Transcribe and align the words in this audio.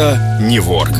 Работа 0.00 0.38
не 0.40 0.60
ворк. 0.60 0.92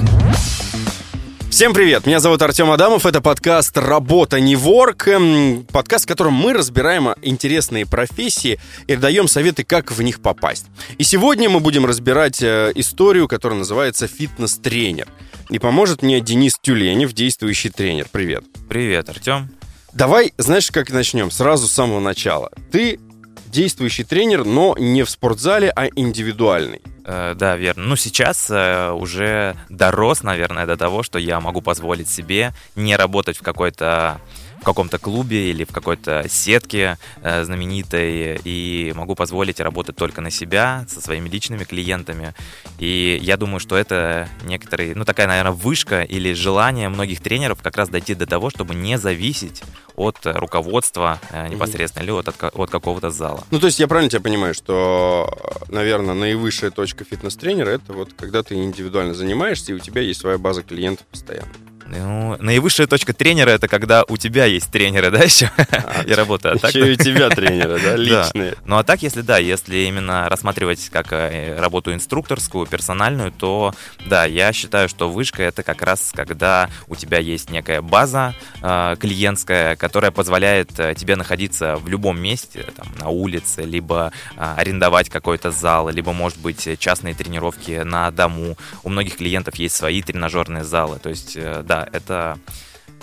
Всем 1.51 1.73
привет, 1.73 2.05
меня 2.05 2.21
зовут 2.21 2.43
Артем 2.43 2.71
Адамов, 2.71 3.07
это 3.07 3.23
подкаст 3.23 3.79
«Работа 3.79 4.41
не 4.41 4.57
ворк», 4.57 5.09
эм, 5.09 5.65
подкаст, 5.73 6.05
в 6.05 6.09
котором 6.09 6.35
мы 6.35 6.53
разбираем 6.53 7.09
интересные 7.23 7.87
профессии 7.87 8.61
и 8.87 8.97
даем 8.97 9.27
советы, 9.27 9.65
как 9.65 9.91
в 9.91 10.03
них 10.03 10.21
попасть. 10.21 10.67
И 10.99 11.05
сегодня 11.05 11.49
мы 11.49 11.61
будем 11.61 11.87
разбирать 11.87 12.43
э, 12.43 12.73
историю, 12.75 13.27
которая 13.27 13.59
называется 13.59 14.07
«Фитнес-тренер». 14.07 15.09
И 15.49 15.59
поможет 15.59 16.03
мне 16.03 16.21
Денис 16.21 16.59
Тюленев, 16.61 17.15
действующий 17.15 17.71
тренер. 17.71 18.07
Привет. 18.13 18.45
Привет, 18.69 19.09
Артем. 19.09 19.49
Давай, 19.95 20.35
знаешь, 20.37 20.71
как 20.71 20.91
начнем? 20.91 21.31
Сразу 21.31 21.69
с 21.69 21.73
самого 21.73 22.01
начала. 22.01 22.51
Ты 22.71 23.01
действующий 23.47 24.05
тренер, 24.05 24.45
но 24.45 24.77
не 24.79 25.05
в 25.05 25.11
спортзале, 25.11 25.73
а 25.75 25.87
индивидуальный. 25.87 26.83
Э, 27.05 27.35
да, 27.35 27.57
верно. 27.57 27.85
Ну, 27.85 27.97
сейчас 27.97 28.51
э, 28.51 28.91
уже 28.91 29.57
дорос, 29.69 30.23
наверное, 30.23 30.67
до 30.67 30.77
того, 30.77 31.03
что 31.03 31.19
я 31.19 31.41
могу 31.41 31.61
позволить 31.61 32.09
себе 32.09 32.53
не 32.77 32.97
работать 32.97 33.37
в 33.39 33.43
какой-то 33.43 34.21
в 34.61 34.65
каком-то 34.65 34.99
клубе 34.99 35.51
или 35.51 35.65
в 35.65 35.73
какой-то 35.73 36.25
сетке 36.29 36.99
э, 37.23 37.45
знаменитой 37.45 38.41
и 38.45 38.93
могу 38.95 39.15
позволить 39.15 39.61
работать 39.61 39.97
только 39.97 40.21
на 40.21 40.31
себя, 40.31 40.85
со 40.89 41.01
своими 41.01 41.29
личными 41.29 41.65
клиентами. 41.65 42.35
И 42.79 43.19
я 43.23 43.37
думаю, 43.37 43.61
что 43.61 43.77
это 43.77 44.29
некоторые, 44.45 44.95
ну 44.95 45.05
такая, 45.05 45.27
наверное, 45.27 45.53
вышка 45.53 46.03
или 46.03 46.33
желание 46.33 46.89
многих 46.89 47.21
тренеров 47.21 47.63
как 47.63 47.77
раз 47.77 47.89
дойти 47.89 48.15
до 48.15 48.27
того, 48.27 48.51
чтобы 48.51 48.75
не 48.75 48.99
зависеть 48.99 49.63
от 49.97 50.19
руководства 50.25 51.19
э, 51.31 51.49
непосредственно 51.49 52.05
или 52.05 52.11
от, 52.11 52.29
от 52.29 52.71
какого-то 52.71 53.11
зала. 53.11 53.45
Ну, 53.51 53.59
то 53.59 53.67
есть 53.67 53.81
я 53.81 53.89
правильно 53.89 54.11
тебя 54.11 54.21
понимаю, 54.21 54.55
что, 54.55 55.29
наверное, 55.69 56.15
наивысшая 56.15 56.71
точка 56.71 57.05
фитнес-тренера 57.05 57.71
это 57.71 57.93
вот 57.93 58.11
когда 58.17 58.43
ты 58.43 58.55
индивидуально 58.57 59.15
занимаешься, 59.15 59.73
и 59.73 59.75
у 59.75 59.79
тебя 59.79 60.03
есть 60.03 60.21
своя 60.21 60.39
база 60.39 60.63
клиентов 60.63 61.07
постоянно. 61.07 61.51
Ну, 61.91 62.37
наивысшая 62.41 62.87
точка 62.87 63.13
тренера 63.13 63.51
это 63.51 63.69
когда 63.69 64.05
у 64.09 64.17
тебя 64.17 64.45
есть 64.45 64.71
тренеры, 64.71 65.11
да, 65.11 65.19
еще 65.25 65.51
а, 65.57 66.03
и 66.05 66.13
работа. 66.13 66.53
А 66.53 66.59
так... 66.59 66.75
Еще 66.75 66.91
и 66.91 66.93
у 66.93 66.97
тебя 67.03 67.31
тренеры, 67.31 67.81
да, 67.81 67.97
личные. 67.97 68.51
Да. 68.53 68.57
Ну 68.65 68.79
а 68.79 68.85
так, 68.85 69.03
если 69.03 69.23
да, 69.23 69.39
если 69.39 69.77
именно 69.79 70.29
рассматривать 70.29 70.89
как 70.91 71.13
э, 71.13 71.59
работу 71.59 71.93
инструкторскую, 71.93 72.67
персональную, 72.67 73.33
то 73.33 73.75
да, 74.07 74.25
я 74.25 74.53
считаю, 74.53 74.89
что 74.89 75.11
вышка 75.11 75.43
это 75.43 75.63
как 75.63 75.83
раз 75.83 76.13
когда 76.15 76.69
у 76.87 76.97
тебя 76.97 77.19
есть 77.19 77.51
некая 77.51 77.83
база 77.83 78.35
э, 78.63 78.97
клиентская, 78.99 79.77
которая 79.77 80.11
позволяет 80.11 80.79
э, 80.79 80.95
тебе 80.95 81.17
находиться 81.17 81.77
в 81.77 81.89
любом 81.89 82.21
месте, 82.21 82.67
там, 82.77 82.87
на 82.99 83.09
улице, 83.09 83.63
либо 83.63 84.13
э, 84.37 84.55
арендовать 84.57 85.09
какой-то 85.09 85.51
зал, 85.51 85.89
либо, 85.89 86.13
может 86.13 86.39
быть, 86.39 86.79
частные 86.79 87.15
тренировки 87.15 87.83
на 87.83 88.11
дому. 88.11 88.57
У 88.83 88.89
многих 88.89 89.17
клиентов 89.17 89.57
есть 89.57 89.75
свои 89.75 90.03
тренажерные 90.03 90.65
залы. 90.65 90.99
То 90.99 91.09
есть, 91.09 91.37
э, 91.37 91.63
да, 91.65 91.80
это 91.93 92.39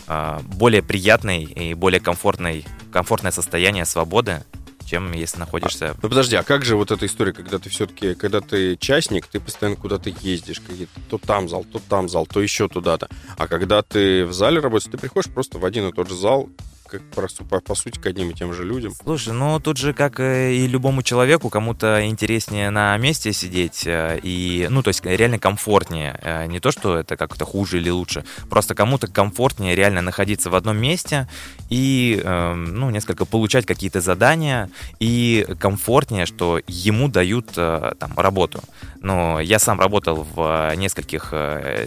э, 0.08 0.40
более 0.44 0.82
приятный 0.82 1.44
и 1.44 1.74
более 1.74 2.00
комфортный, 2.00 2.66
комфортное 2.92 3.32
состояние 3.32 3.86
свободы, 3.86 4.44
чем 4.88 5.12
если 5.12 5.40
находишься... 5.40 5.92
А, 5.92 5.96
ну 6.02 6.10
подожди, 6.10 6.36
а 6.36 6.44
как 6.44 6.64
же 6.64 6.76
вот 6.76 6.92
эта 6.92 7.06
история, 7.06 7.34
когда 7.34 7.60
ты 7.60 7.70
все-таки, 7.70 8.16
когда 8.16 8.42
ты 8.42 8.78
частник, 8.78 9.28
ты 9.28 9.40
постоянно 9.40 9.76
куда-то 9.76 10.10
ездишь, 10.10 10.62
то 11.10 11.18
там 11.18 11.50
зал, 11.50 11.66
то 11.66 11.80
там 11.80 12.08
зал, 12.10 12.26
то 12.26 12.42
еще 12.42 12.68
туда-то. 12.68 13.10
А 13.38 13.48
когда 13.48 13.82
ты 13.82 14.26
в 14.26 14.34
зале 14.34 14.60
работаешь, 14.60 14.92
ты 14.92 14.98
приходишь 14.98 15.30
просто 15.32 15.60
в 15.60 15.66
один 15.66 15.90
и 15.90 15.92
тот 15.92 16.08
же 16.08 16.16
зал, 16.16 16.50
как 16.88 17.02
просто 17.12 17.44
по, 17.44 17.60
по 17.60 17.76
сути 17.76 18.00
к 18.00 18.06
одним 18.06 18.32
и 18.32 18.34
тем 18.34 18.54
же 18.54 18.64
людям. 18.64 18.94
Слушай, 19.04 19.34
ну 19.34 19.60
тут 19.60 19.78
же 19.78 19.94
как 19.94 20.20
и 20.20 20.68
любому 20.68 21.04
человеку, 21.04 21.50
кому-то 21.50 22.06
интереснее 22.06 22.70
на 22.70 22.98
месте 22.98 23.34
сидеть 23.34 23.86
э, 23.86 24.20
и, 24.24 24.68
ну 24.70 24.82
то 24.82 24.90
есть 24.90 25.06
реально 25.06 25.40
комфортнее. 25.40 26.20
Э, 26.22 26.46
не 26.48 26.60
то, 26.60 26.72
что 26.72 26.98
это 26.98 27.18
как-то 27.18 27.46
хуже 27.46 27.78
или 27.78 27.90
лучше, 27.90 28.24
просто 28.50 28.76
кому-то 28.76 29.08
комфортнее 29.08 29.76
реально 29.76 30.02
находиться 30.02 30.50
в 30.50 30.56
одном 30.56 30.78
месте 30.78 31.28
и, 31.70 32.22
эм, 32.24 32.76
ну 32.76 32.90
несколько 32.90 33.26
получать 33.26 33.66
какие-то 33.66 34.02
задания 34.02 34.70
и 35.00 35.46
комфортнее, 35.60 36.26
что 36.26 36.60
ему 36.68 37.08
дают 37.10 37.52
э, 37.58 37.94
там 38.00 38.14
работу. 38.18 38.62
Но 39.02 39.40
я 39.40 39.60
сам 39.60 39.80
работал 39.80 40.26
в 40.36 40.74
нескольких 40.76 41.34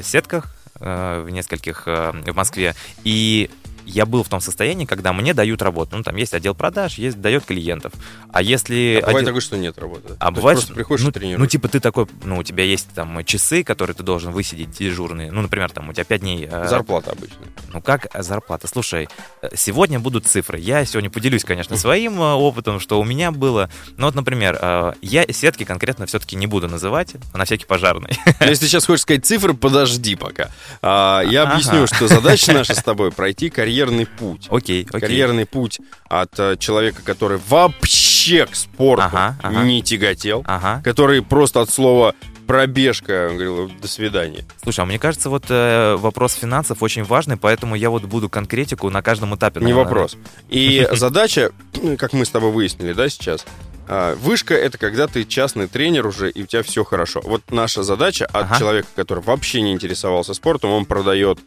сетках, 0.02 0.54
в 0.78 1.28
нескольких 1.28 1.86
в 1.86 2.32
Москве, 2.34 2.74
и 3.04 3.50
я 3.90 4.06
был 4.06 4.22
в 4.22 4.28
том 4.28 4.40
состоянии, 4.40 4.84
когда 4.84 5.12
мне 5.12 5.34
дают 5.34 5.62
работу. 5.62 5.96
Ну, 5.96 6.02
там 6.02 6.16
есть 6.16 6.34
отдел 6.34 6.54
продаж, 6.54 6.98
есть 6.98 7.20
дает 7.20 7.44
клиентов. 7.44 7.92
А 8.32 8.42
если... 8.42 9.00
А 9.02 9.06
бывает 9.06 9.16
отдел... 9.16 9.26
такое, 9.26 9.40
что 9.40 9.56
нет 9.56 9.78
работы. 9.78 10.16
А 10.18 10.30
бывает... 10.30 10.58
Просто 10.58 10.74
приходишь 10.74 11.04
ну, 11.04 11.10
и 11.10 11.12
тренируешь. 11.12 11.40
Ну, 11.40 11.46
типа 11.46 11.68
ты 11.68 11.80
такой, 11.80 12.06
ну, 12.24 12.38
у 12.38 12.42
тебя 12.42 12.64
есть 12.64 12.88
там 12.94 13.24
часы, 13.24 13.62
которые 13.62 13.94
ты 13.94 14.02
должен 14.02 14.32
высидеть 14.32 14.70
дежурные. 14.70 15.32
Ну, 15.32 15.42
например, 15.42 15.70
там 15.70 15.88
у 15.88 15.92
тебя 15.92 16.04
5 16.04 16.20
дней... 16.20 16.48
Э, 16.50 16.68
зарплата 16.68 17.10
обычно. 17.12 17.36
Ну, 17.72 17.80
как 17.80 18.06
зарплата? 18.14 18.68
Слушай, 18.68 19.08
сегодня 19.54 19.98
будут 20.00 20.26
цифры. 20.26 20.58
Я 20.58 20.84
сегодня 20.84 21.10
поделюсь, 21.10 21.44
конечно, 21.44 21.76
своим 21.76 22.20
э, 22.20 22.32
опытом, 22.32 22.80
что 22.80 23.00
у 23.00 23.04
меня 23.04 23.30
было. 23.30 23.70
Ну, 23.96 24.06
вот, 24.06 24.14
например, 24.14 24.58
э, 24.60 24.92
я 25.02 25.24
сетки 25.30 25.64
конкретно 25.64 26.06
все-таки 26.06 26.36
не 26.36 26.46
буду 26.46 26.68
называть, 26.68 27.16
на 27.34 27.44
всякий 27.44 27.66
пожарный. 27.66 28.18
Но 28.40 28.46
если 28.46 28.66
сейчас 28.66 28.86
хочешь 28.86 29.02
сказать 29.02 29.24
цифры, 29.24 29.54
подожди 29.54 30.16
пока. 30.16 30.50
А, 30.82 31.22
я 31.22 31.42
объясню, 31.42 31.86
что 31.86 32.08
задача 32.08 32.52
наша 32.52 32.74
с 32.74 32.82
тобой 32.82 33.10
пройти 33.10 33.50
карьерный 33.80 34.06
путь. 34.06 34.46
Окей, 34.50 34.86
окей. 34.88 35.00
Карьерный 35.00 35.46
путь 35.46 35.80
от 36.08 36.38
э, 36.38 36.56
человека, 36.58 37.02
который 37.04 37.38
вообще 37.48 38.46
к 38.46 38.54
спорту 38.54 39.04
ага, 39.04 39.36
ага. 39.42 39.62
не 39.62 39.82
тяготел, 39.82 40.44
ага. 40.46 40.82
который 40.84 41.22
просто 41.22 41.60
от 41.60 41.70
слова 41.70 42.14
пробежка, 42.46 43.28
он 43.30 43.36
говорил, 43.36 43.70
до 43.80 43.88
свидания. 43.88 44.44
Слушай, 44.62 44.80
а 44.80 44.84
мне 44.84 44.98
кажется, 44.98 45.30
вот 45.30 45.44
э, 45.48 45.96
вопрос 45.96 46.34
финансов 46.34 46.82
очень 46.82 47.04
важный, 47.04 47.36
поэтому 47.36 47.76
я 47.76 47.90
вот 47.90 48.04
буду 48.04 48.28
конкретику 48.28 48.90
на 48.90 49.02
каждом 49.02 49.34
этапе. 49.34 49.60
Наверное. 49.60 49.82
Не 49.82 49.84
вопрос. 49.84 50.16
И 50.48 50.86
задача, 50.92 51.52
как 51.96 52.12
мы 52.12 52.24
с 52.24 52.30
тобой 52.30 52.50
выяснили, 52.50 52.92
да, 52.92 53.08
сейчас, 53.08 53.46
а, 53.92 54.14
Вышка— 54.16 54.54
это 54.56 54.78
когда 54.78 55.06
ты 55.06 55.24
частный 55.24 55.66
тренер 55.66 56.06
уже, 56.06 56.30
и 56.30 56.42
у 56.42 56.46
тебя 56.46 56.62
все 56.62 56.84
хорошо. 56.84 57.20
Вот 57.24 57.42
наша 57.50 57.82
задача 57.82 58.26
от 58.26 58.44
ага. 58.44 58.58
человека, 58.58 58.88
который 58.94 59.22
вообще 59.22 59.62
не 59.62 59.72
интересовался 59.72 60.34
спортом, 60.34 60.70
он 60.70 60.84
продает 60.84 61.38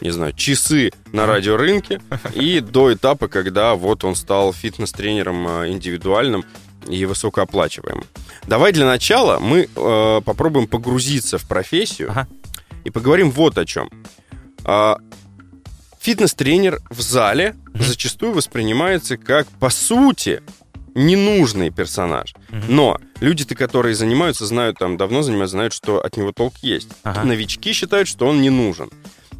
не 0.00 0.10
знаю, 0.10 0.32
часы 0.32 0.92
на 1.12 1.26
радиорынке 1.26 2.00
и 2.34 2.60
до 2.60 2.92
этапа, 2.92 3.28
когда 3.28 3.74
вот 3.74 4.04
он 4.04 4.14
стал 4.14 4.52
фитнес-тренером 4.52 5.46
а, 5.48 5.68
индивидуальным 5.68 6.44
и 6.86 7.04
высокооплачиваемым. 7.04 8.04
Давай 8.46 8.72
для 8.72 8.86
начала 8.86 9.38
мы 9.38 9.68
э, 9.74 10.20
попробуем 10.24 10.66
погрузиться 10.66 11.36
в 11.36 11.46
профессию 11.46 12.10
ага. 12.10 12.28
и 12.84 12.90
поговорим 12.90 13.30
вот 13.30 13.58
о 13.58 13.66
чем. 13.66 13.90
Э, 14.64 14.96
фитнес-тренер 16.00 16.80
в 16.90 17.00
зале 17.00 17.54
mm 17.56 17.78
зачастую 17.78 18.32
воспринимается 18.32 19.16
как, 19.16 19.46
по 19.60 19.70
сути, 19.70 20.42
ненужный 20.94 21.70
персонаж. 21.70 22.34
mm 22.50 22.64
Но 22.68 22.98
люди-то, 23.20 23.54
которые 23.54 23.94
занимаются, 23.94 24.46
знают, 24.46 24.78
там 24.78 24.96
давно 24.96 25.22
занимаются, 25.22 25.56
знают, 25.56 25.72
что 25.72 26.00
от 26.00 26.16
него 26.16 26.32
толк 26.32 26.54
есть. 26.62 26.88
Ага. 27.02 27.24
Новички 27.24 27.72
считают, 27.72 28.08
что 28.08 28.26
он 28.26 28.40
не 28.40 28.50
нужен. 28.50 28.90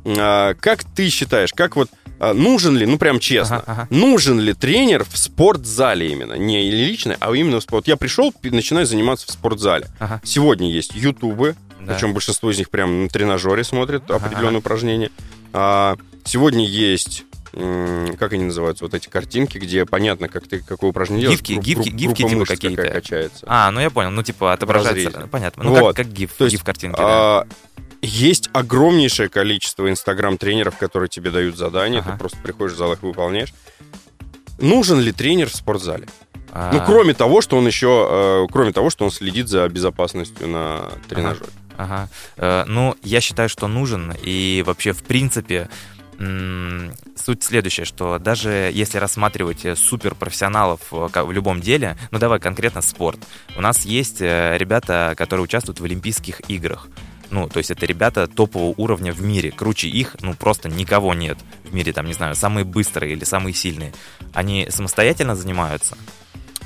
А, 0.05 0.55
как 0.55 0.85
ты 0.85 1.09
считаешь, 1.09 1.53
как 1.53 1.77
вот 1.77 1.91
а, 2.21 2.35
нужен 2.35 2.77
ли, 2.77 2.87
ну 2.87 2.99
прям 2.99 3.21
честно, 3.21 3.59
ага, 3.59 3.73
ага. 3.73 3.87
нужен 3.91 4.41
ли 4.41 4.53
тренер 4.55 5.05
в 5.05 5.17
спортзале 5.17 6.11
именно, 6.11 6.35
не 6.35 6.71
личный, 6.71 7.17
а 7.21 7.33
именно 7.33 7.61
в 7.61 7.63
спорт? 7.63 7.87
Я 7.87 7.97
пришел, 7.97 8.35
начинаю 8.43 8.87
заниматься 8.87 9.27
в 9.27 9.31
спортзале. 9.31 9.87
Ага. 9.99 10.21
Сегодня 10.25 10.71
есть 10.71 10.95
ютубы, 10.95 11.57
да. 11.81 11.95
причем 11.95 12.13
большинство 12.13 12.51
из 12.51 12.59
них 12.59 12.71
прям 12.71 13.05
на 13.05 13.09
тренажере 13.09 13.63
смотрят 13.63 14.05
ага, 14.11 14.17
определенные 14.17 14.59
ага. 14.59 14.59
упражнения. 14.59 15.11
А, 15.53 15.97
сегодня 16.25 16.67
есть 16.67 17.25
как 17.53 18.33
они 18.33 18.45
называются, 18.45 18.85
вот 18.85 18.95
эти 18.95 19.09
картинки, 19.09 19.59
где 19.59 19.87
понятно, 19.87 20.29
как 20.29 20.47
ты 20.47 20.61
какое 20.61 20.91
упражнение 20.91 21.29
гифки, 21.29 21.55
делаешь. 21.55 21.67
Гифки, 21.67 21.89
групп, 21.89 22.19
гифки, 22.19 22.29
типа 22.29 22.45
какие-то. 22.45 22.89
качается. 22.89 23.47
А, 23.49 23.71
ну 23.71 23.81
я 23.81 23.91
понял, 23.91 24.11
ну 24.11 24.23
типа 24.23 24.53
отображается, 24.53 25.29
понятно. 25.31 25.65
Ну 25.65 25.71
вот. 25.71 25.97
как, 25.97 26.07
как 26.07 26.15
гиф, 26.15 26.35
То 26.35 26.45
есть, 26.45 26.57
гиф 26.57 26.65
картинки. 26.65 26.97
А, 26.99 27.45
да. 27.45 27.55
Есть 28.01 28.51
огромнейшее 28.53 29.29
количество 29.29 29.91
инстаграм-тренеров, 29.91 30.77
которые 30.77 31.09
тебе 31.09 31.31
дают 31.31 31.57
задания, 31.57 32.01
ага. 32.01 32.13
ты 32.13 32.19
просто 32.19 32.39
приходишь 32.39 32.75
в 32.75 32.77
зал, 32.77 32.93
их 32.93 33.03
выполняешь. 33.03 33.53
Нужен 34.59 35.01
ли 35.01 35.13
тренер 35.13 35.49
в 35.49 35.55
спортзале? 35.55 36.07
А... 36.53 36.73
Ну, 36.73 36.83
кроме 36.85 37.15
того, 37.15 37.41
что 37.41 37.57
он 37.57 37.67
еще, 37.67 38.09
э, 38.11 38.47
кроме 38.53 38.73
того, 38.73 38.91
что 38.91 39.05
он 39.05 39.11
следит 39.11 39.49
за 39.49 39.69
безопасностью 39.69 40.49
на 40.49 40.91
тренажере. 41.09 41.51
Ага. 41.77 42.09
ага. 42.37 42.65
Э, 42.65 42.65
ну, 42.67 42.97
я 43.03 43.21
считаю, 43.21 43.49
что 43.49 43.69
нужен. 43.69 44.15
И 44.23 44.63
вообще, 44.67 44.93
в 44.93 45.03
принципе, 45.03 45.69
суть 46.19 47.45
следующая, 47.45 47.85
что 47.85 48.19
даже 48.19 48.73
если 48.75 48.99
рассматривать 48.99 49.65
э, 49.65 49.77
суперпрофессионалов 49.77 50.81
э, 50.91 51.23
в 51.23 51.31
любом 51.31 51.61
деле, 51.61 51.97
ну 52.11 52.19
давай 52.19 52.41
конкретно 52.41 52.81
спорт, 52.81 53.21
у 53.57 53.61
нас 53.61 53.85
есть 53.85 54.21
э, 54.21 54.57
ребята, 54.59 55.15
которые 55.17 55.45
участвуют 55.45 55.79
в 55.79 55.85
Олимпийских 55.85 56.41
играх. 56.51 56.89
Ну, 57.31 57.49
то 57.49 57.59
есть 57.59 57.71
это 57.71 57.85
ребята 57.87 58.27
топового 58.27 58.75
уровня 58.77 59.13
в 59.13 59.23
мире. 59.23 59.51
Круче 59.51 59.89
их, 59.89 60.17
ну, 60.21 60.35
просто 60.35 60.69
никого 60.69 61.15
нет 61.15 61.39
в 61.65 61.75
мире, 61.75 61.93
там, 61.93 62.07
не 62.07 62.15
знаю, 62.15 62.35
самые 62.35 62.65
быстрые 62.65 63.13
или 63.13 63.25
самые 63.25 63.55
сильные. 63.55 63.93
Они 64.33 64.69
самостоятельно 64.71 65.37
занимаются? 65.37 65.97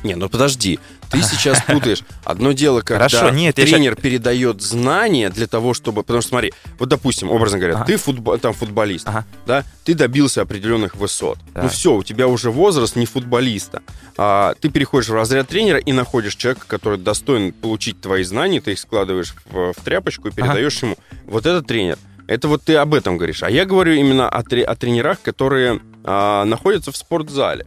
Не, 0.02 0.14
ну 0.16 0.28
подожди, 0.28 0.78
ты 1.10 1.22
сейчас 1.22 1.62
путаешь. 1.66 2.02
Одно 2.24 2.52
дело, 2.52 2.80
когда 2.80 3.08
Хорошо, 3.08 3.30
нет, 3.30 3.54
тренер 3.54 3.94
передает 3.96 4.60
знания 4.62 5.30
для 5.30 5.46
того, 5.46 5.74
чтобы... 5.74 6.02
Потому 6.02 6.20
что 6.22 6.30
смотри, 6.30 6.52
вот 6.78 6.88
допустим, 6.88 7.30
образно 7.30 7.58
говоря, 7.58 7.76
Ага. 7.76 7.84
ты 7.84 7.94
футбо- 7.94 8.38
там 8.38 8.52
футболист, 8.52 9.06
Ага. 9.08 9.24
да, 9.46 9.64
ты 9.84 9.94
добился 9.94 10.42
определенных 10.42 10.96
высот. 10.96 11.38
Так. 11.54 11.64
Ну 11.64 11.68
все, 11.68 11.94
у 11.94 12.02
тебя 12.02 12.26
уже 12.26 12.50
возраст 12.50 12.96
не 12.96 13.06
футболиста. 13.06 13.82
А, 14.16 14.54
ты 14.60 14.68
переходишь 14.70 15.08
в 15.08 15.14
разряд 15.14 15.48
тренера 15.48 15.78
и 15.78 15.92
находишь 15.92 16.34
человека, 16.36 16.64
который 16.66 16.98
достоин 16.98 17.52
получить 17.52 18.00
твои 18.00 18.24
знания, 18.24 18.60
ты 18.60 18.72
их 18.72 18.78
складываешь 18.78 19.34
в, 19.50 19.72
в 19.72 19.84
тряпочку 19.84 20.28
и 20.28 20.32
передаешь 20.32 20.82
ему. 20.82 20.96
Вот 21.26 21.46
это 21.46 21.62
тренер. 21.62 21.98
Это 22.28 22.48
вот 22.48 22.62
ты 22.62 22.76
об 22.76 22.94
этом 22.94 23.16
говоришь. 23.16 23.42
А 23.42 23.50
я 23.50 23.64
говорю 23.64 23.92
именно 23.94 24.28
о, 24.28 24.42
тре- 24.42 24.64
о 24.64 24.74
тренерах, 24.76 25.20
которые 25.22 25.80
а, 26.04 26.44
находятся 26.44 26.92
в 26.92 26.96
спортзале. 26.96 27.66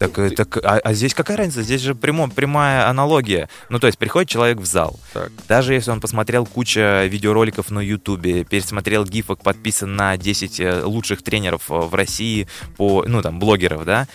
Так, 0.00 0.18
э, 0.18 0.30
так 0.30 0.56
а, 0.64 0.80
а 0.82 0.94
здесь 0.94 1.12
какая 1.12 1.36
разница? 1.36 1.60
Здесь 1.60 1.82
же 1.82 1.94
прямо, 1.94 2.30
прямая 2.30 2.88
аналогия. 2.88 3.50
Ну, 3.68 3.78
то 3.78 3.86
есть 3.86 3.98
приходит 3.98 4.30
человек 4.30 4.56
в 4.56 4.64
зал. 4.64 4.98
Так. 5.12 5.30
Даже 5.46 5.74
если 5.74 5.90
он 5.90 6.00
посмотрел 6.00 6.46
кучу 6.46 6.80
видеороликов 6.80 7.70
на 7.70 7.80
Ютубе, 7.80 8.44
пересмотрел 8.44 9.04
гифок, 9.04 9.42
подписан 9.42 9.94
на 9.94 10.16
10 10.16 10.58
э, 10.58 10.82
лучших 10.84 11.22
тренеров 11.22 11.70
э, 11.70 11.74
в 11.74 11.94
России, 11.94 12.48
по, 12.78 13.04
ну, 13.06 13.20
там, 13.20 13.38
блогеров, 13.38 13.84
да, 13.84 14.08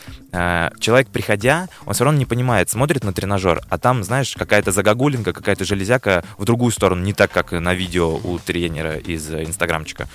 человек, 0.79 1.07
приходя, 1.09 1.69
он 1.85 1.93
все 1.93 2.03
равно 2.03 2.19
не 2.19 2.25
понимает, 2.25 2.69
смотрит 2.69 3.05
на 3.05 3.13
тренажер, 3.13 3.61
а 3.69 3.77
там, 3.77 4.03
знаешь, 4.03 4.35
какая-то 4.35 4.71
загогулинка, 4.71 5.31
какая-то 5.31 5.63
железяка 5.63 6.25
в 6.37 6.43
другую 6.43 6.71
сторону, 6.71 7.03
не 7.03 7.13
так, 7.13 7.31
как 7.31 7.51
на 7.51 7.73
видео 7.73 8.19
у 8.21 8.37
тренера 8.39 8.97
из 8.97 9.31
инстаграмчика. 9.31 10.09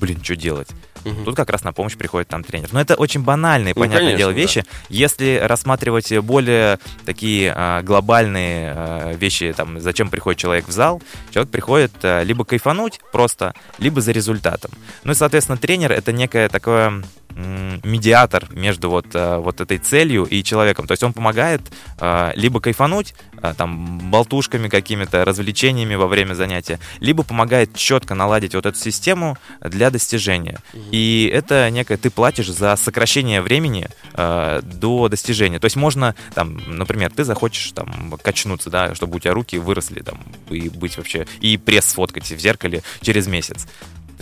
Блин, 0.00 0.22
что 0.22 0.36
делать? 0.36 0.68
Мгм. 1.04 1.24
Тут 1.24 1.36
как 1.36 1.50
раз 1.50 1.64
на 1.64 1.72
помощь 1.72 1.96
приходит 1.96 2.28
там 2.28 2.44
тренер. 2.44 2.68
Но 2.72 2.80
это 2.80 2.94
очень 2.94 3.22
банальные, 3.22 3.74
Ну, 3.74 3.80
понятное 3.80 4.00
конечно, 4.00 4.18
дело, 4.18 4.32
да. 4.32 4.38
вещи. 4.38 4.64
Если 4.88 5.40
рассматривать 5.42 6.16
более 6.18 6.78
такие 7.04 7.52
а, 7.56 7.82
глобальные 7.82 8.72
а, 8.74 9.12
вещи, 9.14 9.52
там, 9.56 9.80
зачем 9.80 10.10
приходит 10.10 10.40
человек 10.40 10.68
в 10.68 10.72
зал, 10.72 11.02
человек 11.32 11.50
приходит 11.50 11.92
а, 12.02 12.22
либо 12.22 12.44
кайфануть 12.44 13.00
просто, 13.10 13.54
либо 13.78 14.00
за 14.00 14.12
результатом. 14.12 14.70
Ну 15.04 15.12
и, 15.12 15.14
соответственно, 15.14 15.58
тренер— 15.58 15.90
это 15.92 16.12
некое 16.12 16.48
такое 16.48 17.02
медиатор 17.36 18.48
между 18.50 18.90
вот, 18.90 19.06
а, 19.14 19.38
вот 19.38 19.60
этой 19.60 19.78
целью 19.78 20.24
и 20.24 20.42
человеком. 20.42 20.86
То 20.86 20.92
есть 20.92 21.02
он 21.02 21.12
помогает 21.12 21.60
а, 21.98 22.32
либо 22.36 22.60
кайфануть, 22.60 23.14
а, 23.40 23.54
там, 23.54 23.98
болтушками 24.10 24.68
какими-то, 24.68 25.24
развлечениями 25.24 25.94
во 25.94 26.06
время 26.06 26.34
занятия, 26.34 26.78
либо 27.00 27.22
помогает 27.22 27.74
четко 27.74 28.14
наладить 28.14 28.54
вот 28.54 28.66
эту 28.66 28.78
систему 28.78 29.36
для 29.60 29.90
достижения. 29.90 30.58
И 30.90 31.30
это 31.32 31.70
некое, 31.70 31.96
ты 31.96 32.10
платишь 32.10 32.48
за 32.48 32.76
сокращение 32.76 33.40
времени 33.40 33.88
э, 34.14 34.60
до 34.62 35.08
достижения. 35.08 35.58
То 35.58 35.66
есть 35.66 35.76
можно, 35.76 36.14
там, 36.34 36.60
например, 36.66 37.10
ты 37.10 37.24
захочешь 37.24 37.72
там 37.72 38.18
качнуться, 38.22 38.70
да, 38.70 38.94
чтобы 38.94 39.16
у 39.16 39.18
тебя 39.18 39.34
руки 39.34 39.58
выросли 39.58 40.00
там 40.00 40.20
и 40.50 40.68
быть 40.68 40.96
вообще, 40.96 41.26
и 41.40 41.56
пресс 41.56 41.86
сфоткать 41.86 42.30
в 42.30 42.38
зеркале 42.38 42.82
через 43.00 43.26
месяц. 43.26 43.66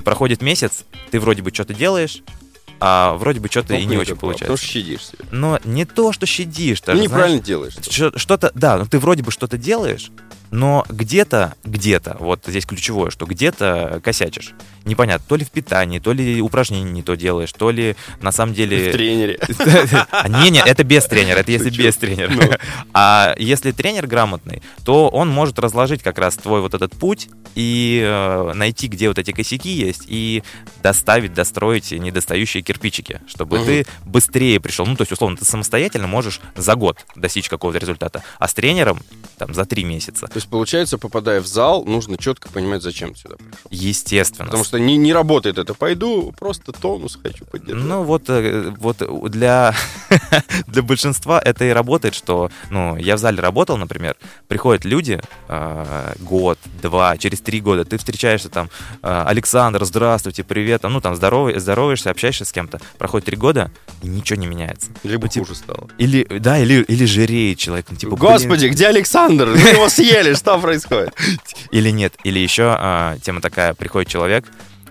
Проходит 0.05 0.41
месяц, 0.41 0.85
ты 1.11 1.21
вроде 1.21 1.43
бы 1.43 1.51
что-то 1.51 1.75
делаешь, 1.75 2.23
а 2.81 3.15
вроде 3.15 3.41
бы 3.41 3.49
что-то 3.49 3.75
и 3.75 3.85
не 3.85 3.97
очень 3.99 4.15
Потому 4.15 4.33
получается. 4.33 4.57
что 4.57 4.67
щадишь 4.67 5.07
себя. 5.07 5.19
Но 5.31 5.59
не 5.65 5.85
то, 5.85 6.13
что 6.13 6.27
щадишь. 6.27 6.81
Ну, 6.81 6.87
даже, 6.87 6.99
знаешь, 6.99 7.11
неправильно 7.11 7.41
делаешь. 7.43 7.75
Чё- 7.83 8.17
что-то, 8.17 8.51
да, 8.55 8.79
ну 8.79 8.87
ты 8.87 8.99
вроде 8.99 9.23
бы 9.23 9.31
что-то 9.31 9.59
делаешь, 9.59 10.11
но 10.51 10.85
где-то, 10.89 11.55
где-то, 11.65 12.17
вот 12.19 12.45
здесь 12.47 12.67
ключевое, 12.67 13.11
что 13.11 13.27
где-то 13.27 14.01
косячишь. 14.03 14.55
Непонятно, 14.85 15.25
то 15.29 15.37
ли 15.37 15.45
в 15.45 15.51
питании, 15.51 15.99
то 15.99 16.13
ли 16.13 16.41
упражнение 16.41 16.91
не 16.91 17.03
то 17.03 17.15
делаешь, 17.15 17.53
то 17.53 17.71
ли 17.71 17.97
на 18.21 18.33
самом 18.33 18.53
В 18.53 18.57
деле... 18.57 18.93
тренере. 18.93 19.39
А, 20.11 20.29
Не-не, 20.29 20.61
это 20.61 20.85
без 20.85 21.05
тренера, 21.07 21.39
это 21.39 21.53
если 21.53 21.71
без 21.71 21.97
тренера. 21.97 22.31
Ну. 22.31 22.43
А 22.93 23.35
если 23.39 23.71
тренер 23.73 24.07
грамотный, 24.07 24.63
то 24.85 25.09
он 25.09 25.29
может 25.29 25.59
разложить 25.59 26.03
как 26.03 26.19
раз 26.19 26.37
твой 26.37 26.61
вот 26.61 26.75
этот 26.75 26.93
путь 26.93 27.29
и 27.55 28.01
э, 28.03 28.53
найти, 28.55 28.89
где 28.89 29.09
вот 29.09 29.19
эти 29.19 29.33
косяки 29.33 29.71
есть, 29.71 30.05
и 30.07 30.43
доставить, 30.83 31.35
достроить 31.35 31.93
недостающие 31.93 32.63
кирпичики, 32.63 33.21
чтобы 33.27 33.59
ты 33.65 33.87
быстрее 34.05 34.61
пришел. 34.61 34.87
Ну, 34.87 34.97
то 34.97 35.03
есть, 35.03 35.13
условно, 35.13 35.37
ты 35.37 35.45
самостоятельно 35.45 36.07
можешь 36.07 36.41
за 36.57 36.75
год 36.75 36.99
достичь 37.17 37.49
какого-то 37.49 37.79
результата, 37.79 38.23
а 38.39 38.49
с 38.49 38.55
тренером 38.55 39.01
там 39.39 39.55
за 39.55 39.65
три 39.65 39.85
месяца. 39.85 40.29
Есть, 40.41 40.49
получается, 40.49 40.97
попадая 40.97 41.43
в 41.43 41.47
зал, 41.47 41.85
нужно 41.85 42.17
четко 42.17 42.49
понимать, 42.49 42.83
зачем 42.83 43.13
ты 43.13 43.21
сюда 43.21 43.37
пришел. 43.37 43.69
Естественно. 43.69 44.47
Потому 44.47 44.65
что 44.65 44.79
не, 44.79 44.97
не 44.97 45.13
работает 45.13 45.59
это. 45.59 45.75
Пойду, 45.75 46.33
просто 46.39 46.73
тонус 46.73 47.19
хочу 47.23 47.45
поддержать. 47.45 47.85
Ну 47.85 48.05
вот, 48.05 48.31
э, 48.31 48.73
вот 48.79 49.31
для, 49.31 49.75
для 50.67 50.83
большинства 50.83 51.39
это 51.45 51.67
и 51.67 51.69
работает, 51.69 52.15
что, 52.15 52.51
ну, 52.71 52.97
я 52.97 53.17
в 53.17 53.19
зале 53.19 53.39
работал, 53.39 53.77
например, 53.77 54.17
приходят 54.49 54.87
люди 54.87 55.21
э, 55.49 56.15
год, 56.21 56.59
два, 56.81 57.19
через 57.19 57.41
три 57.41 57.61
года, 57.61 57.85
ты 57.85 57.99
встречаешься 57.99 58.49
там, 58.49 58.71
э, 59.03 59.25
Александр, 59.27 59.85
здравствуйте, 59.85 60.43
привет, 60.43 60.85
ну 60.85 61.03
там 61.03 61.17
здоровый, 61.17 61.61
здороваешься, 61.61 62.11
общаешься 62.11 62.47
с 62.47 62.53
кем-то, 62.53 62.81
проходит 62.97 63.27
три 63.27 63.37
года, 63.37 63.71
и 64.03 64.09
ничего 64.09 64.41
не 64.41 64.47
меняется. 64.47 64.89
Либо 65.03 65.25
ну, 65.25 65.29
типа- 65.29 65.47
хуже 65.47 65.59
стало. 65.59 65.89
Или, 65.99 66.27
да, 66.39 66.59
или, 66.59 66.83
или 66.83 67.05
жиреет 67.05 67.59
человек, 67.59 67.85
ну, 67.91 67.97
типа, 67.97 68.17
блин, 68.17 68.33
Господи, 68.33 68.67
где 68.69 68.87
Александр? 68.87 69.51
Вы 69.51 69.69
его 69.69 69.91
съели, 69.91 70.30
что 70.35 70.59
происходит? 70.59 71.15
Или 71.71 71.91
нет. 71.91 72.15
Или 72.25 72.39
еще 72.39 72.75
а, 72.79 73.19
тема 73.23 73.41
такая, 73.41 73.75
приходит 73.75 74.09
человек, 74.09 74.45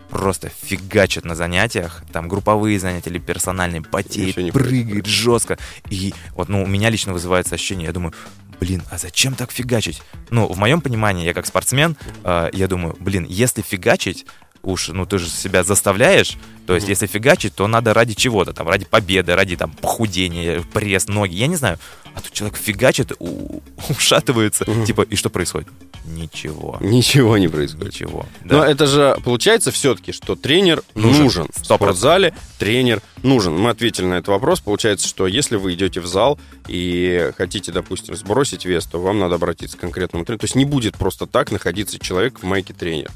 просто 0.09 0.49
фигачит 0.49 1.25
на 1.25 1.35
занятиях, 1.35 2.03
там 2.11 2.27
групповые 2.27 2.79
занятия 2.79 3.09
или 3.09 3.19
персональные, 3.19 3.81
потеет, 3.81 4.53
прыгает 4.53 5.05
жестко. 5.05 5.57
И 5.89 6.13
вот, 6.35 6.49
ну, 6.49 6.63
у 6.63 6.67
меня 6.67 6.89
лично 6.89 7.13
вызывается 7.13 7.55
ощущение, 7.55 7.87
я 7.87 7.93
думаю, 7.93 8.13
блин, 8.59 8.83
а 8.91 8.97
зачем 8.97 9.35
так 9.35 9.51
фигачить? 9.51 10.01
Ну, 10.29 10.47
в 10.47 10.57
моем 10.57 10.81
понимании, 10.81 11.25
я 11.25 11.33
как 11.33 11.45
спортсмен, 11.45 11.95
а, 12.23 12.49
я 12.51 12.67
думаю, 12.67 12.95
блин, 12.99 13.25
если 13.29 13.61
фигачить, 13.61 14.25
уж, 14.63 14.89
ну, 14.89 15.05
ты 15.05 15.17
же 15.17 15.29
себя 15.29 15.63
заставляешь, 15.63 16.37
то 16.67 16.73
есть, 16.75 16.85
Мгм. 16.85 16.91
если 16.91 17.07
фигачить, 17.07 17.55
то 17.55 17.67
надо 17.67 17.93
ради 17.93 18.13
чего-то, 18.13 18.53
там, 18.53 18.67
ради 18.67 18.85
победы, 18.85 19.33
ради, 19.35 19.55
там, 19.55 19.71
похудения, 19.71 20.61
пресс, 20.73 21.07
ноги, 21.07 21.35
я 21.35 21.47
не 21.47 21.55
знаю. 21.55 21.79
А 22.15 22.21
тут 22.21 22.33
человек 22.33 22.57
фигачит, 22.57 23.13
у- 23.19 23.61
ушатывается, 23.89 24.65
Мгм. 24.69 24.85
типа, 24.85 25.03
и 25.03 25.15
что 25.15 25.29
происходит? 25.29 25.67
Ничего. 26.05 26.77
Ничего 26.81 27.37
не 27.37 27.47
происходит. 27.47 27.93
Ничего. 27.93 28.25
Но 28.43 28.61
Да. 28.61 28.67
это 28.71 28.87
же 28.87 29.15
получается 29.23 29.71
все-таки, 29.71 30.11
что 30.11 30.35
тренер 30.35 30.81
Нужен. 30.95 31.23
нужен. 31.23 31.47
В 31.53 31.63
100%. 31.63 31.63
спортзале 31.65 32.33
тренер 32.57 33.01
нужен. 33.21 33.53
Мы 33.55 33.69
ответили 33.69 34.05
на 34.05 34.15
этот 34.15 34.29
вопрос. 34.29 34.59
Получается, 34.59 35.07
что 35.07 35.27
если 35.27 35.55
вы 35.57 35.73
идете 35.75 36.01
в 36.01 36.07
зал 36.07 36.39
и 36.67 37.31
хотите, 37.37 37.71
допустим, 37.71 38.15
сбросить 38.15 38.65
вес, 38.65 38.85
то 38.85 38.99
вам 38.99 39.19
надо 39.19 39.35
обратиться 39.35 39.77
к 39.77 39.81
конкретному 39.81 40.25
тренеру. 40.25 40.39
То 40.39 40.45
есть 40.45 40.55
не 40.55 40.65
будет 40.65 40.97
просто 40.97 41.27
так 41.27 41.51
находиться 41.51 41.99
человек 41.99 42.39
в 42.39 42.43
майке 42.43 42.73
тренера. 42.73 43.11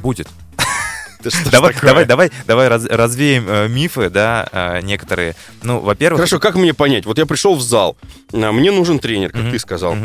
Будет. 0.00 0.28
Давай, 1.50 1.74
давай, 1.82 2.04
давай, 2.04 2.30
давай 2.46 2.68
раз- 2.68 2.84
развеем 2.86 3.46
э, 3.48 3.66
мифы, 3.68 4.10
да, 4.10 4.48
э, 4.52 4.80
некоторые. 4.82 5.34
Ну, 5.62 5.80
во-первых... 5.80 6.20
Хорошо, 6.20 6.38
как 6.38 6.54
мне 6.54 6.72
понять? 6.72 7.04
Вот 7.04 7.18
я 7.18 7.26
пришел 7.26 7.56
в 7.56 7.62
зал, 7.62 7.96
мне 8.32 8.70
нужен 8.70 9.00
тренер, 9.00 9.32
как 9.32 9.50
ты 9.50 9.58
сказал. 9.58 9.96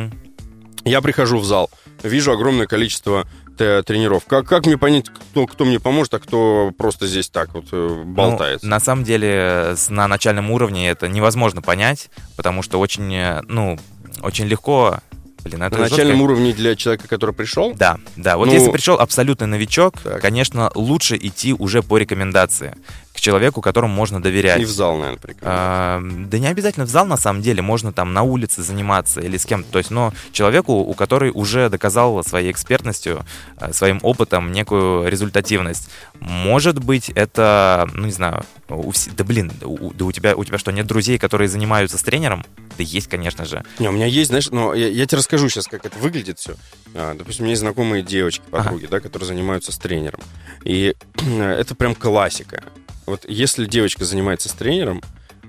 Я 0.83 1.01
прихожу 1.01 1.37
в 1.37 1.45
зал, 1.45 1.69
вижу 2.01 2.31
огромное 2.31 2.65
количество 2.65 3.27
т- 3.55 3.83
тренеров. 3.83 4.23
Как, 4.25 4.47
как 4.47 4.65
мне 4.65 4.79
понять, 4.79 5.09
кто, 5.09 5.45
кто 5.45 5.63
мне 5.65 5.79
поможет, 5.79 6.15
а 6.15 6.19
кто 6.19 6.71
просто 6.75 7.05
здесь 7.05 7.29
так 7.29 7.53
вот 7.53 7.65
э, 7.71 8.03
болтается? 8.03 8.65
Ну, 8.65 8.71
на 8.71 8.79
самом 8.79 9.03
деле, 9.03 9.75
на 9.89 10.07
начальном 10.07 10.49
уровне 10.49 10.89
это 10.89 11.07
невозможно 11.07 11.61
понять, 11.61 12.09
потому 12.35 12.63
что 12.63 12.79
очень, 12.79 13.13
э, 13.13 13.41
ну, 13.47 13.77
очень 14.23 14.47
легко... 14.47 14.97
Блин, 15.43 15.63
это 15.63 15.77
На 15.77 15.83
жестко. 15.85 15.97
начальном 15.97 16.21
уровне 16.21 16.53
для 16.53 16.75
человека, 16.75 17.07
который 17.07 17.33
пришел? 17.33 17.73
Да, 17.73 17.97
да. 18.15 18.37
Вот 18.37 18.47
Ну, 18.47 18.53
если 18.53 18.69
пришел 18.71 18.99
абсолютный 18.99 19.47
новичок, 19.47 19.95
так. 20.01 20.21
конечно, 20.21 20.71
лучше 20.75 21.17
идти 21.17 21.53
уже 21.53 21.81
по 21.81 21.97
рекомендации 21.97 22.75
человеку, 23.21 23.61
которому 23.61 23.93
можно 23.93 24.21
доверять. 24.21 24.59
И 24.61 24.65
в 24.65 24.69
зал, 24.71 24.97
наверное, 24.97 25.19
прикольно. 25.19 25.45
А, 25.47 26.01
да 26.03 26.39
не 26.39 26.47
обязательно 26.47 26.85
в 26.85 26.89
зал, 26.89 27.05
на 27.05 27.17
самом 27.17 27.41
деле, 27.41 27.61
можно 27.61 27.93
там 27.93 28.13
на 28.13 28.23
улице 28.23 28.63
заниматься 28.63 29.21
или 29.21 29.37
с 29.37 29.45
кем-то. 29.45 29.71
То 29.71 29.77
есть, 29.77 29.91
но 29.91 30.13
человеку, 30.31 30.73
у 30.73 30.93
который 30.93 31.31
уже 31.33 31.69
доказал 31.69 32.23
своей 32.23 32.51
экспертностью, 32.51 33.23
а, 33.57 33.71
своим 33.73 33.99
опытом 34.01 34.51
некую 34.51 35.07
результативность. 35.09 35.89
Может 36.19 36.79
быть, 36.83 37.09
это, 37.09 37.89
ну 37.93 38.05
не 38.05 38.11
знаю, 38.11 38.43
у 38.69 38.91
вс- 38.91 39.11
да 39.15 39.23
блин, 39.23 39.51
у- 39.63 39.93
да 39.93 40.05
у 40.05 40.11
тебя, 40.11 40.35
у 40.35 40.43
тебя 40.43 40.57
что, 40.57 40.71
нет 40.71 40.87
друзей, 40.87 41.17
которые 41.17 41.47
занимаются 41.47 41.97
с 41.97 42.03
тренером? 42.03 42.45
Да 42.77 42.83
есть, 42.83 43.07
конечно 43.07 43.45
же. 43.45 43.63
Не, 43.79 43.89
у 43.89 43.91
меня 43.91 44.05
есть, 44.05 44.29
знаешь, 44.29 44.49
но 44.49 44.73
я, 44.73 44.87
я 44.87 45.05
тебе 45.05 45.19
расскажу 45.19 45.47
сейчас, 45.49 45.67
как 45.67 45.85
это 45.85 45.97
выглядит 45.99 46.39
все. 46.39 46.55
допустим, 46.93 47.43
у 47.43 47.45
меня 47.45 47.51
есть 47.51 47.61
знакомые 47.61 48.01
девочки, 48.03 48.43
Ага. 48.51 48.63
подруги, 48.63 48.87
да, 48.87 48.99
которые 48.99 49.27
занимаются 49.27 49.71
с 49.71 49.77
тренером. 49.77 50.21
И 50.63 50.95
это 51.39 51.75
прям 51.75 51.95
классика. 51.95 52.63
Вот 53.05 53.25
если 53.27 53.65
девочка 53.65 54.05
занимается 54.05 54.49
с 54.49 54.53
тренером, 54.53 55.01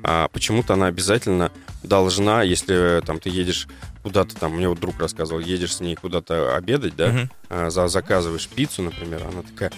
а, 0.02 0.28
почему-то 0.28 0.75
она 0.75 0.87
обязательно 0.87 1.52
должна, 1.82 2.42
если 2.42 3.02
там 3.04 3.21
ты 3.21 3.28
едешь 3.30 3.68
куда-то 4.02 4.35
там, 4.37 4.56
мне 4.56 4.68
вот 4.68 4.80
друг 4.80 4.99
рассказывал, 5.00 5.40
едешь 5.40 5.76
с 5.76 5.80
ней 5.80 5.94
куда-то 5.94 6.56
обедать, 6.56 6.97
да, 6.97 7.09
угу. 7.09 7.18
а, 7.49 7.71
за, 7.71 7.88
заказываешь 7.88 8.49
пиццу, 8.49 8.82
например, 8.82 9.23
она 9.23 9.42
такая, 9.42 9.73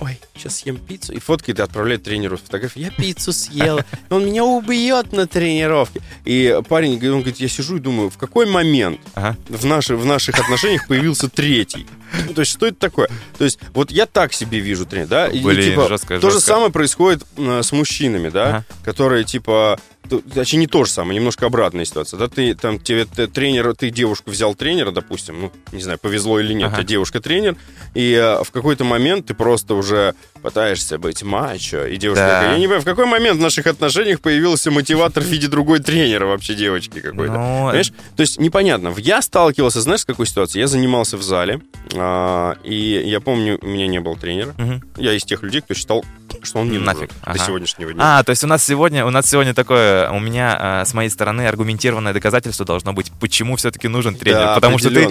ой, 0.00 0.18
сейчас 0.36 0.56
съем 0.56 0.76
пиццу, 0.76 1.12
и 1.12 1.18
фоткает 1.18 1.58
и 1.58 1.62
отправляет 1.62 2.02
тренеру 2.02 2.36
фотографию, 2.36 2.86
я 2.86 2.90
пиццу 2.90 3.32
съел, 3.32 3.80
он 4.10 4.26
меня 4.26 4.44
убьет 4.44 5.12
на 5.12 5.26
тренировке. 5.26 6.00
И 6.24 6.60
парень, 6.68 6.94
он 6.94 7.20
говорит, 7.20 7.38
я 7.38 7.48
сижу 7.48 7.76
и 7.76 7.80
думаю, 7.80 8.10
в 8.10 8.18
какой 8.18 8.46
момент 8.46 9.00
ага. 9.14 9.36
в, 9.48 9.64
наши, 9.64 9.96
в 9.96 10.04
наших 10.04 10.38
отношениях 10.38 10.86
появился 10.86 11.28
третий? 11.28 11.86
То 12.34 12.40
есть, 12.42 12.52
что 12.52 12.66
это 12.66 12.76
такое? 12.78 13.08
То 13.38 13.44
есть, 13.44 13.58
вот 13.72 13.90
я 13.90 14.06
так 14.06 14.34
себе 14.34 14.58
вижу 14.58 14.84
тренер, 14.84 15.08
да? 15.08 15.28
Блин, 15.28 15.58
и, 15.58 15.70
типа, 15.70 15.88
жестко, 15.88 16.16
То 16.16 16.30
жестко. 16.30 16.30
же 16.32 16.40
самое 16.40 16.70
происходит 16.70 17.24
э, 17.38 17.62
с 17.62 17.72
мужчинами, 17.72 18.28
да? 18.28 18.48
Ага. 18.48 18.64
Которые, 18.84 19.24
типа, 19.24 19.80
Точнее, 20.20 20.60
не 20.60 20.66
то 20.66 20.84
же 20.84 20.90
самое, 20.90 21.18
немножко 21.18 21.46
обратная 21.46 21.84
ситуация. 21.84 22.18
Да, 22.18 22.28
ты 22.28 22.54
там 22.54 22.78
тебе 22.78 23.04
ты, 23.04 23.26
тренер, 23.26 23.74
ты 23.74 23.90
девушку 23.90 24.30
взял 24.30 24.54
тренера, 24.54 24.90
допустим, 24.90 25.40
ну, 25.40 25.52
не 25.72 25.82
знаю, 25.82 25.98
повезло 25.98 26.40
или 26.40 26.52
нет, 26.52 26.70
ага. 26.72 26.82
девушка 26.82 27.20
тренер, 27.20 27.56
и 27.94 28.12
э, 28.12 28.42
в 28.44 28.50
какой-то 28.50 28.84
момент 28.84 29.26
ты 29.26 29.34
просто 29.34 29.74
уже 29.74 30.14
пытаешься 30.42 30.98
быть 30.98 31.22
мачо, 31.22 31.86
и 31.86 31.96
девушка 31.96 32.24
да. 32.26 32.40
такая, 32.40 32.52
я 32.52 32.58
не 32.58 32.64
понимаю, 32.64 32.82
в 32.82 32.84
какой 32.84 33.06
момент 33.06 33.38
в 33.38 33.42
наших 33.42 33.66
отношениях 33.66 34.20
появился 34.20 34.70
мотиватор 34.70 35.22
в 35.22 35.26
виде 35.26 35.48
другой 35.48 35.78
тренера 35.80 36.26
вообще 36.26 36.54
девочки 36.54 37.00
какой-то. 37.00 37.32
Ну... 37.32 37.66
Понимаешь? 37.68 37.92
То 38.16 38.22
есть 38.22 38.38
непонятно. 38.38 38.92
Я 38.98 39.22
сталкивался, 39.22 39.80
знаешь, 39.80 40.00
с 40.00 40.04
какой 40.04 40.26
ситуацией? 40.26 40.62
Я 40.62 40.66
занимался 40.66 41.16
в 41.16 41.22
зале, 41.22 41.60
э, 41.92 42.54
и 42.64 43.02
я 43.06 43.20
помню, 43.20 43.58
у 43.62 43.66
меня 43.66 43.86
не 43.86 44.00
было 44.00 44.16
тренера. 44.16 44.54
Угу. 44.58 45.02
Я 45.02 45.12
из 45.12 45.24
тех 45.24 45.42
людей, 45.42 45.60
кто 45.60 45.74
считал, 45.74 46.04
что 46.46 46.58
он 46.60 46.70
не 46.70 46.78
нафиг 46.78 47.10
ага. 47.22 47.38
до 47.38 47.44
сегодняшнего 47.44 47.92
дня. 47.92 48.18
А, 48.18 48.22
то 48.22 48.30
есть 48.30 48.44
у 48.44 48.46
нас 48.46 48.64
сегодня, 48.64 49.04
у 49.06 49.10
нас 49.10 49.28
сегодня 49.28 49.54
такое, 49.54 50.10
у 50.10 50.18
меня 50.18 50.82
э, 50.82 50.86
с 50.86 50.94
моей 50.94 51.10
стороны 51.10 51.46
аргументированное 51.46 52.12
доказательство 52.12 52.64
должно 52.66 52.92
быть, 52.92 53.10
почему 53.20 53.56
все-таки 53.56 53.88
нужен 53.88 54.14
тренер, 54.14 54.38
да, 54.38 54.54
потому 54.54 54.78
что 54.78 54.90
ты, 54.90 55.08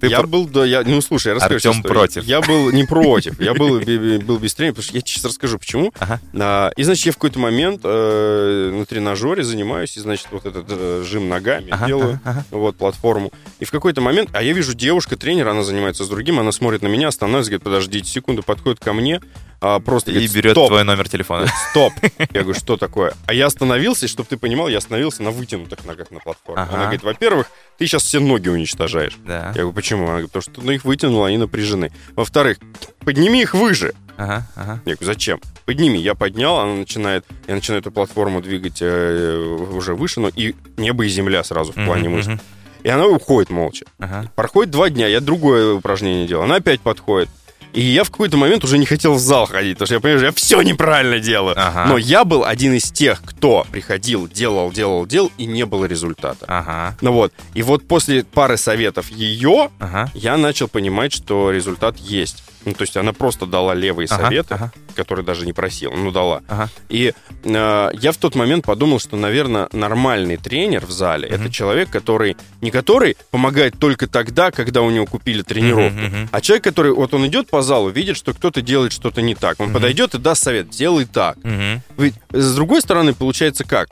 ты 0.00 0.06
я 0.08 0.20
про... 0.20 0.26
был, 0.26 0.46
да, 0.46 0.64
я, 0.64 0.82
ну 0.84 1.00
слушай, 1.00 1.28
я 1.28 1.34
расскажу. 1.34 1.70
Артем 1.70 1.82
против. 1.82 2.24
Я 2.24 2.40
был 2.40 2.70
не 2.70 2.84
против, 2.84 3.40
я 3.40 3.54
был 3.54 3.80
был 4.26 4.38
без 4.38 4.54
тренера, 4.54 4.74
потому 4.74 4.84
что 4.84 4.94
я 4.94 5.00
сейчас 5.00 5.24
расскажу, 5.24 5.58
почему. 5.58 5.92
А, 6.34 6.70
и 6.76 6.82
значит, 6.82 7.06
я 7.06 7.12
в 7.12 7.16
какой-то 7.16 7.38
момент 7.38 7.80
э, 7.84 8.70
на 8.72 8.84
тренажере 8.84 9.42
занимаюсь, 9.42 9.96
и 9.96 10.00
значит, 10.00 10.28
вот 10.30 10.46
этот 10.46 10.66
э, 10.68 11.04
жим 11.06 11.28
ногами 11.28 11.72
делаю, 11.86 12.20
вот 12.50 12.76
платформу. 12.76 13.32
И 13.60 13.64
в 13.64 13.70
какой-то 13.70 14.00
момент, 14.00 14.30
а 14.32 14.42
я 14.42 14.52
вижу 14.52 14.74
девушка 14.74 15.16
тренер, 15.16 15.48
она 15.48 15.62
занимается 15.62 16.04
с 16.04 16.08
другим, 16.08 16.40
она 16.40 16.52
смотрит 16.52 16.82
на 16.82 16.88
меня, 16.88 17.08
останавливается, 17.08 17.50
говорит, 17.50 17.64
подождите 17.64 18.10
секунду, 18.10 18.42
подходит 18.42 18.80
ко 18.80 18.92
мне, 18.92 19.20
а, 19.62 19.78
просто 19.78 20.10
и 20.10 20.14
говорит, 20.14 20.32
берет 20.32 20.52
стоп. 20.54 20.68
твой 20.68 20.82
номер 20.82 21.08
телефона. 21.08 21.46
Стоп. 21.70 21.92
Я 22.18 22.42
говорю, 22.42 22.58
что 22.58 22.76
такое? 22.76 23.14
А 23.26 23.32
я 23.32 23.46
остановился, 23.46 24.08
чтобы 24.08 24.28
ты 24.28 24.36
понимал, 24.36 24.66
я 24.66 24.78
остановился 24.78 25.22
на 25.22 25.30
вытянутых 25.30 25.84
ногах 25.84 26.10
на 26.10 26.18
платформе. 26.18 26.62
Ага. 26.62 26.72
Она 26.72 26.82
говорит, 26.82 27.04
во-первых, 27.04 27.46
ты 27.78 27.86
сейчас 27.86 28.02
все 28.02 28.18
ноги 28.18 28.48
уничтожаешь. 28.48 29.16
Да. 29.24 29.46
Я 29.46 29.52
говорю, 29.52 29.72
почему? 29.72 30.02
Она 30.02 30.10
говорит, 30.14 30.32
потому 30.32 30.42
что 30.42 30.60
ты 30.60 30.74
их 30.74 30.84
вытянул, 30.84 31.24
они 31.24 31.38
напряжены. 31.38 31.92
Во-вторых, 32.16 32.58
подними 33.04 33.42
их 33.42 33.54
выше. 33.54 33.94
Ага, 34.16 34.48
ага. 34.56 34.80
Я 34.84 34.94
говорю, 34.96 35.06
зачем? 35.06 35.40
Подними. 35.64 36.00
Я 36.00 36.16
поднял, 36.16 36.58
она 36.58 36.74
начинает, 36.74 37.24
я 37.46 37.54
начинаю 37.54 37.80
эту 37.80 37.92
платформу 37.92 38.42
двигать 38.42 38.78
э, 38.80 39.36
уже 39.72 39.94
выше, 39.94 40.18
но 40.18 40.28
и 40.28 40.56
небо 40.76 41.04
и 41.04 41.08
земля 41.08 41.44
сразу 41.44 41.70
в 41.70 41.76
плане 41.76 42.08
uh-huh, 42.08 42.16
мысли. 42.16 42.32
Uh-huh. 42.34 42.40
И 42.82 42.88
она 42.88 43.06
уходит 43.06 43.50
молча. 43.50 43.84
Ага. 44.00 44.28
Проходит 44.34 44.72
два 44.72 44.90
дня, 44.90 45.06
я 45.06 45.20
другое 45.20 45.74
упражнение 45.74 46.26
делал. 46.26 46.42
Она 46.42 46.56
опять 46.56 46.80
подходит. 46.80 47.28
И 47.72 47.80
я 47.80 48.04
в 48.04 48.10
какой-то 48.10 48.36
момент 48.36 48.64
уже 48.64 48.78
не 48.78 48.86
хотел 48.86 49.14
в 49.14 49.18
зал 49.18 49.46
ходить, 49.46 49.74
потому 49.74 49.86
что 49.86 49.94
я 49.94 50.00
понимаю, 50.00 50.18
что 50.18 50.26
я 50.26 50.32
все 50.32 50.62
неправильно 50.62 51.18
делаю. 51.18 51.54
Ага. 51.58 51.86
Но 51.86 51.98
я 51.98 52.24
был 52.24 52.44
один 52.44 52.74
из 52.74 52.90
тех, 52.90 53.22
кто 53.24 53.66
приходил, 53.70 54.28
делал, 54.28 54.70
делал, 54.70 55.06
делал, 55.06 55.30
и 55.38 55.46
не 55.46 55.64
было 55.64 55.86
результата. 55.86 56.44
Ага. 56.48 56.96
Ну 57.00 57.12
вот. 57.12 57.32
И 57.54 57.62
вот 57.62 57.86
после 57.86 58.24
пары 58.24 58.56
советов 58.56 59.08
ее 59.10 59.70
ага. 59.78 60.10
я 60.14 60.36
начал 60.36 60.68
понимать, 60.68 61.12
что 61.12 61.50
результат 61.50 61.96
есть. 61.98 62.44
Ну, 62.64 62.74
то 62.74 62.82
есть 62.82 62.96
она 62.96 63.12
просто 63.12 63.46
дала 63.46 63.74
левые 63.74 64.06
ага, 64.10 64.24
советы, 64.24 64.54
ага. 64.54 64.72
которые 64.94 65.24
даже 65.24 65.46
не 65.46 65.52
просила, 65.52 65.94
ну 65.94 66.10
дала. 66.10 66.42
Ага. 66.48 66.68
И 66.88 67.12
э, 67.44 67.90
я 67.92 68.12
в 68.12 68.16
тот 68.16 68.34
момент 68.34 68.64
подумал, 68.64 69.00
что, 69.00 69.16
наверное, 69.16 69.68
нормальный 69.72 70.36
тренер 70.36 70.86
в 70.86 70.90
зале 70.90 71.28
угу. 71.28 71.34
это 71.34 71.50
человек, 71.50 71.90
который 71.90 72.36
не 72.60 72.70
который 72.70 73.16
помогает 73.30 73.78
только 73.78 74.06
тогда, 74.06 74.50
когда 74.50 74.82
у 74.82 74.90
него 74.90 75.06
купили 75.06 75.42
тренировку, 75.42 76.06
угу. 76.06 76.28
а 76.30 76.40
человек, 76.40 76.64
который 76.64 76.92
вот 76.92 77.14
он 77.14 77.26
идет 77.26 77.50
по 77.50 77.61
залу, 77.62 77.90
видит, 77.90 78.16
что 78.16 78.32
кто-то 78.32 78.62
делает 78.62 78.92
что-то 78.92 79.22
не 79.22 79.34
так, 79.34 79.60
он 79.60 79.66
угу. 79.66 79.74
подойдет 79.74 80.14
и 80.14 80.18
даст 80.18 80.42
совет, 80.42 80.70
делай 80.70 81.04
так. 81.04 81.36
Угу. 81.38 82.02
Ведь 82.02 82.14
с 82.30 82.54
другой 82.54 82.80
стороны 82.80 83.14
получается 83.14 83.64
как? 83.64 83.88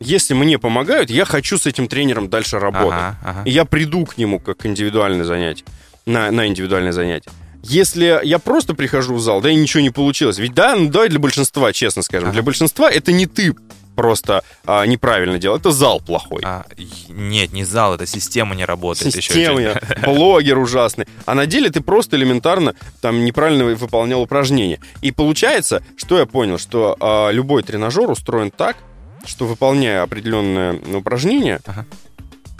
Если 0.00 0.34
мне 0.34 0.58
помогают, 0.58 1.10
я 1.10 1.24
хочу 1.24 1.58
с 1.58 1.66
этим 1.66 1.86
тренером 1.86 2.28
дальше 2.28 2.58
работать. 2.58 2.92
Ага, 2.92 3.18
ага. 3.24 3.42
И 3.44 3.50
я 3.52 3.64
приду 3.64 4.04
к 4.04 4.18
нему 4.18 4.40
как 4.40 4.66
индивидуальное 4.66 5.24
занятие, 5.24 5.64
на, 6.06 6.30
на 6.30 6.48
индивидуальное 6.48 6.92
занятие. 6.92 7.30
Если 7.62 8.20
я 8.24 8.40
просто 8.40 8.74
прихожу 8.74 9.14
в 9.14 9.20
зал, 9.20 9.40
да, 9.40 9.50
и 9.50 9.54
ничего 9.54 9.80
не 9.80 9.90
получилось. 9.90 10.38
Ведь 10.38 10.54
да, 10.54 10.74
ну 10.74 10.88
давай 10.88 11.08
для 11.08 11.20
большинства, 11.20 11.72
честно 11.72 12.02
скажем, 12.02 12.28
ага. 12.28 12.34
для 12.34 12.42
большинства 12.42 12.90
это 12.90 13.12
не 13.12 13.26
ты 13.26 13.54
просто 13.94 14.42
а, 14.64 14.84
неправильно 14.86 15.38
делал, 15.38 15.56
это 15.56 15.70
зал 15.70 16.00
плохой. 16.00 16.42
А, 16.44 16.64
нет, 17.08 17.52
не 17.52 17.64
зал, 17.64 17.94
это 17.94 18.06
система 18.06 18.54
не 18.54 18.64
работает. 18.64 19.14
Система, 19.14 19.60
еще 19.60 19.80
блогер 20.04 20.58
ужасный. 20.58 21.06
А 21.26 21.34
на 21.34 21.46
деле 21.46 21.70
ты 21.70 21.80
просто 21.80 22.16
элементарно 22.16 22.74
там 23.00 23.24
неправильно 23.24 23.64
выполнял 23.64 24.22
упражнение. 24.22 24.80
И 25.00 25.12
получается, 25.12 25.82
что 25.96 26.18
я 26.18 26.26
понял, 26.26 26.58
что 26.58 26.96
а, 27.00 27.30
любой 27.30 27.62
тренажер 27.62 28.10
устроен 28.10 28.50
так, 28.50 28.76
что 29.24 29.46
выполняя 29.46 30.02
определенное 30.02 30.80
упражнение, 30.96 31.60
ага 31.64 31.86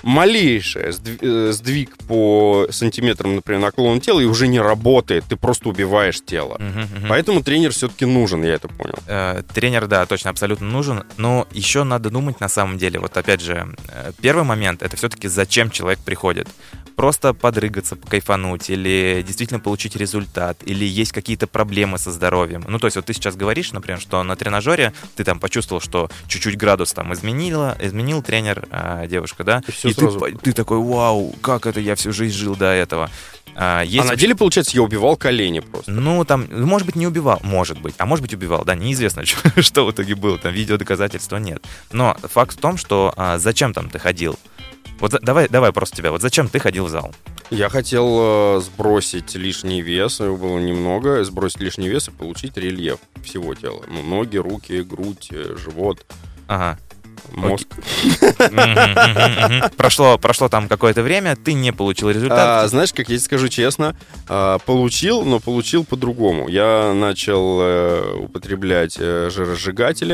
малейшее 0.03 0.93
э, 1.21 1.53
сдвиг 1.53 1.97
по 2.09 2.67
сантиметрам, 2.71 3.37
например, 3.37 3.61
наклон 3.61 4.01
тела, 4.01 4.21
и 4.21 4.25
уже 4.25 4.49
не 4.49 4.61
работает, 4.61 5.25
ты 5.29 5.37
просто 5.37 5.69
убиваешь 5.69 6.21
тело. 6.25 6.55
Угу, 6.55 6.65
угу. 6.65 7.07
Поэтому 7.09 7.43
тренер 7.43 7.73
все-таки 7.73 8.05
нужен, 8.05 8.43
я 8.43 8.55
это 8.55 8.69
понял. 8.69 8.99
Э, 9.07 9.43
тренер, 9.55 9.87
да, 9.87 10.07
точно, 10.07 10.31
абсолютно 10.31 10.67
нужен, 10.69 11.05
но 11.17 11.47
еще 11.53 11.85
надо 11.85 12.11
думать 12.11 12.41
на 12.41 12.49
самом 12.49 12.79
деле, 12.79 12.99
вот 12.99 13.17
опять 13.17 13.41
же, 13.41 13.75
э, 13.89 14.13
первый 14.21 14.45
момент, 14.45 14.83
это 14.83 14.97
все-таки 14.97 15.29
зачем 15.29 15.71
человек 15.71 16.01
приходит 16.01 16.49
просто 17.03 17.35
подрыгаться, 17.35 17.97
покайфануть, 17.97 18.71
или 18.71 19.25
действительно 19.27 19.59
получить 19.59 19.97
результат, 19.97 20.59
или 20.65 20.85
есть 20.85 21.11
какие-то 21.11 21.49
проблемы 21.49 21.99
со 21.99 22.13
здоровьем. 22.13 22.65
Ну, 22.69 22.79
то 22.79 22.87
есть 22.87 22.95
вот 22.95 23.07
ты 23.07 23.13
сейчас 23.13 23.35
говоришь, 23.35 23.73
например, 23.73 24.01
что 24.01 24.23
на 24.23 24.37
тренажере 24.37 24.93
ты 25.17 25.25
там 25.25 25.41
почувствовал, 25.41 25.81
что 25.81 26.09
чуть-чуть 26.29 26.57
градус 26.57 26.93
там 26.93 27.13
изменила, 27.13 27.77
изменил 27.81 28.23
тренер, 28.23 28.69
э, 28.71 29.07
девушка, 29.09 29.43
да? 29.43 29.63
И, 29.83 29.89
и 29.89 29.93
сразу... 29.93 30.21
ты, 30.21 30.37
ты 30.37 30.53
такой, 30.53 30.79
вау, 30.79 31.35
как 31.41 31.67
это 31.67 31.81
я 31.81 31.97
всю 31.97 32.13
жизнь 32.13 32.37
жил 32.37 32.55
до 32.55 32.67
этого. 32.67 33.11
А, 33.57 33.83
есть... 33.83 34.07
а 34.07 34.09
на 34.09 34.17
деле, 34.17 34.37
получается, 34.37 34.77
я 34.77 34.83
убивал 34.83 35.17
колени 35.17 35.59
просто. 35.59 35.91
Ну, 35.91 36.25
там, 36.25 36.47
может 36.51 36.87
быть, 36.87 36.95
не 36.95 37.09
убивал, 37.09 37.41
может 37.43 37.81
быть, 37.81 37.95
а 37.99 38.07
может 38.07 38.23
быть, 38.23 38.33
убивал, 38.33 38.65
да, 38.65 38.77
неизвестно, 38.77 39.25
что, 39.27 39.61
что 39.61 39.87
в 39.87 39.91
итоге 39.91 40.15
было, 40.15 40.39
там 40.39 40.53
видео 40.53 40.77
доказательства 40.77 41.39
нет. 41.39 41.63
Но 41.91 42.17
факт 42.23 42.57
в 42.57 42.61
том, 42.61 42.77
что 42.77 43.13
а, 43.17 43.39
зачем 43.39 43.73
там 43.75 43.91
ты 43.91 43.99
ходил? 43.99 44.39
Вот 45.03 45.19
давай, 45.21 45.49
давай 45.49 45.73
просто 45.73 45.97
тебя. 45.97 46.13
Вот 46.13 46.23
зачем 46.23 46.49
ты 46.49 46.61
ходил 46.61 46.85
в 46.85 46.89
зал? 46.89 47.13
Я 47.51 47.69
хотел 47.69 48.59
э, 48.59 48.61
сбросить 48.61 49.35
лишний 49.35 49.83
вес, 49.83 50.21
его 50.21 50.37
было 50.37 50.61
немного, 50.61 51.25
сбросить 51.25 51.59
лишний 51.59 51.89
вес 51.89 52.07
и 52.07 52.13
получить 52.13 52.57
рельеф 52.57 53.01
всего 53.25 53.53
тела. 53.57 53.83
Ну, 53.89 54.01
ноги, 54.03 54.37
руки, 54.37 54.81
грудь, 54.83 55.31
э, 55.33 55.57
живот. 55.59 56.07
Ага 56.47 56.79
мозг. 57.31 57.69
Прошло, 59.77 60.19
прошло 60.19 60.49
там 60.49 60.69
какое-то 60.69 61.03
время, 61.03 61.37
ты 61.37 61.53
не 61.53 61.73
получил 61.73 62.11
результат. 62.11 62.65
А, 62.65 62.69
знаешь, 62.69 62.93
как 62.93 63.09
я 63.09 63.17
тебе 63.17 63.21
скажу 63.21 63.49
честно, 63.49 63.97
а, 64.29 64.59
получил, 64.59 65.23
но 65.25 65.41
получил 65.41 65.85
по-другому. 65.85 66.49
Я 66.49 66.93
начал 66.95 67.61
э, 67.61 68.15
употреблять 68.25 68.97
э, 68.99 69.31
жиросжигатели, 69.33 70.13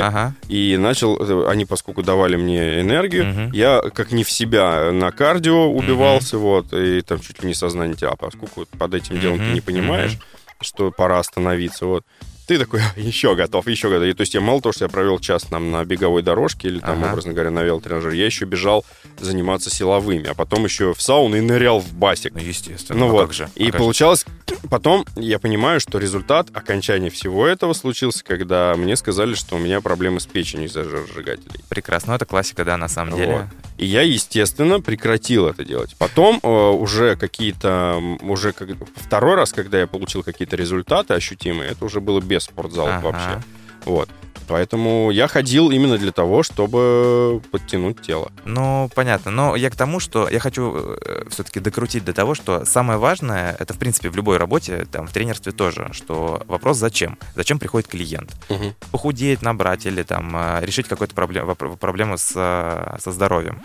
и 0.49 0.77
начал, 0.77 1.19
э, 1.19 1.50
они 1.50 1.65
поскольку 1.65 2.03
давали 2.03 2.37
мне 2.37 2.81
энергию, 2.81 3.50
я 3.53 3.83
как 3.95 4.12
не 4.12 4.25
в 4.25 4.31
себя 4.31 4.91
на 4.93 5.11
кардио 5.11 5.71
убивался, 5.71 6.38
вот, 6.38 6.73
и 6.73 7.00
там 7.03 7.21
чуть 7.21 7.43
ли 7.43 7.49
не 7.49 7.55
сознание 7.55 7.97
тела, 7.97 8.17
поскольку 8.17 8.67
под 8.79 8.95
этим 8.95 9.21
делом 9.21 9.38
ты 9.38 9.53
не 9.53 9.61
понимаешь, 9.61 10.19
что 10.61 10.91
пора 10.91 11.19
остановиться, 11.19 11.87
вот 11.87 12.05
ты 12.49 12.59
такой, 12.59 12.81
еще 12.97 13.35
готов, 13.37 13.69
еще 13.69 13.90
готов. 13.90 14.09
И, 14.09 14.14
то 14.14 14.23
есть 14.23 14.35
я 14.35 14.40
мало 14.40 14.61
того, 14.61 14.73
что 14.73 14.87
я 14.87 14.88
провел 14.88 15.19
час 15.19 15.45
там 15.45 15.71
на 15.71 15.85
беговой 15.85 16.23
дорожке 16.23 16.69
или 16.69 16.81
там, 16.81 17.02
ага. 17.02 17.11
образно 17.12 17.35
говоря, 17.35 17.50
на 17.50 17.62
велотренажере, 17.62 18.19
я 18.19 18.26
еще 18.26 18.47
бежал 18.47 18.85
заниматься 19.19 19.71
силовыми, 19.71 20.28
а 20.28 20.35
потом 20.35 20.64
еще 20.64 20.95
в 20.95 21.02
сауну 21.02 21.37
и 21.37 21.40
нырял 21.40 21.78
в 21.78 21.93
басик. 21.93 22.33
Ну, 22.35 22.40
естественно. 22.40 22.99
Ну, 22.99 23.09
а 23.09 23.12
вот. 23.12 23.26
Как 23.26 23.33
же? 23.35 23.49
И 23.55 23.69
а 23.69 23.73
получалось, 23.73 24.25
потом 24.71 25.05
я 25.17 25.38
понимаю, 25.38 25.81
что 25.81 25.99
результат 25.99 26.49
окончания 26.52 27.11
всего 27.11 27.47
этого 27.47 27.73
случился, 27.73 28.25
когда 28.25 28.75
мне 28.76 28.97
сказали, 28.97 29.35
что 29.35 29.57
у 29.57 29.59
меня 29.59 29.81
проблемы 29.81 30.21
с 30.21 30.26
печенью 30.26 30.67
из-за 30.67 30.85
жиросжигателей. 30.85 31.61
Прекрасно, 31.69 32.12
это 32.12 32.25
классика, 32.25 32.64
да, 32.64 32.76
на 32.76 32.88
самом 32.88 33.17
деле. 33.17 33.33
Вот. 33.33 33.45
И 33.78 33.87
я, 33.87 34.02
естественно, 34.02 34.81
прекратил 34.81 35.47
это 35.47 35.64
делать. 35.64 35.95
Потом 35.99 36.40
э, 36.43 36.49
уже 36.49 37.17
какие-то, 37.17 38.02
уже 38.23 38.52
как, 38.52 38.69
второй 38.97 39.37
раз, 39.37 39.52
когда 39.52 39.78
я 39.78 39.87
получил 39.87 40.23
какие-то 40.23 40.57
результаты 40.57 41.14
ощутимые, 41.14 41.71
это 41.71 41.85
уже 41.85 42.00
было 42.00 42.21
без 42.21 42.45
спортзала 42.45 42.97
ага. 42.97 43.05
вообще. 43.05 43.43
Вот. 43.85 44.09
Поэтому 44.49 45.11
я 45.11 45.28
ходил 45.28 45.71
именно 45.71 45.99
для 45.99 46.12
того, 46.12 46.43
чтобы 46.43 47.43
подтянуть 47.50 48.00
тело. 48.00 48.33
Ну, 48.45 48.90
понятно. 48.95 49.31
Но 49.31 49.57
я 49.57 49.71
к 49.71 49.76
тому, 49.76 50.00
что 50.00 50.28
я 50.28 50.40
хочу 50.40 50.75
э, 50.75 51.25
все-таки 51.31 51.61
докрутить 51.61 52.05
до 52.05 52.12
того, 52.12 52.35
что 52.35 52.64
самое 52.64 52.99
важное, 52.99 53.57
это, 53.59 53.75
в 53.75 53.78
принципе, 53.78 54.09
в 54.09 54.17
любой 54.17 54.38
работе, 54.38 54.87
там, 54.90 55.07
в 55.07 55.12
тренерстве 55.12 55.52
тоже, 55.52 55.90
что 55.93 56.43
вопрос 56.49 56.78
зачем? 56.78 57.19
Зачем 57.37 57.59
приходит 57.59 57.88
клиент? 57.88 58.35
Угу. 58.49 58.75
Похудеть, 58.90 59.43
набрать 59.43 59.87
или 59.87 60.02
там 60.02 60.35
э, 60.35 60.61
решить 60.62 60.88
какую-то 60.88 61.14
проблему, 61.14 61.55
проблему 61.55 62.17
с, 62.17 62.33
э, 62.35 62.97
со 62.99 63.12
здоровьем. 63.12 63.61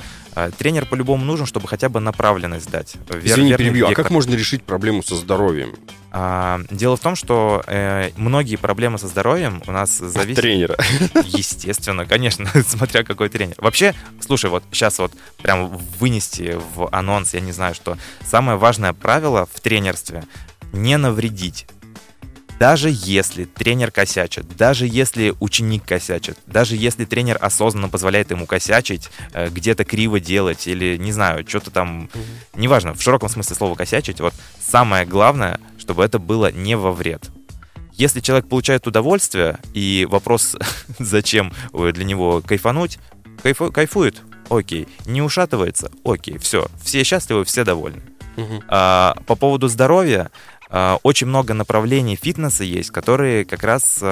Тренер 0.58 0.86
по-любому 0.86 1.26
нужен, 1.26 1.46
чтобы 1.46 1.68
хотя 1.68 1.90
бы 1.90 2.00
направленность 2.00 2.70
дать. 2.70 2.96
Извини, 3.24 3.56
перебью. 3.56 3.88
А 3.88 3.94
как 3.94 4.10
можно 4.10 4.34
решить 4.36 4.64
проблему 4.64 5.04
со 5.04 5.16
здоровьем? 5.16 5.76
А, 6.16 6.62
дело 6.70 6.96
в 6.96 7.00
том, 7.00 7.16
что 7.16 7.64
э, 7.66 8.12
многие 8.18 8.56
проблемы 8.56 9.00
со 9.00 9.08
здоровьем 9.08 9.64
у 9.66 9.72
нас 9.72 9.98
зависят... 9.98 10.38
От 10.38 10.44
тренера. 10.44 10.78
Естественно, 11.26 12.06
конечно, 12.06 12.48
смотря 12.68 13.04
какой 13.04 13.30
тренер. 13.30 13.56
Вообще, 13.58 13.96
слушай, 14.20 14.52
вот 14.52 14.64
сейчас 14.72 15.00
вот 15.00 15.12
прям 15.42 15.76
вынести 16.00 16.60
в 16.76 16.88
анонс, 16.92 17.34
я 17.34 17.40
не 17.40 17.52
знаю, 17.52 17.74
что 17.74 17.98
самое 18.24 18.60
важное 18.60 18.94
правило 18.94 19.48
в 19.52 19.60
тренерстве— 19.60 20.24
не 20.72 20.98
навредить. 20.98 21.68
Даже 22.60 22.90
если 22.92 23.46
тренер 23.46 23.92
косячит, 23.92 24.48
даже 24.56 24.88
если 24.88 25.34
ученик 25.40 25.86
косячит, 25.86 26.38
даже 26.46 26.76
если 26.76 27.06
тренер 27.06 27.38
осознанно 27.42 27.90
позволяет 27.90 28.32
ему 28.32 28.46
косячить, 28.46 29.10
э, 29.34 29.50
где-то 29.50 29.84
криво 29.84 30.20
делать 30.20 30.68
или, 30.68 30.98
не 30.98 31.12
знаю, 31.12 31.46
что-то 31.48 31.72
там, 31.72 32.10
неважно, 32.56 32.94
в 32.94 33.02
широком 33.02 33.30
смысле 33.30 33.56
слова 33.56 33.76
косячить, 33.76 34.22
вот 34.22 34.34
самое 34.60 35.06
главное, 35.06 35.60
чтобы 35.78 36.04
это 36.04 36.20
было 36.20 36.52
не 36.52 36.76
во 36.76 36.92
вред. 36.92 37.30
Если 37.94 38.22
человек 38.22 38.48
получает 38.48 38.88
удовольствие, 38.88 39.60
и 39.74 40.08
вопрос, 40.10 40.56
зачем 41.00 41.54
для 41.74 42.04
него 42.04 42.42
кайфануть, 42.42 42.98
кайфу, 43.42 43.72
кайфует, 43.72 44.22
окей. 44.50 44.88
Не 45.06 45.22
ушатывается, 45.22 45.92
окей, 46.04 46.38
все. 46.38 46.68
Все 46.82 47.04
счастливы, 47.04 47.44
все 47.44 47.64
довольны. 47.64 48.02
Угу. 48.36 48.64
А, 48.68 49.16
по 49.28 49.36
поводу 49.36 49.68
здоровья, 49.68 50.32
очень 51.04 51.28
много 51.28 51.54
направлений 51.54 52.16
фитнеса 52.16 52.64
есть, 52.64 52.90
которые 52.90 53.46
как 53.46 53.64
раз 53.64 54.04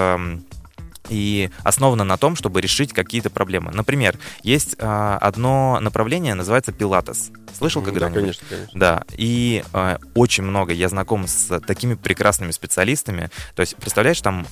и 1.09 1.49
основано 1.63 2.03
на 2.03 2.17
том, 2.17 2.35
чтобы 2.35 2.61
решить 2.61 2.93
какие-то 2.93 3.29
проблемы. 3.29 3.71
Например, 3.71 4.17
есть 4.43 4.75
э, 4.77 5.17
одно 5.19 5.79
направление, 5.81 6.33
называется 6.35 6.71
пилатес. 6.71 7.31
Слышал 7.57 7.81
когда-нибудь? 7.81 8.13
Да, 8.13 8.19
конечно, 8.19 8.47
конечно. 8.49 8.79
Да, 8.79 9.03
и 9.17 9.63
э, 9.73 9.97
очень 10.15 10.43
много 10.43 10.73
я 10.73 10.87
знаком 10.89 11.27
с 11.27 11.59
такими 11.61 11.95
прекрасными 11.95 12.51
специалистами. 12.51 13.29
То 13.55 13.61
есть, 13.61 13.75
представляешь, 13.75 14.21
там 14.21 14.47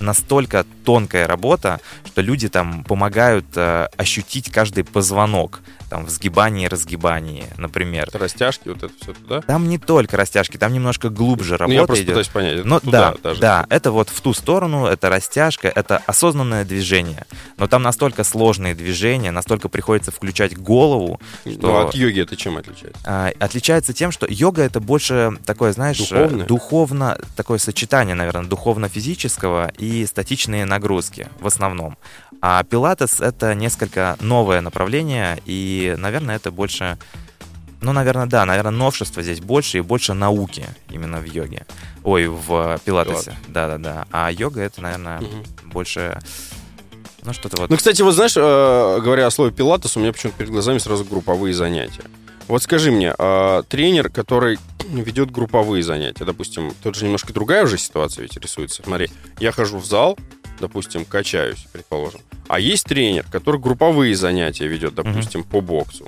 настолько 0.00 0.66
тонкая 0.84 1.26
работа, 1.26 1.80
что 2.04 2.20
люди 2.20 2.48
там 2.48 2.84
помогают 2.84 3.46
э, 3.56 3.88
ощутить 3.96 4.50
каждый 4.50 4.84
позвонок 4.84 5.62
там 5.94 6.06
в 6.06 6.10
сгибании 6.10 6.64
и 6.64 6.68
разгибании, 6.68 7.44
например. 7.56 8.08
Это 8.08 8.18
растяжки, 8.18 8.68
вот 8.68 8.82
это 8.82 8.92
все 9.00 9.12
туда? 9.12 9.42
Там 9.42 9.68
не 9.68 9.78
только 9.78 10.16
растяжки, 10.16 10.56
там 10.56 10.72
немножко 10.72 11.08
глубже 11.08 11.56
работа 11.56 11.68
ну, 11.76 11.80
я 11.82 11.86
просто 11.86 12.02
идет. 12.02 12.14
пытаюсь 12.14 12.28
понять. 12.28 12.64
Но, 12.64 12.80
туда, 12.80 13.12
да, 13.12 13.18
даже. 13.22 13.40
да, 13.40 13.66
это 13.70 13.92
вот 13.92 14.08
в 14.08 14.20
ту 14.20 14.34
сторону, 14.34 14.86
это 14.86 15.08
растяжка, 15.08 15.68
это 15.68 15.98
осознанное 15.98 16.64
движение. 16.64 17.26
Но 17.58 17.68
там 17.68 17.82
настолько 17.82 18.24
сложные 18.24 18.74
движения, 18.74 19.30
настолько 19.30 19.68
приходится 19.68 20.10
включать 20.10 20.58
голову, 20.58 21.20
ну, 21.44 21.52
что... 21.52 21.66
Ну, 21.68 21.86
от 21.86 21.94
йоги 21.94 22.22
это 22.22 22.34
чем 22.36 22.56
отличается? 22.56 23.00
А, 23.04 23.30
отличается 23.38 23.92
тем, 23.92 24.10
что 24.10 24.26
йога 24.28 24.62
это 24.62 24.80
больше 24.80 25.38
такое, 25.46 25.72
знаешь, 25.72 25.98
Духовное? 25.98 26.46
духовно, 26.46 27.18
такое 27.36 27.58
сочетание, 27.58 28.16
наверное, 28.16 28.46
духовно-физического 28.46 29.70
и 29.78 30.04
статичные 30.06 30.64
нагрузки 30.64 31.28
в 31.38 31.46
основном. 31.46 31.96
А 32.46 32.62
пилатес— 32.62 33.20
это 33.22 33.54
несколько 33.54 34.18
новое 34.20 34.60
направление, 34.60 35.38
и, 35.46 35.83
наверное, 35.90 36.36
это 36.36 36.50
больше... 36.50 36.98
Ну, 37.80 37.92
наверное, 37.92 38.26
да, 38.26 38.46
наверное, 38.46 38.70
новшества 38.70 39.22
здесь 39.22 39.40
больше 39.40 39.78
и 39.78 39.80
больше 39.82 40.14
науки 40.14 40.66
именно 40.88 41.20
в 41.20 41.24
йоге. 41.24 41.66
Ой, 42.02 42.26
в 42.26 42.80
пилатесе. 42.84 43.36
Да-да-да. 43.48 44.06
А 44.10 44.30
йога— 44.30 44.60
это, 44.62 44.80
наверное, 44.80 45.20
угу. 45.20 45.44
больше... 45.64 46.18
Ну, 47.22 47.32
что-то 47.32 47.60
вот... 47.60 47.70
Ну, 47.70 47.76
кстати, 47.76 48.02
вот 48.02 48.12
знаешь, 48.12 48.36
э, 48.36 49.00
говоря 49.00 49.26
о 49.26 49.30
слове 49.30 49.52
пилатес, 49.52 49.96
у 49.96 50.00
меня 50.00 50.12
почему-то 50.12 50.38
перед 50.38 50.50
глазами 50.50 50.78
сразу 50.78 51.04
групповые 51.04 51.54
занятия. 51.54 52.04
Вот 52.48 52.62
скажи 52.62 52.90
мне, 52.90 53.14
э, 53.16 53.62
тренер, 53.68 54.10
который 54.10 54.58
ведет 54.88 55.30
групповые 55.30 55.82
занятия, 55.82 56.24
допустим, 56.24 56.72
тут 56.82 56.94
же 56.94 57.04
немножко 57.04 57.32
другая 57.32 57.64
уже 57.64 57.78
ситуация 57.78 58.22
ведь 58.22 58.36
рисуется. 58.36 58.82
Смотри, 58.82 59.10
я 59.38 59.52
хожу 59.52 59.78
в 59.78 59.86
зал, 59.86 60.18
допустим, 60.60 61.04
качаюсь, 61.04 61.66
предположим. 61.72 62.20
А 62.48 62.60
есть 62.60 62.84
тренер, 62.84 63.26
который 63.30 63.60
групповые 63.60 64.14
занятия 64.14 64.66
ведет, 64.66 64.94
допустим, 64.94 65.40
mm-hmm. 65.40 65.50
по 65.50 65.60
боксу. 65.60 66.06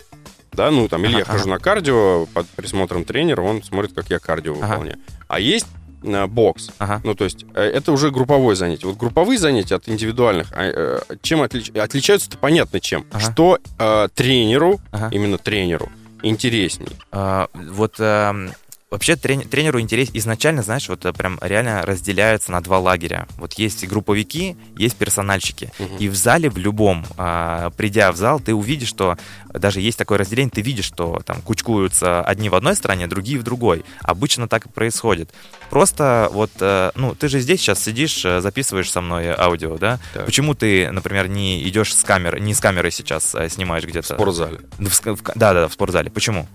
Да, 0.53 0.71
ну 0.71 0.89
там, 0.89 1.05
или 1.05 1.11
ага, 1.11 1.19
я 1.19 1.25
хожу 1.25 1.43
ага. 1.43 1.51
на 1.51 1.59
кардио 1.59 2.27
под 2.33 2.47
присмотром 2.49 3.05
тренера, 3.05 3.43
он 3.43 3.63
смотрит, 3.63 3.93
как 3.93 4.09
я 4.09 4.19
кардио 4.19 4.55
ага. 4.55 4.67
выполняю. 4.67 4.99
А 5.29 5.39
есть 5.39 5.67
э, 6.03 6.27
бокс. 6.27 6.71
Ага. 6.79 7.03
Ну, 7.05 7.15
то 7.15 7.25
есть, 7.25 7.45
э, 7.55 7.63
это 7.63 7.93
уже 7.93 8.11
групповое 8.11 8.57
занятие. 8.57 8.87
Вот 8.87 8.97
групповые 8.97 9.39
занятия 9.39 9.75
от 9.75 9.87
индивидуальных, 9.89 10.49
а, 10.53 11.03
э, 11.11 11.17
чем 11.21 11.43
отлич... 11.43 11.71
отличаются-то 11.71 12.39
понятно 12.39 12.81
чем. 12.81 13.05
Ага. 13.11 13.33
Что 13.33 13.59
э, 13.79 14.09
тренеру, 14.15 14.81
ага. 14.93 15.11
именно 15.13 15.37
тренеру, 15.37 15.91
интересней? 16.23 16.97
А, 17.13 17.49
вот 17.53 17.97
э, 17.99 18.49
Вообще 18.89 19.15
трени- 19.15 19.45
тренеру 19.45 19.81
интерес 19.81 20.11
изначально, 20.13 20.63
знаешь, 20.63 20.89
вот 20.89 21.05
э, 21.05 21.13
прям 21.13 21.41
реально 21.43 21.83
разделяются 21.83 22.53
на 22.53 22.61
два 22.61 22.79
лагеря. 22.79 23.27
Вот 23.37 23.55
есть 23.55 23.85
групповики, 23.89 24.57
есть 24.77 24.95
персональщики. 24.95 25.73
Угу. 25.81 25.97
И 25.99 26.09
в 26.09 26.15
зале, 26.15 26.49
в 26.49 26.57
любом, 26.57 27.05
а, 27.17 27.71
придя 27.71 28.13
в 28.13 28.17
зал, 28.17 28.39
ты 28.39 28.55
увидишь, 28.55 28.89
что 28.89 29.19
даже 29.53 29.81
есть 29.81 29.99
такое 29.99 30.19
разделение, 30.19 30.53
ты 30.53 30.61
видишь, 30.61 30.85
что 30.85 31.21
там 31.27 31.43
кучкуются 31.43 32.23
одни 32.23 32.49
в 32.49 32.55
одной 32.55 32.77
стороне, 32.77 33.09
другие 33.09 33.41
в 33.41 33.43
другой. 33.43 33.85
Обычно 34.03 34.47
так 34.47 34.67
и 34.67 34.69
происходит. 34.69 35.35
Просто 35.69 36.29
вот, 36.31 36.53
э, 36.61 36.93
ну, 36.95 37.17
ты 37.17 37.27
же 37.27 37.41
здесь 37.41 37.61
сейчас 37.61 37.83
сидишь, 37.83 38.25
э, 38.25 38.41
записываешь 38.41 38.91
со 38.93 39.01
мной 39.01 39.31
аудио, 39.31 39.79
да? 39.79 39.99
Так. 40.15 40.27
Почему 40.27 40.55
ты, 40.55 40.93
например, 40.93 41.27
не 41.27 41.61
идешь 41.69 41.93
с 41.93 42.05
камеры, 42.05 42.39
не 42.39 42.55
с 42.55 42.61
камерой 42.61 42.93
сейчас 42.93 43.35
снимаешь 43.49 43.85
где-то? 43.85 44.15
В 44.15 44.17
спортзале. 44.17 44.61
Да, 45.35 45.53
да, 45.55 45.67
в 45.67 45.73
спортзале. 45.73 46.09
Почему? 46.09 46.47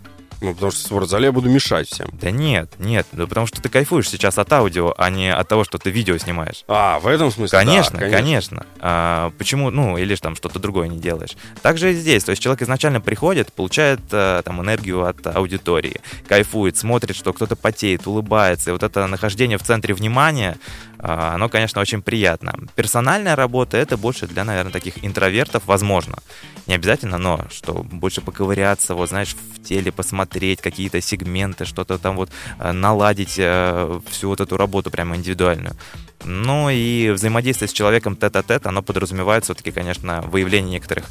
Ну, 0.41 0.55
потому 0.55 0.71
что 0.71 0.81
в 0.81 0.85
спортзале 0.85 1.25
я 1.25 1.31
буду 1.31 1.49
мешать 1.49 1.87
всем. 1.87 2.09
Да 2.13 2.31
нет, 2.31 2.71
нет, 2.79 3.05
да 3.11 3.27
потому 3.27 3.45
что 3.45 3.61
ты 3.61 3.69
кайфуешь 3.69 4.09
сейчас 4.09 4.39
от 4.39 4.51
аудио, 4.51 4.93
а 4.97 5.09
не 5.11 5.31
от 5.33 5.47
того, 5.47 5.63
что 5.63 5.77
ты 5.77 5.91
видео 5.91 6.17
снимаешь. 6.17 6.63
А, 6.67 6.99
в 6.99 7.05
этом 7.05 7.31
смысле? 7.31 7.59
Конечно, 7.59 7.99
да, 7.99 8.09
конечно. 8.09 8.21
конечно. 8.21 8.65
А, 8.79 9.31
почему, 9.37 9.69
ну, 9.69 9.97
или 9.97 10.15
там 10.15 10.35
что-то 10.35 10.57
другое 10.57 10.87
не 10.87 10.97
делаешь. 10.97 11.37
Так 11.61 11.77
же 11.77 11.91
и 11.91 11.93
здесь. 11.93 12.23
То 12.23 12.31
есть 12.31 12.41
человек 12.41 12.63
изначально 12.63 13.01
приходит, 13.01 13.53
получает 13.53 13.99
а, 14.11 14.41
там 14.41 14.59
энергию 14.61 15.05
от 15.05 15.25
аудитории, 15.27 16.01
кайфует, 16.27 16.75
смотрит, 16.75 17.15
что 17.15 17.33
кто-то 17.33 17.55
потеет, 17.55 18.07
улыбается. 18.07 18.71
И 18.71 18.73
вот 18.73 18.81
это 18.81 19.05
нахождение 19.05 19.59
в 19.59 19.63
центре 19.63 19.93
внимания, 19.93 20.57
оно, 21.03 21.49
конечно, 21.49 21.81
очень 21.81 22.01
приятно. 22.01 22.53
Персональная 22.75 23.35
работа— 23.35 23.77
это 23.79 23.97
больше 23.97 24.27
для, 24.27 24.43
наверное, 24.43 24.71
таких 24.71 25.03
интровертов, 25.03 25.63
возможно. 25.65 26.19
Не 26.67 26.75
обязательно, 26.75 27.17
но 27.17 27.47
что 27.49 27.73
больше 27.73 28.21
поковыряться, 28.21 28.93
вот, 28.93 29.09
знаешь, 29.09 29.35
в 29.35 29.63
теле 29.63 29.91
посмотреть 29.91 30.61
какие-то 30.61 31.01
сегменты, 31.01 31.65
что-то 31.65 31.97
там 31.97 32.15
вот 32.15 32.29
э, 32.59 32.71
наладить 32.71 33.35
э, 33.37 33.99
всю 34.09 34.29
вот 34.29 34.41
эту 34.41 34.57
работу 34.57 34.91
прямо 34.91 35.15
индивидуальную. 35.15 35.75
Ну 36.23 36.69
и 36.69 37.09
взаимодействие 37.09 37.67
с 37.67 37.73
человеком 37.73 38.15
тет-а-тет, 38.15 38.67
оно 38.67 38.83
подразумевает 38.83 39.43
все-таки, 39.43 39.71
конечно, 39.71 40.21
выявление 40.21 40.73
некоторых 40.73 41.05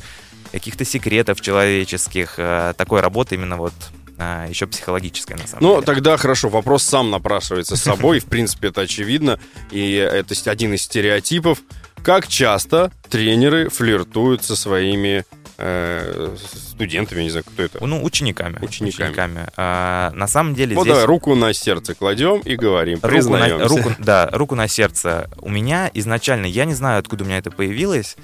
каких-то 0.52 0.84
секретов 0.84 1.40
человеческих, 1.40 2.34
э, 2.38 2.74
такой 2.76 3.00
работы 3.00 3.34
именно 3.34 3.56
вот 3.56 3.74
а, 4.22 4.46
еще 4.46 4.66
психологическое, 4.66 5.34
на 5.36 5.46
самом 5.46 5.62
ну, 5.62 5.68
деле. 5.70 5.80
Ну, 5.80 5.82
тогда 5.82 6.16
хорошо, 6.18 6.50
вопрос 6.50 6.82
сам 6.82 7.10
напрашивается 7.10 7.74
с 7.74 7.82
собой, 7.82 8.18
в 8.18 8.26
принципе, 8.26 8.68
это 8.68 8.82
очевидно, 8.82 9.40
и 9.70 9.94
это 9.94 10.34
один 10.50 10.74
из 10.74 10.82
стереотипов. 10.82 11.62
Как 12.02 12.28
часто 12.28 12.92
тренеры 13.08 13.70
флиртуют 13.70 14.44
со 14.44 14.56
своими 14.56 15.24
э, 15.56 16.36
студентами, 16.36 17.22
не 17.22 17.30
знаю, 17.30 17.44
кто 17.46 17.62
это? 17.62 17.86
Ну, 17.86 18.02
учениками. 18.02 18.58
Учениками. 18.62 19.08
учениками. 19.08 19.46
А, 19.56 20.10
на 20.14 20.26
самом 20.26 20.54
деле 20.54 20.76
вот 20.76 20.82
здесь... 20.82 20.94
давай 20.94 21.06
руку 21.06 21.34
на 21.34 21.54
сердце 21.54 21.94
кладем 21.94 22.40
и 22.40 22.56
говорим, 22.56 22.98
руку 23.02 23.28
на, 23.30 23.68
руку, 23.68 23.92
Да, 23.98 24.28
руку 24.32 24.54
на 24.54 24.68
сердце. 24.68 25.30
У 25.38 25.48
меня 25.48 25.90
изначально, 25.94 26.44
я 26.44 26.66
не 26.66 26.74
знаю, 26.74 27.00
откуда 27.00 27.24
у 27.24 27.26
меня 27.26 27.38
это 27.38 27.50
появилось, 27.50 28.16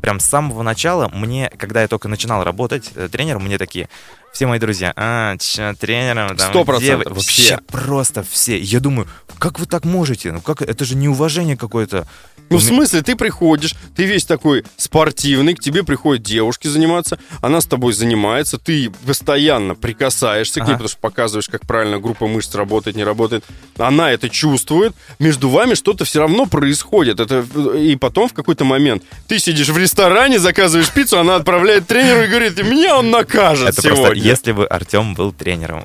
прям 0.00 0.18
с 0.18 0.26
самого 0.26 0.62
начала 0.62 1.08
мне, 1.08 1.50
когда 1.56 1.82
я 1.82 1.88
только 1.88 2.08
начинал 2.08 2.42
работать 2.42 2.90
э, 2.94 3.08
тренером, 3.08 3.44
мне 3.44 3.58
такие, 3.58 3.88
все 4.34 4.46
мои 4.48 4.58
друзья, 4.58 4.92
а, 4.96 5.36
чё, 5.38 5.74
тренером, 5.78 6.36
там, 6.36 6.50
Сто 6.50 6.64
процентов, 6.64 7.12
вообще 7.14 7.42
все. 7.42 7.58
просто 7.68 8.24
все. 8.28 8.58
Я 8.58 8.80
думаю, 8.80 9.06
как 9.38 9.60
вы 9.60 9.66
так 9.66 9.84
можете? 9.84 10.32
Ну 10.32 10.40
как, 10.40 10.60
это 10.60 10.84
же 10.84 10.96
неуважение 10.96 11.56
какое-то. 11.56 12.06
Ну, 12.50 12.58
в 12.58 12.62
смысле, 12.62 13.00
ты 13.02 13.16
приходишь, 13.16 13.74
ты 13.96 14.04
весь 14.04 14.24
такой 14.26 14.64
спортивный, 14.76 15.54
к 15.54 15.60
тебе 15.60 15.82
приходят 15.82 16.22
девушки 16.22 16.66
заниматься, 16.66 17.18
она 17.40 17.60
с 17.62 17.64
тобой 17.66 17.94
занимается, 17.94 18.58
ты 18.58 18.90
постоянно 19.06 19.74
прикасаешься 19.74 20.60
к 20.60 20.64
ней, 20.64 20.72
Ага. 20.72 20.72
потому 20.74 20.88
что 20.88 20.98
показываешь, 20.98 21.48
как 21.48 21.62
правильно 21.66 21.98
группа 21.98 22.26
мышц 22.26 22.54
работает, 22.54 22.96
не 22.96 23.04
работает. 23.04 23.44
Она 23.78 24.10
это 24.12 24.28
чувствует, 24.28 24.94
между 25.18 25.48
вами 25.48 25.72
что-то 25.74 26.04
все 26.04 26.20
равно 26.20 26.44
происходит. 26.46 27.18
Это, 27.18 27.46
и 27.78 27.96
потом 27.96 28.28
в 28.28 28.34
какой-то 28.34 28.64
момент 28.64 29.02
ты 29.26 29.38
сидишь 29.38 29.68
в 29.70 29.78
ресторане, 29.78 30.38
заказываешь 30.38 30.90
пиццу, 30.90 31.18
она 31.20 31.36
отправляет 31.36 31.86
тренеру 31.86 32.24
и 32.24 32.26
говорит, 32.26 32.62
меня 32.62 32.98
он 32.98 33.10
накажет 33.10 33.70
Это 33.70 33.82
сегодня. 33.82 34.22
Если 34.24 34.52
бы 34.52 34.66
Артем 34.66 35.14
был 35.14 35.32
тренером. 35.32 35.84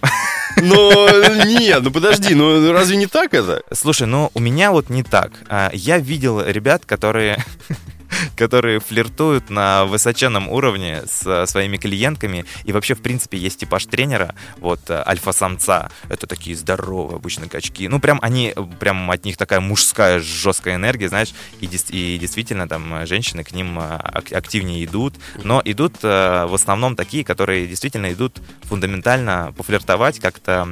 Но 0.57 1.09
нет, 1.45 1.83
ну 1.83 1.91
подожди, 1.91 2.35
ну 2.35 2.71
разве 2.73 2.97
не 2.97 3.05
так 3.07 3.33
это? 3.33 3.61
Слушай, 3.71 4.07
ну 4.07 4.31
у 4.33 4.39
меня 4.39 4.71
вот 4.71 4.89
не 4.89 5.03
так. 5.03 5.31
А, 5.47 5.69
Я 5.73 5.99
видел 5.99 6.41
ребят, 6.41 6.85
которые 6.85 7.37
которые 8.35 8.79
флиртуют 8.79 9.49
на 9.49 9.85
высоченном 9.85 10.47
уровне 10.49 11.03
с 11.05 11.25
э, 11.25 11.45
своими 11.45 11.77
клиентками. 11.77 12.45
И 12.63 12.71
вообще, 12.71 12.95
в 12.95 13.01
принципе, 13.01 13.37
есть 13.37 13.59
типаж 13.59 13.85
тренера, 13.85 14.35
вот, 14.57 14.79
э, 14.89 15.03
альфа-самца. 15.05 15.89
Это 16.09 16.27
такие 16.27 16.55
здоровые 16.55 17.17
обычно 17.17 17.47
качки. 17.47 17.87
Ну, 17.87 17.99
прям 17.99 18.19
они, 18.21 18.53
прям 18.79 19.09
от 19.11 19.25
них 19.25 19.37
такая 19.37 19.59
мужская 19.59 20.19
жесткая 20.19 20.75
энергия, 20.75 21.09
знаешь, 21.09 21.33
и, 21.61 21.65
и 21.65 22.17
действительно 22.17 22.67
там 22.67 22.93
э, 22.93 23.05
женщины 23.05 23.43
к 23.43 23.51
ним 23.51 23.79
ак- 23.79 24.31
активнее 24.31 24.85
идут. 24.85 25.15
Но 25.43 25.61
идут 25.65 26.01
в 26.01 26.53
основном 26.53 26.95
такие, 26.95 27.23
которые 27.23 27.67
действительно 27.67 28.11
идут 28.11 28.39
фундаментально 28.63 29.53
пофлиртовать 29.57 30.19
как-то... 30.19 30.67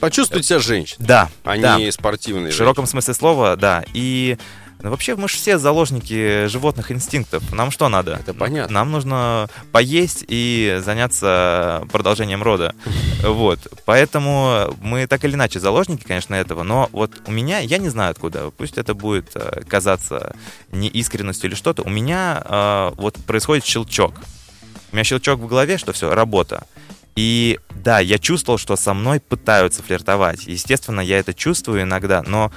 Почувствовать 0.00 0.46
себя 0.46 0.60
женщиной, 0.60 1.06
Да, 1.06 1.30
а 1.44 1.58
да. 1.58 1.76
не 1.78 1.92
спортивной 1.92 2.50
В 2.50 2.54
широком 2.54 2.86
смысле 2.86 3.12
слова, 3.12 3.56
да. 3.56 3.84
И 3.92 4.38
ну, 4.82 4.90
вообще 4.90 5.14
мы 5.14 5.28
же 5.28 5.36
все 5.36 5.58
заложники 5.58 6.46
животных 6.46 6.90
инстинктов. 6.90 7.52
Нам 7.52 7.70
что 7.70 7.88
надо? 7.88 8.12
Это 8.20 8.32
понятно. 8.32 8.72
Нам 8.72 8.90
нужно 8.90 9.48
поесть 9.72 10.24
и 10.26 10.80
заняться 10.84 11.86
продолжением 11.92 12.42
рода. 12.42 12.74
Вот. 13.20 13.58
Поэтому 13.84 14.74
мы 14.80 15.06
так 15.06 15.24
или 15.26 15.34
иначе 15.34 15.60
заложники, 15.60 16.04
конечно, 16.04 16.34
этого. 16.34 16.62
Но 16.62 16.88
вот 16.92 17.10
у 17.26 17.30
меня, 17.30 17.58
я 17.58 17.76
не 17.76 17.90
знаю 17.90 18.12
откуда, 18.12 18.50
пусть 18.50 18.78
это 18.78 18.94
будет 18.94 19.32
э, 19.34 19.60
казаться 19.68 20.34
неискренностью 20.72 21.50
или 21.50 21.54
что-то, 21.54 21.82
у 21.82 21.90
меня 21.90 22.42
э, 22.42 22.92
вот 22.96 23.16
происходит 23.26 23.66
щелчок. 23.66 24.14
У 24.90 24.96
меня 24.96 25.04
щелчок 25.04 25.38
в 25.38 25.46
голове, 25.46 25.76
что 25.76 25.92
все, 25.92 26.14
работа. 26.14 26.64
И 27.14 27.58
да, 27.74 28.00
я 28.00 28.18
чувствовал, 28.18 28.58
что 28.58 28.76
со 28.76 28.94
мной 28.94 29.20
пытаются 29.20 29.82
флиртовать. 29.82 30.46
Естественно, 30.46 31.00
я 31.00 31.18
это 31.18 31.34
чувствую 31.34 31.82
иногда, 31.82 32.22
но 32.26 32.50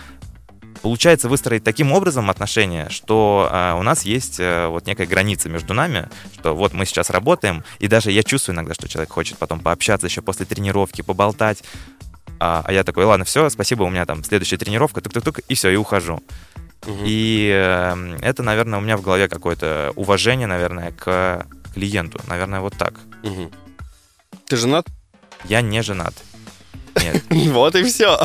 получается 0.83 1.29
выстроить 1.29 1.63
таким 1.63 1.93
образом 1.93 2.29
отношения, 2.29 2.89
что 2.89 3.49
э, 3.49 3.73
у 3.79 3.83
нас 3.83 4.03
есть 4.03 4.39
э, 4.39 4.67
вот 4.67 4.85
некая 4.85 5.07
граница 5.07 5.47
между 5.47 5.73
нами, 5.73 6.09
что 6.37 6.53
вот 6.53 6.73
мы 6.73 6.85
сейчас 6.85 7.09
работаем, 7.09 7.63
и 7.79 7.87
даже 7.87 8.11
я 8.11 8.21
чувствую 8.21 8.55
иногда, 8.55 8.73
что 8.73 8.89
человек 8.89 9.11
хочет 9.11 9.37
потом 9.37 9.61
пообщаться 9.61 10.07
еще 10.07 10.21
после 10.21 10.45
тренировки, 10.45 11.01
поболтать. 11.01 11.63
А, 12.39 12.63
а 12.65 12.73
я 12.73 12.83
такой, 12.83 13.05
ладно, 13.05 13.23
все, 13.23 13.49
спасибо, 13.49 13.83
у 13.83 13.89
меня 13.89 14.05
там 14.05 14.25
следующая 14.25 14.57
тренировка, 14.57 14.99
тук-тук-тук, 14.99 15.39
и 15.47 15.55
все, 15.55 15.69
и 15.69 15.77
ухожу. 15.77 16.21
Мгм. 16.85 17.03
И 17.05 17.49
э, 17.49 18.17
это, 18.21 18.43
наверное, 18.43 18.79
у 18.79 18.81
меня 18.81 18.97
в 18.97 19.01
голове 19.01 19.29
какое-то 19.29 19.93
уважение, 19.95 20.47
наверное, 20.47 20.91
к 20.91 21.47
клиенту. 21.73 22.19
Наверное, 22.27 22.59
вот 22.59 22.75
так. 22.77 22.95
Мгм. 23.23 23.49
Ты 24.47 24.57
женат? 24.57 24.85
Я 25.45 25.61
не 25.61 25.81
женат. 25.81 26.13
Нет. 27.01 27.23
Вот 27.53 27.75
и 27.75 27.83
все. 27.83 28.19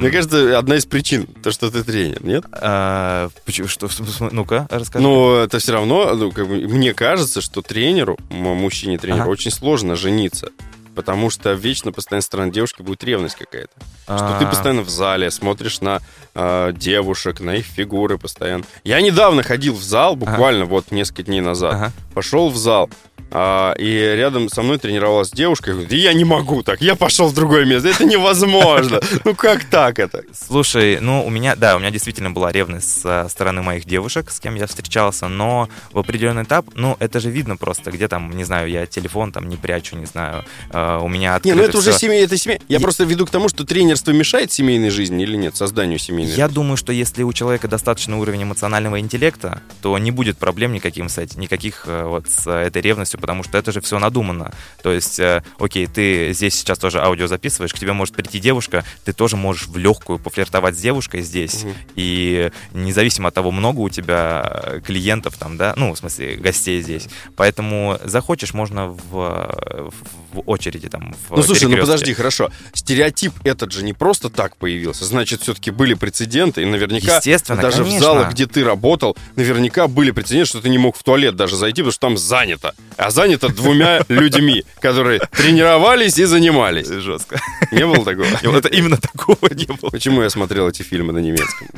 Мне 0.00 0.10
кажется, 0.10 0.58
одна 0.58 0.76
из 0.76 0.84
причин, 0.86 1.26
то, 1.42 1.50
что 1.50 1.70
ты 1.70 1.82
тренер, 1.82 2.22
нет? 2.24 2.44
а, 2.52 3.28
почему- 3.44 3.68
что, 3.68 3.88
ну-ка, 4.30 4.66
расскажи. 4.70 5.02
Но 5.02 5.36
это 5.38 5.58
все 5.58 5.72
равно, 5.72 6.14
ну, 6.14 6.32
как 6.32 6.48
бы, 6.48 6.56
мне 6.56 6.92
кажется, 6.94 7.40
что 7.40 7.62
тренеру, 7.62 8.18
мужчине-тренеру, 8.30 9.28
очень 9.30 9.50
сложно 9.50 9.96
жениться. 9.96 10.50
Потому 10.94 11.28
что 11.28 11.52
вечно, 11.52 11.92
постоянно 11.92 12.22
со 12.22 12.26
стороны 12.26 12.50
девушки 12.52 12.80
будет 12.80 13.04
ревность 13.04 13.36
какая-то. 13.36 13.72
Что 14.04 14.36
ты 14.38 14.44
А, 14.46 14.48
постоянно 14.48 14.80
в 14.80 14.88
зале, 14.88 15.30
смотришь 15.30 15.82
на 15.82 16.00
э, 16.34 16.72
девушек, 16.74 17.40
на 17.40 17.56
их 17.56 17.66
фигуры 17.66 18.16
постоянно. 18.16 18.64
Я 18.82 19.02
недавно 19.02 19.42
ходил 19.42 19.74
в 19.74 19.82
зал, 19.82 20.16
буквально 20.16 20.64
вот 20.64 20.90
несколько 20.92 21.24
дней 21.24 21.42
назад. 21.42 21.92
Пошел 22.14 22.48
в 22.48 22.56
зал, 22.56 22.88
а, 23.30 23.72
и 23.78 23.92
рядом 24.16 24.48
со 24.48 24.62
мной 24.62 24.78
тренировалась 24.78 25.30
девушка. 25.30 25.70
Я 25.70 25.74
говорю, 25.74 25.90
да 25.90 25.96
я 25.96 26.12
не 26.12 26.24
могу 26.24 26.62
так, 26.62 26.80
я 26.80 26.94
пошел 26.94 27.28
в 27.28 27.34
другое 27.34 27.64
место. 27.64 27.88
Это 27.88 28.04
невозможно. 28.04 29.00
Ну 29.24 29.34
как 29.34 29.64
так 29.64 29.98
это? 29.98 30.22
Слушай, 30.32 30.98
ну 31.00 31.24
у 31.26 31.30
меня, 31.30 31.56
да, 31.56 31.76
у 31.76 31.78
меня 31.78 31.90
действительно 31.90 32.30
была 32.30 32.52
ревность 32.52 33.00
со 33.02 33.26
стороны 33.28 33.62
моих 33.62 33.84
девушек, 33.84 34.30
с 34.30 34.38
кем 34.40 34.54
я 34.54 34.66
встречался, 34.66 35.26
но 35.28 35.68
в 35.92 35.98
определенный 35.98 36.44
этап, 36.44 36.66
ну 36.74 36.96
это 37.00 37.18
же 37.18 37.30
видно 37.30 37.56
просто, 37.56 37.90
где 37.90 38.06
там, 38.08 38.30
не 38.36 38.44
знаю, 38.44 38.68
я 38.70 38.86
телефон 38.86 39.32
там 39.32 39.48
не 39.48 39.56
прячу, 39.56 39.96
не 39.96 40.06
знаю, 40.06 40.44
э, 40.70 40.98
у 41.02 41.08
меня 41.08 41.30
Не, 41.30 41.36
открыто 41.36 41.56
ну 41.56 41.62
это 41.64 41.78
уже 41.78 41.90
всё. 41.90 41.98
семья, 41.98 42.22
это 42.22 42.36
семья. 42.36 42.58
Я 42.68 42.78
И- 42.78 42.80
просто 42.80 43.04
веду 43.04 43.26
к 43.26 43.30
тому, 43.30 43.48
что 43.48 43.64
тренерство 43.64 44.12
мешает 44.12 44.52
семейной 44.52 44.90
жизни 44.90 45.22
или 45.24 45.36
нет, 45.36 45.56
созданию 45.56 45.98
семейной 45.98 46.34
Я 46.34 46.48
думаю, 46.48 46.76
что 46.76 46.92
если 46.92 47.22
у 47.22 47.32
человека 47.32 47.66
достаточный 47.68 48.16
уровень 48.16 48.44
эмоционального 48.44 49.00
интеллекта, 49.00 49.62
то 49.82 49.96
не 49.98 50.10
будет 50.10 50.38
проблем 50.38 50.72
никаким 50.72 51.08
с 51.08 51.18
этим, 51.18 51.40
никаких 51.40 51.84
э, 51.86 52.04
вот 52.04 52.28
с 52.28 52.46
э, 52.46 52.66
этой 52.66 52.82
ревностью, 52.82 53.15
потому 53.16 53.42
что 53.42 53.58
это 53.58 53.72
же 53.72 53.80
все 53.80 53.98
надумано. 53.98 54.52
То 54.82 54.92
есть, 54.92 55.18
э, 55.18 55.42
окей, 55.58 55.86
ты 55.86 56.32
здесь 56.32 56.54
сейчас 56.54 56.78
тоже 56.78 57.00
аудио 57.02 57.26
записываешь, 57.26 57.72
к 57.74 57.78
тебе 57.78 57.92
может 57.92 58.14
прийти 58.14 58.38
девушка, 58.38 58.84
ты 59.04 59.12
тоже 59.12 59.36
можешь 59.36 59.66
в 59.68 59.76
легкую 59.76 60.18
пофлиртовать 60.18 60.76
с 60.76 60.80
девушкой 60.80 61.22
здесь, 61.22 61.64
Мгм. 61.64 61.74
и 61.96 62.50
независимо 62.72 63.28
от 63.28 63.34
того, 63.34 63.50
много 63.50 63.80
у 63.80 63.88
тебя 63.88 64.62
э, 64.64 64.80
клиентов 64.84 65.36
там, 65.36 65.56
да, 65.56 65.74
ну, 65.76 65.92
в 65.92 65.98
смысле, 65.98 66.36
гостей 66.36 66.80
здесь. 66.82 67.08
Поэтому 67.36 67.98
захочешь, 68.04 68.54
можно 68.54 68.88
в, 68.88 69.00
в, 69.10 69.92
в 70.36 70.42
очереди 70.46 70.88
там, 70.88 71.14
в 71.28 71.36
Ну 71.36 71.42
слушай, 71.42 71.68
ну 71.68 71.76
подожди, 71.78 72.12
хорошо. 72.14 72.50
Стереотип 72.72 73.32
этот 73.44 73.72
же 73.72 73.84
не 73.84 73.92
просто 73.92 74.28
так 74.28 74.56
появился. 74.56 75.04
Значит, 75.04 75.42
все-таки 75.42 75.70
были 75.70 75.94
прецеденты, 75.94 76.62
и 76.62 76.64
наверняка 76.64 77.16
Естественно, 77.16 77.60
даже 77.60 77.78
конечно. 77.78 77.98
в 77.98 78.02
залах, 78.02 78.32
где 78.32 78.46
ты 78.46 78.64
работал, 78.64 79.16
наверняка 79.36 79.88
были 79.88 80.10
прецеденты, 80.10 80.48
что 80.48 80.60
ты 80.60 80.68
не 80.68 80.78
мог 80.78 80.96
в 80.96 81.02
туалет 81.02 81.36
даже 81.36 81.56
зайти, 81.56 81.82
потому 81.82 81.92
что 81.92 82.00
там 82.00 82.16
занято. 82.16 82.74
А 82.96 83.10
занято 83.10 83.48
двумя 83.48 84.04
людьми, 84.08 84.64
которые 84.80 85.20
тренировались 85.32 86.18
и 86.18 86.24
занимались. 86.24 86.88
Жестко. 86.88 87.40
Не 87.72 87.86
было 87.86 88.04
такого? 88.04 88.26
Это 88.56 88.68
именно 88.68 88.96
такого 88.96 89.48
не 89.52 89.66
было. 89.66 89.90
Почему 89.90 90.22
я 90.22 90.30
смотрел 90.30 90.68
эти 90.68 90.82
фильмы 90.82 91.12
на 91.12 91.18
немецком? 91.18 91.68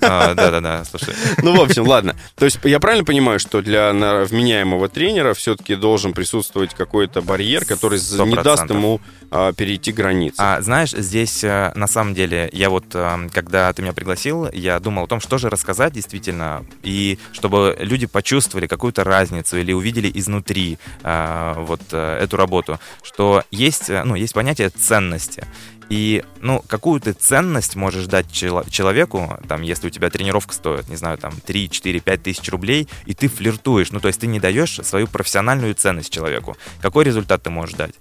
А, 0.00 0.34
Да-да-да, 0.34 0.84
слушай. 0.84 1.14
Ну, 1.42 1.56
в 1.56 1.60
общем, 1.60 1.86
ладно. 1.86 2.16
То 2.36 2.44
есть 2.44 2.58
я 2.64 2.80
правильно 2.80 3.04
понимаю, 3.04 3.38
что 3.38 3.60
для 3.62 3.92
вменяемого 3.92 4.88
тренера 4.88 5.34
все-таки 5.34 5.74
должен 5.74 6.12
присутствовать 6.12 6.74
какой-то 6.74 7.20
барьер, 7.22 7.64
который 7.64 7.93
з- 7.98 8.14
Сто 8.14 8.26
не 8.26 8.36
даст 8.36 8.68
ему 8.70 9.00
а, 9.30 9.52
перейти 9.52 9.92
границы? 9.92 10.36
А 10.38 10.60
знаешь, 10.60 10.90
здесь 10.92 11.42
э, 11.44 11.72
на 11.74 11.86
самом 11.86 12.14
деле, 12.14 12.48
я 12.52 12.70
вот, 12.70 12.84
э, 12.94 13.28
когда 13.32 13.72
ты 13.72 13.82
меня 13.82 13.92
пригласил, 13.92 14.48
я 14.52 14.78
думал 14.80 15.04
о 15.04 15.06
том, 15.06 15.20
что 15.20 15.38
же 15.38 15.50
рассказать 15.50 15.92
действительно, 15.92 16.64
и 16.82 17.18
чтобы 17.32 17.76
люди 17.80 18.06
почувствовали 18.06 18.66
какую-то 18.66 19.02
разницу 19.04 19.56
или 19.58 19.72
увидели 19.72 20.10
изнутри 20.14 20.78
э, 21.02 21.54
вот 21.58 21.80
эту 21.92 22.36
работу, 22.36 22.78
что 23.02 23.42
есть, 23.50 23.88
ну, 23.88 24.14
есть 24.14 24.34
понятие 24.34 24.68
ценности. 24.70 25.44
И, 25.90 26.24
ну, 26.40 26.62
какую 26.66 27.00
ты 27.00 27.12
ценность 27.12 27.76
можешь 27.76 28.06
дать 28.06 28.30
чело- 28.30 28.64
человеку, 28.70 29.38
там, 29.48 29.62
если 29.62 29.88
у 29.88 29.90
тебя 29.90 30.10
тренировка 30.10 30.54
стоит, 30.54 30.88
не 30.88 30.96
знаю, 30.96 31.18
там, 31.18 31.32
3, 31.44 31.68
4, 31.70 32.00
5 32.00 32.22
тысяч 32.22 32.48
рублей, 32.50 32.88
и 33.06 33.14
ты 33.14 33.28
флиртуешь, 33.28 33.90
ну, 33.90 34.00
то 34.00 34.08
есть 34.08 34.20
ты 34.20 34.26
не 34.26 34.40
даешь 34.40 34.80
свою 34.82 35.06
профессиональную 35.06 35.74
ценность 35.74 36.12
человеку. 36.12 36.56
Какой 36.80 37.04
результат 37.04 37.42
ты 37.42 37.50
можешь 37.50 37.76
дать? 37.76 37.94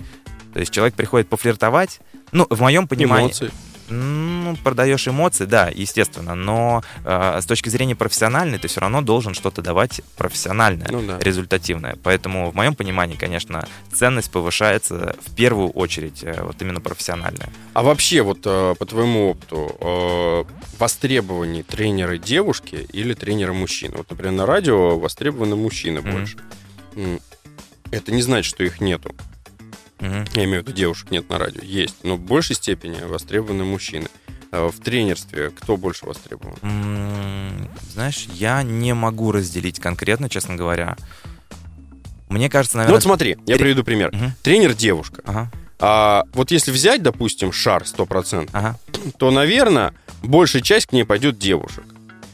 То 0.54 0.60
есть 0.60 0.72
человек 0.72 0.96
приходит 0.96 1.28
пофлиртовать, 1.28 2.00
ну, 2.32 2.48
в 2.50 2.62
моем 2.62 2.88
понимании... 2.88 3.28
Эмоции. 3.28 3.52
Ну, 3.89 4.56
продаешь 4.63 5.08
эмоции, 5.08 5.46
да, 5.46 5.69
естественно, 5.74 6.36
но 6.36 6.84
э, 7.04 7.39
с 7.41 7.46
точки 7.46 7.69
зрения 7.69 7.96
профессиональной 7.96 8.58
ты 8.58 8.67
все 8.67 8.80
равно 8.82 9.02
должен 9.02 9.34
что-то 9.34 9.62
давать 9.62 10.02
профессиональное, 10.17 10.88
Ну 10.89 11.02
да. 11.06 11.19
результативное. 11.19 11.98
Поэтому 12.04 12.50
в 12.50 12.56
моем 12.56 12.76
понимании, 12.76 13.15
конечно, 13.15 13.67
ценность 13.91 14.32
повышается 14.32 15.15
в 15.26 15.36
первую 15.36 15.69
очередь 15.69 16.24
э, 16.24 16.41
вот 16.43 16.62
именно 16.62 16.82
профессиональная. 16.82 17.50
А 17.74 17.84
вообще, 17.84 18.22
вот 18.22 18.39
э, 18.46 18.76
по 18.80 18.86
твоему 18.86 19.32
опыту, 19.32 19.76
э, 19.80 20.43
востребованы 20.80 21.63
тренеры 21.63 22.17
девушки 22.19 22.88
или 22.93 23.13
тренеры 23.13 23.54
мужчины? 23.54 23.98
Вот, 23.98 24.10
например, 24.10 24.34
на 24.34 24.46
радио 24.46 24.98
востребованы 24.98 25.56
мужчины 25.56 26.02
Мгм. 26.02 26.12
больше. 26.12 26.38
Это 27.91 28.12
не 28.12 28.22
значит, 28.22 28.50
что 28.50 28.63
их 28.63 28.82
нету. 28.82 29.13
Мгм. 30.03 30.25
Я 30.33 30.43
имею 30.43 30.63
в 30.63 30.67
виду, 30.67 30.75
девушек 30.75 31.11
нет 31.11 31.29
на 31.29 31.39
радио. 31.39 31.61
Есть. 31.63 31.95
Но 32.03 32.17
в 32.17 32.19
большей 32.19 32.57
степени 32.57 32.99
востребованы 33.01 33.63
мужчины. 33.63 34.07
А 34.51 34.69
В 34.69 34.79
тренерстве 34.79 35.49
кто 35.49 35.77
больше 35.77 36.05
востребован? 36.05 36.57
Знаешь, 37.91 38.27
я 38.33 38.61
не 38.61 38.93
могу 38.93 39.31
разделить 39.31 39.79
конкретно, 39.79 40.29
честно 40.29 40.55
говоря. 40.55 40.95
Мне 42.29 42.49
кажется, 42.49 42.77
наверное... 42.77 42.91
Ну 42.91 42.97
вот 42.97 43.03
смотри, 43.03 43.37
я 43.45 43.55
приведу 43.55 43.83
пример. 43.83 44.09
Угу. 44.09 44.31
Тренер 44.43 44.73
девушка. 44.73 45.21
Ага. 45.25 45.51
А, 45.79 46.23
вот 46.33 46.51
если 46.51 46.71
взять, 46.71 47.01
допустим, 47.01 47.51
шар 47.51 47.83
100%, 47.83 48.49
ага. 48.51 48.77
то, 49.17 49.31
наверное, 49.31 49.93
большая 50.21 50.61
часть 50.61 50.87
к 50.87 50.91
ней 50.91 51.03
пойдет 51.03 51.39
девушек. 51.39 51.83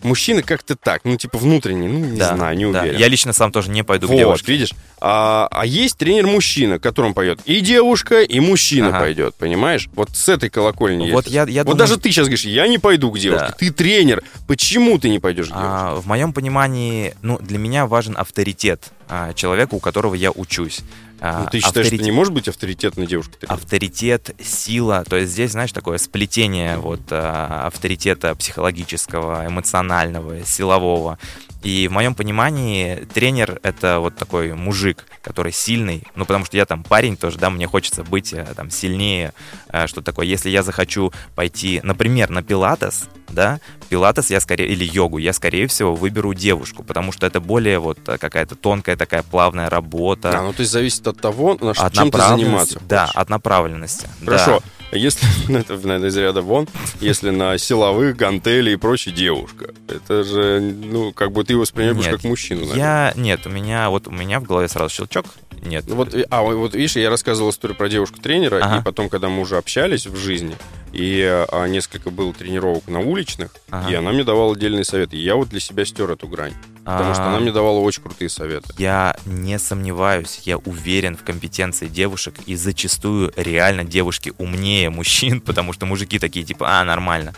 Мужчины 0.03 0.41
как-то 0.41 0.75
так, 0.75 1.01
ну, 1.03 1.17
типа 1.17 1.37
внутренне, 1.37 1.87
ну, 1.87 1.99
не 1.99 2.17
да, 2.17 2.35
знаю, 2.35 2.57
не 2.57 2.65
уверен. 2.65 2.93
Да. 2.93 2.97
Я 2.97 3.07
лично 3.07 3.33
сам 3.33 3.51
тоже 3.51 3.69
не 3.69 3.83
пойду 3.83 4.07
вот, 4.07 4.13
к 4.13 4.17
девушке. 4.17 4.51
видишь. 4.51 4.71
А, 5.01 5.47
а 5.51 5.65
есть 5.65 5.97
тренер-мужчина, 5.97 6.79
которому 6.79 7.13
поет 7.13 7.39
и 7.45 7.59
девушка, 7.61 8.21
и 8.21 8.39
мужчина 8.39 8.89
ага. 8.89 8.99
пойдет, 8.99 9.35
понимаешь? 9.35 9.89
Вот 9.93 10.09
с 10.11 10.29
этой 10.29 10.49
колокольни 10.49 11.11
вот 11.11 11.27
Я, 11.27 11.43
я 11.43 11.61
вот 11.63 11.71
думаю... 11.71 11.77
даже 11.77 11.97
ты 11.97 12.11
сейчас 12.11 12.25
говоришь, 12.25 12.45
я 12.45 12.67
не 12.67 12.77
пойду 12.77 13.11
к 13.11 13.19
девушке, 13.19 13.47
да. 13.47 13.55
ты 13.57 13.71
тренер, 13.71 14.23
почему 14.47 14.97
ты 14.99 15.09
не 15.09 15.19
пойдешь 15.19 15.47
к 15.47 15.49
девушке? 15.49 15.67
А, 15.69 15.95
в 15.95 16.07
моем 16.07 16.33
понимании, 16.33 17.15
ну, 17.21 17.37
для 17.39 17.57
меня 17.57 17.85
важен 17.85 18.15
авторитет 18.17 18.91
а, 19.07 19.33
человека, 19.33 19.75
у 19.75 19.79
которого 19.79 20.15
я 20.15 20.31
учусь. 20.31 20.81
А, 21.21 21.41
ну, 21.43 21.45
ты 21.49 21.59
считаешь, 21.59 21.87
авторитет... 21.87 21.99
что 21.99 22.05
не 22.05 22.11
может 22.11 22.33
быть 22.33 22.47
авторитетной 22.47 23.07
девушкой? 23.07 23.45
Авторитет, 23.47 24.35
сила. 24.41 25.03
То 25.07 25.17
есть 25.17 25.31
здесь, 25.33 25.51
знаешь, 25.51 25.71
такое 25.71 25.97
сплетение 25.97 26.77
вот 26.77 27.01
а, 27.11 27.67
авторитета 27.67 28.35
психологического, 28.35 29.45
эмоционального, 29.45 30.45
силового. 30.45 31.17
И 31.61 31.89
в 31.89 31.91
моем 31.91 32.15
понимании 32.15 32.95
тренер— 33.13 33.59
это 33.63 33.99
вот 33.99 34.15
такой 34.15 34.53
мужик, 34.53 35.05
который 35.21 35.51
сильный, 35.51 36.03
ну, 36.15 36.25
потому 36.25 36.45
что 36.45 36.55
я 36.55 36.65
там 36.65 36.83
парень 36.83 37.17
тоже, 37.17 37.37
да, 37.37 37.49
мне 37.49 37.67
хочется 37.67 38.03
быть 38.03 38.31
э, 38.31 38.45
там 38.55 38.69
сильнее, 38.71 39.33
э, 39.69 39.87
что 39.87 40.01
такое. 40.01 40.25
Если 40.25 40.49
я 40.49 40.63
захочу 40.63 41.11
пойти, 41.35 41.81
например, 41.83 42.29
на 42.29 42.43
пилатес, 42.43 43.09
да, 43.27 43.59
пилатес 43.89 44.29
я 44.29 44.39
скорее, 44.39 44.69
или 44.69 44.85
йогу, 44.85 45.17
я 45.17 45.33
скорее 45.33 45.67
всего 45.67 45.95
выберу 45.95 46.33
девушку, 46.33 46.83
потому 46.83 47.11
что 47.11 47.27
это 47.27 47.41
более 47.41 47.79
вот 47.79 47.99
э, 48.07 48.17
какая-то 48.17 48.55
тонкая 48.55 48.95
такая 48.95 49.23
плавная 49.23 49.69
работа. 49.69 50.39
А, 50.39 50.43
ну, 50.43 50.53
то 50.53 50.61
есть 50.61 50.71
зависит 50.71 51.05
от 51.07 51.19
того, 51.19 51.57
на 51.59 51.71
от 51.71 51.93
чем 51.93 52.09
ты 52.09 52.17
заниматься 52.19 52.79
Да, 52.87 53.07
хочешь. 53.07 53.15
от 53.17 53.29
направленности. 53.29 54.07
Хорошо. 54.23 54.61
Да. 54.63 54.78
Если, 54.91 55.25
ну, 55.47 55.59
это, 55.59 55.73
наверное, 55.75 56.09
из 56.09 56.17
ряда 56.17 56.41
вон, 56.41 56.67
если 56.99 57.29
на 57.29 57.57
силовых, 57.57 58.15
гантели 58.15 58.71
и 58.71 58.75
прочее 58.75 59.13
девушка. 59.13 59.73
Это 59.87 60.23
же, 60.23 60.59
ну, 60.59 61.11
как 61.13 61.31
бы 61.31 61.43
ты 61.43 61.53
его 61.53 61.61
воспринимаешь 61.61 62.07
как 62.07 62.23
мужчину, 62.23 62.61
наверное. 62.61 62.77
Я, 62.77 63.13
нет, 63.15 63.45
у 63.45 63.49
меня, 63.49 63.89
вот 63.89 64.07
у 64.07 64.11
меня 64.11 64.39
в 64.39 64.43
голове 64.43 64.67
сразу 64.67 64.93
щелчок, 64.93 65.25
нет. 65.61 65.85
Ну, 65.87 65.95
вот, 65.95 66.15
а, 66.29 66.41
вот 66.41 66.73
видишь, 66.73 66.95
я 66.95 67.09
рассказывал 67.09 67.51
историю 67.51 67.77
про 67.77 67.89
девушку-тренера, 67.89 68.59
ага. 68.63 68.79
и 68.79 68.83
потом, 68.83 69.09
когда 69.09 69.29
мы 69.29 69.41
уже 69.41 69.57
общались 69.57 70.07
в 70.07 70.15
жизни, 70.15 70.55
и 70.91 71.21
а, 71.23 71.67
несколько 71.67 72.09
было 72.09 72.33
тренировок 72.33 72.87
на 72.87 72.99
уличных, 72.99 73.51
ага. 73.69 73.89
и 73.91 73.95
она 73.95 74.11
мне 74.11 74.23
давала 74.23 74.53
отдельные 74.53 74.85
советы. 74.85 75.17
И 75.17 75.21
я 75.21 75.35
вот 75.35 75.49
для 75.49 75.59
себя 75.59 75.85
стер 75.85 76.09
эту 76.11 76.27
грань. 76.27 76.53
Потому 76.97 77.13
что 77.13 77.27
она 77.27 77.37
а. 77.37 77.39
мне 77.39 77.51
давала 77.51 77.79
очень 77.79 78.01
крутые 78.01 78.29
советы. 78.29 78.73
Я 78.77 79.15
не 79.25 79.59
сомневаюсь, 79.59 80.41
я 80.45 80.57
уверен 80.57 81.15
в 81.15 81.23
компетенции 81.23 81.87
девушек, 81.87 82.35
и 82.45 82.55
зачастую 82.55 83.31
реально 83.35 83.83
девушки 83.83 84.33
умнее 84.37 84.89
мужчин, 84.89 85.41
потому 85.45 85.73
что 85.73 85.85
мужики 85.85 86.19
такие 86.19 86.45
типа, 86.45 86.67
а, 86.69 86.83
нормально 86.83 87.33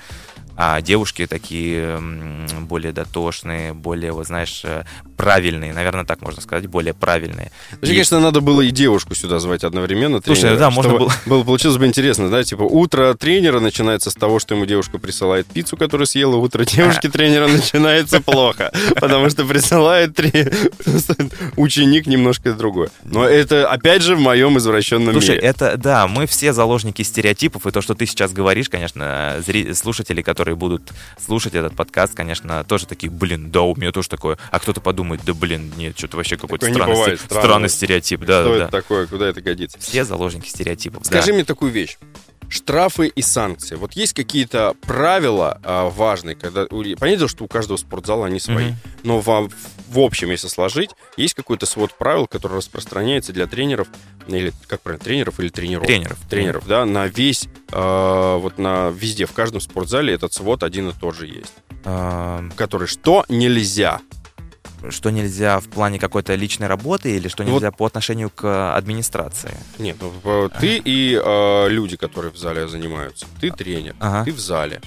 а 0.64 0.80
девушки 0.80 1.26
такие 1.26 2.00
более 2.62 2.92
дотошные, 2.92 3.74
более, 3.74 4.12
вот 4.12 4.28
знаешь, 4.28 4.62
э, 4.64 4.84
правильные, 5.18 5.74
наверное, 5.74 6.06
так 6.06 6.22
можно 6.22 6.40
сказать, 6.40 6.68
более 6.68 6.94
правильные. 6.94 7.52
Значит, 7.70 7.84
и... 7.84 7.88
конечно, 7.88 8.20
надо 8.20 8.42
было 8.42 8.62
и 8.62 8.70
девушку 8.70 9.16
сюда 9.16 9.40
звать 9.40 9.64
одновременно. 9.64 10.22
Слушай, 10.24 10.42
тренера, 10.42 10.60
да, 10.60 10.70
можно 10.70 10.98
было... 11.00 11.12
было... 11.26 11.44
Получилось 11.44 11.78
бы 11.78 11.88
интересно, 11.88 12.30
да, 12.30 12.44
типа 12.44 12.62
утро 12.62 13.16
тренера 13.16 13.60
начинается 13.60 14.12
с 14.12 14.14
того, 14.14 14.38
что 14.38 14.54
ему 14.54 14.68
девушка 14.68 15.00
присылает 15.00 15.48
пиццу, 15.48 15.78
которую 15.78 16.06
съела, 16.06 16.36
утро 16.36 16.64
девушки 16.64 17.10
тренера 17.12 17.48
начинается 17.48 18.22
плохо, 18.22 18.72
потому 19.00 19.32
что 19.32 19.46
присылает 19.46 20.20
ученик 21.58 22.06
немножко 22.06 22.54
другой. 22.54 22.90
Но 23.04 23.26
это, 23.26 23.68
опять 23.68 24.04
же, 24.04 24.16
в 24.16 24.20
моем 24.20 24.60
извращенном 24.60 25.16
мире. 25.16 25.22
Слушай, 25.22 25.38
это, 25.38 25.76
да, 25.76 26.08
мы 26.08 26.28
все 26.28 26.54
заложники 26.54 27.02
стереотипов, 27.02 27.66
и 27.66 27.72
то, 27.72 27.82
что 27.82 27.96
ты 27.96 28.06
сейчас 28.06 28.32
говоришь, 28.32 28.70
конечно, 28.70 29.42
слушатели, 29.74 30.22
которые 30.22 30.51
которые 30.52 30.56
будут 30.56 30.92
слушать 31.20 31.56
этот 31.56 31.76
подкаст, 31.76 32.16
конечно, 32.16 32.64
тоже 32.64 32.86
такие, 32.86 33.10
блин, 33.12 33.52
да, 33.52 33.62
у 33.62 33.76
меня 33.76 33.92
тоже 33.92 34.10
такое. 34.10 34.38
А 34.52 34.60
кто-то 34.60 34.82
подумает, 34.82 35.22
да, 35.26 35.34
блин, 35.34 35.72
нет, 35.78 35.98
что-то 35.98 36.18
вообще 36.18 36.38
какой-то 36.38 36.66
странный, 36.66 36.94
бывает, 36.94 37.20
странный, 37.20 37.44
странный 37.44 37.70
стереотип. 37.70 38.20
Да, 38.22 38.44
что 38.44 38.58
да, 38.58 38.64
это 38.64 38.72
такое, 38.72 39.08
куда 39.08 39.28
это 39.28 39.42
годится? 39.42 39.78
Все 39.80 40.04
заложники 40.04 40.48
стереотипов. 40.48 41.06
Скажи 41.06 41.28
да. 41.28 41.34
мне 41.34 41.46
такую 41.46 41.72
вещь 41.72 41.98
штрафы 42.52 43.08
и 43.08 43.22
санкции. 43.22 43.76
Вот 43.76 43.94
есть 43.94 44.14
какие-то 44.14 44.76
правила 44.82 45.60
а, 45.64 45.90
важные, 45.90 46.36
когда 46.36 46.66
понятно, 47.00 47.28
что 47.28 47.46
у 47.46 47.48
каждого 47.48 47.78
спортзала 47.78 48.26
они 48.26 48.40
свои, 48.40 48.70
mm-hmm. 48.70 49.00
но 49.04 49.20
в, 49.22 49.50
в 49.90 50.00
общем, 50.00 50.32
если 50.32 50.48
сложить, 50.48 50.92
есть 51.18 51.34
какой-то 51.34 51.66
свод 51.66 51.98
правил, 51.98 52.28
который 52.28 52.58
распространяется 52.58 53.32
для 53.32 53.48
тренеров 53.48 53.88
или 54.28 54.54
как 54.68 54.82
правильно 54.82 55.04
тренеров 55.04 55.40
или 55.40 55.50
тренеров 55.50 55.88
тренеров 55.88 56.18
тренеров, 56.30 56.66
mm-hmm. 56.66 56.70
да, 56.70 56.86
на 56.86 57.08
весь 57.08 57.48
э, 57.72 58.38
вот 58.40 58.58
на 58.58 58.90
везде 58.90 59.26
в 59.26 59.32
каждом 59.32 59.62
спортзале 59.62 60.14
этот 60.14 60.34
свод 60.34 60.64
один 60.64 60.90
и 60.90 60.94
тот 60.94 61.16
же 61.16 61.28
есть, 61.28 61.54
uh... 61.84 62.52
который 62.56 62.88
что 62.88 63.26
нельзя 63.30 64.02
что 64.90 65.10
нельзя 65.10 65.60
в 65.60 65.68
плане 65.68 66.00
какой-то 66.00 66.36
личной 66.36 66.68
работы 66.68 67.16
или 67.16 67.28
что 67.28 67.44
нельзя 67.44 67.70
вот. 67.70 67.78
по 67.78 67.86
отношению 67.86 68.30
к 68.30 68.76
администрации? 68.76 69.56
Нет, 69.78 69.98
ну, 70.00 70.50
ты 70.50 70.82
и 70.84 71.20
э, 71.24 71.70
люди, 71.70 71.98
которые 71.98 72.32
в 72.32 72.38
зале 72.38 72.68
занимаются. 72.68 73.26
Ты 73.40 73.52
тренер, 73.52 73.96
ага. 74.00 74.26
ты 74.26 74.32
в 74.32 74.40
зале. 74.40 74.82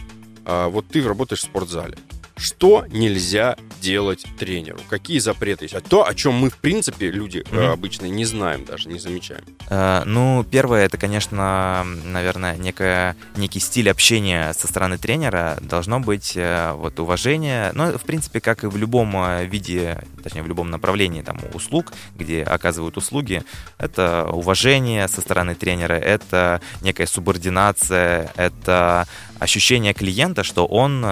А, 0.44 0.68
вот 0.68 0.86
ты 0.88 1.02
работаешь 1.02 1.40
в 1.40 1.44
спортзале. 1.44 1.96
Что 2.36 2.84
нельзя 2.88 3.56
делать 3.80 4.26
тренеру? 4.38 4.78
Какие 4.90 5.18
запреты 5.18 5.66
есть? 5.66 5.74
А 5.74 5.80
то, 5.80 6.06
о 6.06 6.14
чем 6.14 6.34
мы, 6.34 6.50
в 6.50 6.56
принципе, 6.56 7.10
люди 7.10 7.38
mm-hmm. 7.38 7.72
обычно 7.72 8.06
не 8.06 8.24
знаем 8.24 8.64
даже, 8.64 8.88
не 8.88 8.98
замечаем. 8.98 9.44
Uh, 9.68 10.04
ну, 10.04 10.44
первое, 10.50 10.86
это, 10.86 10.98
конечно, 10.98 11.84
наверное, 12.04 12.56
некое, 12.56 13.16
некий 13.36 13.60
стиль 13.60 13.88
общения 13.88 14.52
со 14.52 14.66
стороны 14.66 14.98
тренера. 14.98 15.58
Должно 15.60 16.00
быть 16.00 16.36
uh, 16.36 16.74
вот 16.76 16.98
уважение. 16.98 17.70
Ну, 17.74 17.96
в 17.96 18.02
принципе, 18.02 18.40
как 18.40 18.64
и 18.64 18.66
в 18.66 18.76
любом 18.76 19.16
uh, 19.16 19.46
виде, 19.46 20.02
точнее, 20.22 20.42
в 20.42 20.48
любом 20.48 20.70
направлении 20.70 21.22
там, 21.22 21.38
услуг, 21.52 21.92
где 22.16 22.42
оказывают 22.42 22.96
услуги, 22.96 23.44
это 23.78 24.28
уважение 24.32 25.06
со 25.08 25.20
стороны 25.20 25.54
тренера, 25.54 25.94
это 25.94 26.60
некая 26.80 27.06
субординация, 27.06 28.32
это 28.36 29.06
ощущение 29.38 29.94
клиента, 29.94 30.42
что 30.42 30.66
он 30.66 31.04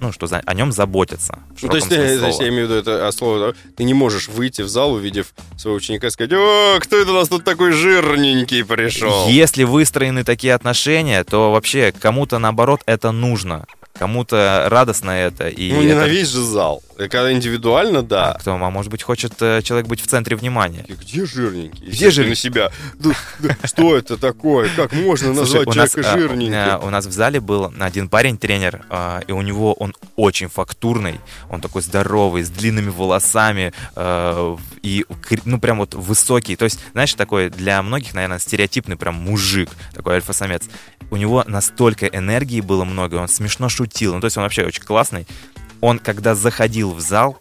ну, 0.00 0.12
что 0.12 0.26
за, 0.26 0.38
о 0.38 0.54
нем 0.54 0.72
заботятся. 0.72 1.38
Ну, 1.62 1.68
то 1.68 1.76
есть, 1.76 1.88
то 1.90 1.94
есть, 1.94 2.40
я 2.40 2.48
имею 2.48 2.66
в 2.66 2.70
виду 2.70 2.80
это 2.80 3.06
а 3.06 3.12
слово, 3.12 3.54
ты 3.76 3.84
не 3.84 3.94
можешь 3.94 4.28
выйти 4.28 4.62
в 4.62 4.68
зал, 4.68 4.92
увидев 4.92 5.34
своего 5.56 5.76
ученика, 5.76 6.06
и 6.06 6.10
сказать, 6.10 6.32
о, 6.32 6.78
кто 6.80 6.96
это 6.96 7.10
у 7.10 7.14
нас 7.14 7.28
тут 7.28 7.44
такой 7.44 7.72
жирненький 7.72 8.64
пришел? 8.64 9.28
Если 9.28 9.64
выстроены 9.64 10.24
такие 10.24 10.54
отношения, 10.54 11.22
то 11.24 11.52
вообще 11.52 11.92
кому-то, 11.92 12.38
наоборот, 12.38 12.80
это 12.86 13.12
нужно. 13.12 13.66
Кому-то 13.98 14.66
радостно 14.70 15.10
это. 15.10 15.48
И 15.48 15.72
ну, 15.72 15.80
это... 15.80 15.88
ненавидишь 15.88 16.28
же 16.28 16.42
зал. 16.42 16.82
Когда 17.08 17.32
индивидуально, 17.32 18.02
да. 18.02 18.32
А 18.32 18.38
кто, 18.38 18.54
а 18.54 18.70
может 18.70 18.90
быть, 18.90 19.02
хочет 19.02 19.32
э, 19.40 19.62
человек 19.62 19.86
быть 19.86 20.00
в 20.02 20.06
центре 20.06 20.36
внимания. 20.36 20.84
Где 20.86 21.24
жирненький? 21.24 21.86
Где 21.86 22.10
жирненький? 22.10 22.30
на 22.30 22.34
себя. 22.34 22.70
Что 23.64 23.96
это 23.96 24.16
такое? 24.18 24.68
Как 24.76 24.92
можно 24.92 25.32
назвать 25.32 25.72
человека 25.72 26.00
э, 26.00 26.18
жирненьким? 26.18 26.54
Э, 26.54 26.78
у 26.78 26.90
нас 26.90 27.06
в 27.06 27.12
зале 27.12 27.40
был 27.40 27.72
один 27.78 28.08
парень, 28.08 28.36
тренер, 28.36 28.84
и 29.26 29.32
у 29.32 29.40
него 29.40 29.72
он 29.74 29.94
очень 30.16 30.48
фактурный. 30.48 31.20
Он 31.48 31.60
такой 31.60 31.82
здоровый, 31.82 32.42
с 32.42 32.50
длинными 32.50 32.90
волосами. 32.90 33.72
И, 34.82 35.04
ну, 35.44 35.60
прям 35.60 35.78
вот 35.78 35.94
высокий. 35.94 36.56
То 36.56 36.64
есть, 36.64 36.80
знаешь, 36.92 37.14
такой 37.14 37.50
для 37.50 37.82
многих, 37.82 38.14
наверное, 38.14 38.38
стереотипный 38.38 38.96
прям 38.96 39.14
мужик. 39.14 39.70
Такой 39.94 40.16
альфа-самец. 40.16 40.64
У 41.10 41.16
него 41.16 41.44
настолько 41.46 42.06
энергии 42.06 42.60
было 42.60 42.84
много, 42.84 43.16
он 43.16 43.28
смешно 43.28 43.68
шутил. 43.68 44.14
Ну, 44.14 44.20
то 44.20 44.26
есть 44.26 44.36
он 44.36 44.44
вообще 44.44 44.64
очень 44.64 44.82
классный 44.82 45.26
он, 45.80 45.98
когда 45.98 46.34
заходил 46.34 46.92
в 46.92 47.00
зал, 47.00 47.40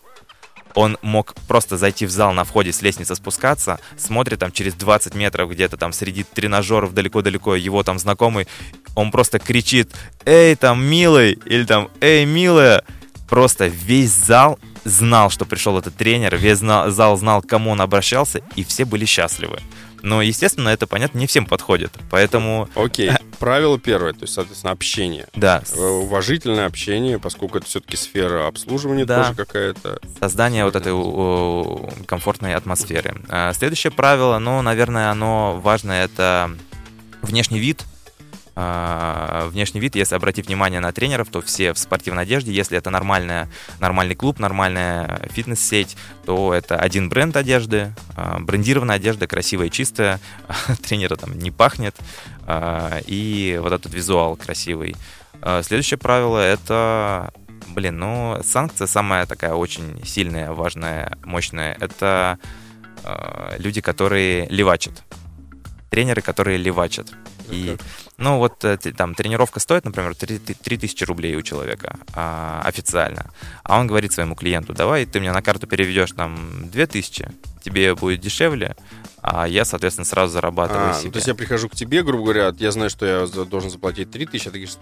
он 0.75 0.97
мог 1.02 1.36
просто 1.47 1.78
зайти 1.78 2.06
в 2.06 2.12
зал 2.12 2.32
на 2.34 2.43
входе 2.43 2.71
с 2.71 2.82
лестницы 2.82 3.15
спускаться, 3.15 3.80
смотрит 3.97 4.39
там 4.39 4.52
через 4.52 4.75
20 4.75 5.15
метров 5.15 5.49
где-то 5.49 5.78
там 5.78 5.93
среди 5.93 6.23
тренажеров 6.23 6.93
далеко-далеко 6.93 7.56
его 7.56 7.84
там 7.84 7.99
знакомый, 7.99 8.47
он 8.95 9.12
просто 9.12 9.39
кричит 9.39 9.91
«Эй, 10.25 10.56
там, 10.56 10.84
милый!» 10.84 11.34
или 11.45 11.63
там 11.63 11.89
«Эй, 12.02 12.25
милая!» 12.25 12.84
Просто 13.30 13.67
весь 13.67 14.12
зал 14.12 14.58
знал, 14.84 15.30
что 15.30 15.45
пришел 15.45 15.78
этот 15.78 15.95
тренер, 15.95 16.36
весь 16.36 16.58
зал 16.58 17.17
знал, 17.17 17.41
к 17.41 17.47
кому 17.47 17.71
он 17.71 17.82
обращался, 17.82 18.41
и 18.56 18.63
все 18.63 18.86
были 18.86 19.06
счастливы. 19.06 19.60
Но, 20.01 20.21
естественно, 20.21 20.69
это, 20.69 20.88
понятно, 20.88 21.19
не 21.19 21.27
всем 21.27 21.45
подходит. 21.45 21.91
Поэтому... 22.09 22.69
Окей. 22.75 23.12
Правило 23.39 23.79
первое, 23.79 24.13
то 24.13 24.21
есть, 24.21 24.33
соответственно, 24.33 24.71
общение. 24.71 25.27
Да. 25.33 25.63
Э, 25.73 25.81
уважительное 25.81 26.65
общение, 26.65 27.19
поскольку 27.19 27.57
это 27.57 27.67
все-таки 27.67 27.97
сфера 27.97 28.47
обслуживания 28.47 29.05
да. 29.05 29.23
тоже 29.23 29.35
какая-то. 29.35 29.99
Создание 30.19 30.65
вот 30.65 30.75
этой 30.75 30.93
комфортной 32.05 32.55
атмосферы. 32.55 33.15
А, 33.29 33.53
следующее 33.53 33.91
правило, 33.91 34.39
ну, 34.39 34.62
наверное, 34.62 35.09
оно 35.12 35.59
важное, 35.62 36.05
это 36.05 36.51
внешний 37.21 37.59
вид 37.59 37.83
э, 37.83 37.98
внешний 39.52 39.80
вид, 39.80 39.95
если 39.95 40.15
обратить 40.15 40.48
внимание 40.48 40.80
на 40.80 40.91
тренеров, 40.91 41.30
то 41.30 41.41
все 41.41 41.74
в 41.74 41.80
спортивной 41.80 42.24
одежде. 42.24 42.52
Если 42.52 42.78
это 42.78 42.89
нормальная, 42.89 43.50
нормальный 43.80 44.15
клуб, 44.15 44.39
нормальная 44.39 45.22
фитнес-сеть, 45.32 45.95
то 46.26 46.54
это 46.54 46.78
один 46.78 47.10
бренд 47.10 47.36
одежды, 47.36 47.93
э, 48.15 48.39
брендированная 48.39 48.95
одежда, 48.95 49.28
красивая, 49.28 49.69
чистая, 49.69 50.19
тренера 50.84 51.15
там 51.15 51.38
не 51.38 51.52
пахнет, 51.52 51.95
э, 52.48 53.02
и 53.08 53.60
вот 53.62 53.74
этот 53.74 53.93
визуал 53.93 54.36
красивый. 54.36 54.95
Следующее 55.62 55.98
правило— 55.98 56.38
это 56.39 57.32
Блин, 57.69 58.00
ну, 58.00 58.39
санкция 58.43 58.88
самая 58.88 59.26
такая 59.26 59.54
очень 59.54 60.04
сильная, 60.04 60.52
важная, 60.52 61.17
мощная. 61.24 61.78
Это 61.80 62.39
э, 63.04 63.56
люди, 63.60 63.80
которые 63.80 64.48
левачат. 64.48 65.04
Тренеры, 65.91 66.22
которые 66.22 66.58
левачат. 66.58 67.13
И, 67.51 67.77
ну, 68.17 68.38
вот 68.38 68.63
э, 68.63 68.77
там 68.77 69.15
тренировка 69.15 69.59
стоит, 69.59 69.85
например, 69.85 70.15
3000 70.15 71.03
рублей 71.05 71.35
у 71.35 71.41
человека 71.41 71.97
а, 72.13 72.62
официально. 72.65 73.31
А 73.63 73.79
он 73.79 73.88
говорит 73.88 74.12
своему 74.12 74.35
клиенту, 74.35 74.73
давай 74.73 75.05
ты 75.05 75.19
мне 75.19 75.31
на 75.31 75.41
карту 75.41 75.67
переведешь 75.67 76.12
там 76.12 76.69
2000, 76.69 77.29
тебе 77.63 77.95
будет 77.95 78.19
дешевле, 78.21 78.75
а 79.21 79.47
я, 79.47 79.65
соответственно, 79.65 80.05
сразу 80.05 80.33
зарабатываю 80.33 80.91
а, 80.91 80.93
себе. 80.93 81.12
То 81.12 81.17
есть 81.17 81.27
я 81.27 81.35
прихожу 81.35 81.69
к 81.69 81.75
тебе, 81.75 82.03
грубо 82.03 82.23
говоря, 82.23 82.53
я 82.57 82.71
знаю, 82.71 82.89
что 82.89 83.05
я 83.05 83.45
должен 83.45 83.69
заплатить 83.69 84.12
3000, 84.12 84.47
а 84.47 84.51
ты 84.51 84.57
говоришь, 84.59 84.77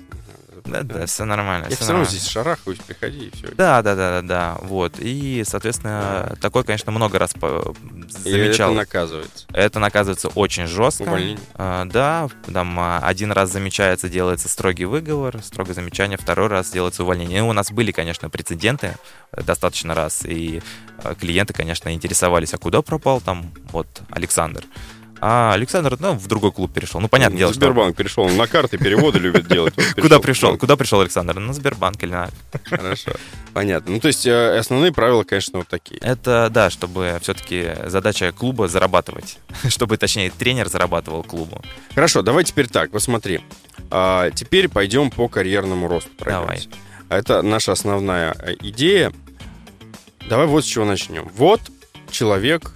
да, 0.67 0.83
да, 0.83 1.05
все 1.05 1.25
нормально. 1.25 1.67
Я 1.69 1.75
все, 1.75 1.91
равно 1.91 2.05
здесь 2.05 2.27
шарахаюсь, 2.27 2.79
приходи 2.79 3.27
и 3.27 3.31
все. 3.31 3.47
Да, 3.55 3.81
да, 3.81 3.95
да, 3.95 4.21
да, 4.21 4.27
да. 4.27 4.57
Вот. 4.61 4.95
И, 4.99 5.43
соответственно, 5.45 6.35
такой, 6.41 6.63
конечно, 6.63 6.91
много 6.91 7.19
раз 7.19 7.31
замечал. 7.33 8.71
И 8.71 8.73
это 8.73 8.77
наказывается. 8.77 9.45
Это 9.53 9.79
наказывается 9.79 10.27
очень 10.29 10.67
жестко. 10.67 11.03
Увольнение. 11.03 11.39
А, 11.55 11.85
да, 11.85 12.29
там 12.51 12.79
а, 12.79 12.99
один 12.99 13.31
раз 13.31 13.51
замечается, 13.51 14.09
делается 14.09 14.49
строгий 14.49 14.85
выговор, 14.85 15.41
строгое 15.41 15.73
замечание, 15.73 16.17
второй 16.17 16.47
раз 16.47 16.69
делается 16.71 17.03
увольнение. 17.03 17.41
Ну, 17.41 17.49
у 17.49 17.53
нас 17.53 17.71
были, 17.71 17.91
конечно, 17.91 18.29
прецеденты 18.29 18.95
достаточно 19.31 19.93
раз, 19.93 20.23
и 20.25 20.61
э, 21.03 21.15
клиенты, 21.19 21.53
конечно, 21.53 21.93
интересовались, 21.93 22.53
а 22.53 22.57
куда 22.57 22.81
пропал 22.81 23.21
там 23.21 23.51
вот 23.71 23.87
Александр. 24.09 24.63
А 25.19 25.53
Александр, 25.53 25.97
ну, 25.99 26.13
в 26.13 26.27
другой 26.27 26.51
клуб 26.51 26.71
перешел. 26.71 27.01
Ну, 27.01 27.07
понятное 27.07 27.37
дело, 27.37 27.53
Сбербанк 27.53 27.95
что... 27.95 28.03
перешел. 28.03 28.23
Он 28.25 28.37
на 28.37 28.47
карты 28.47 28.77
переводы 28.77 29.19
любит 29.19 29.47
делать. 29.47 29.73
Куда 29.95 30.19
пришел? 30.19 30.57
Куда 30.57 30.75
пришел 30.75 31.01
Александр? 31.01 31.39
На 31.39 31.53
Сбербанк 31.53 32.03
или 32.03 32.11
на... 32.11 32.29
Хорошо. 32.63 33.11
Понятно. 33.53 33.93
Ну, 33.93 33.99
то 33.99 34.07
есть 34.07 34.25
э, 34.25 34.57
основные 34.57 34.91
правила, 34.91 35.23
конечно, 35.23 35.59
вот 35.59 35.67
такие. 35.67 35.99
Это, 36.01 36.49
да, 36.51 36.69
чтобы 36.69 37.17
все-таки 37.21 37.71
задача 37.85 38.31
клуба 38.31 38.67
зарабатывать. 38.67 39.39
чтобы, 39.69 39.97
точнее, 39.97 40.29
тренер 40.29 40.69
зарабатывал 40.69 41.23
клубу. 41.23 41.61
Хорошо, 41.95 42.21
давай 42.21 42.43
теперь 42.43 42.67
так, 42.67 42.91
посмотри. 42.91 43.41
А, 43.89 44.29
теперь 44.31 44.69
пойдем 44.69 45.09
по 45.09 45.27
карьерному 45.27 45.87
росту. 45.87 46.11
Давай. 46.19 46.67
Это 47.09 47.41
наша 47.41 47.71
основная 47.71 48.35
э, 48.39 48.55
идея. 48.61 49.11
Давай 50.29 50.45
вот 50.45 50.65
с 50.65 50.67
чего 50.67 50.85
начнем. 50.85 51.29
Вот 51.35 51.61
человек 52.11 52.73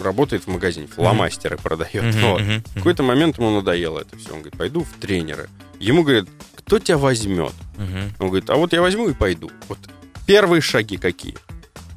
работает 0.00 0.44
в 0.44 0.46
магазине, 0.48 0.86
фломастеры 0.86 1.56
mm-hmm. 1.56 1.62
продает. 1.62 2.04
Mm-hmm. 2.04 2.30
Вот. 2.30 2.40
Mm-hmm. 2.40 2.68
В 2.70 2.74
какой-то 2.74 3.02
момент 3.02 3.38
ему 3.38 3.50
надоело 3.50 4.00
это 4.00 4.16
все. 4.16 4.30
Он 4.30 4.40
говорит, 4.40 4.56
пойду 4.56 4.84
в 4.84 4.92
тренеры. 5.00 5.48
Ему 5.78 6.02
говорят, 6.02 6.26
кто 6.54 6.78
тебя 6.78 6.98
возьмет? 6.98 7.52
Mm-hmm. 7.76 8.10
Он 8.20 8.26
говорит, 8.28 8.50
а 8.50 8.56
вот 8.56 8.72
я 8.72 8.80
возьму 8.80 9.08
и 9.08 9.14
пойду. 9.14 9.50
Вот 9.68 9.78
первые 10.26 10.60
шаги 10.60 10.96
какие? 10.96 11.36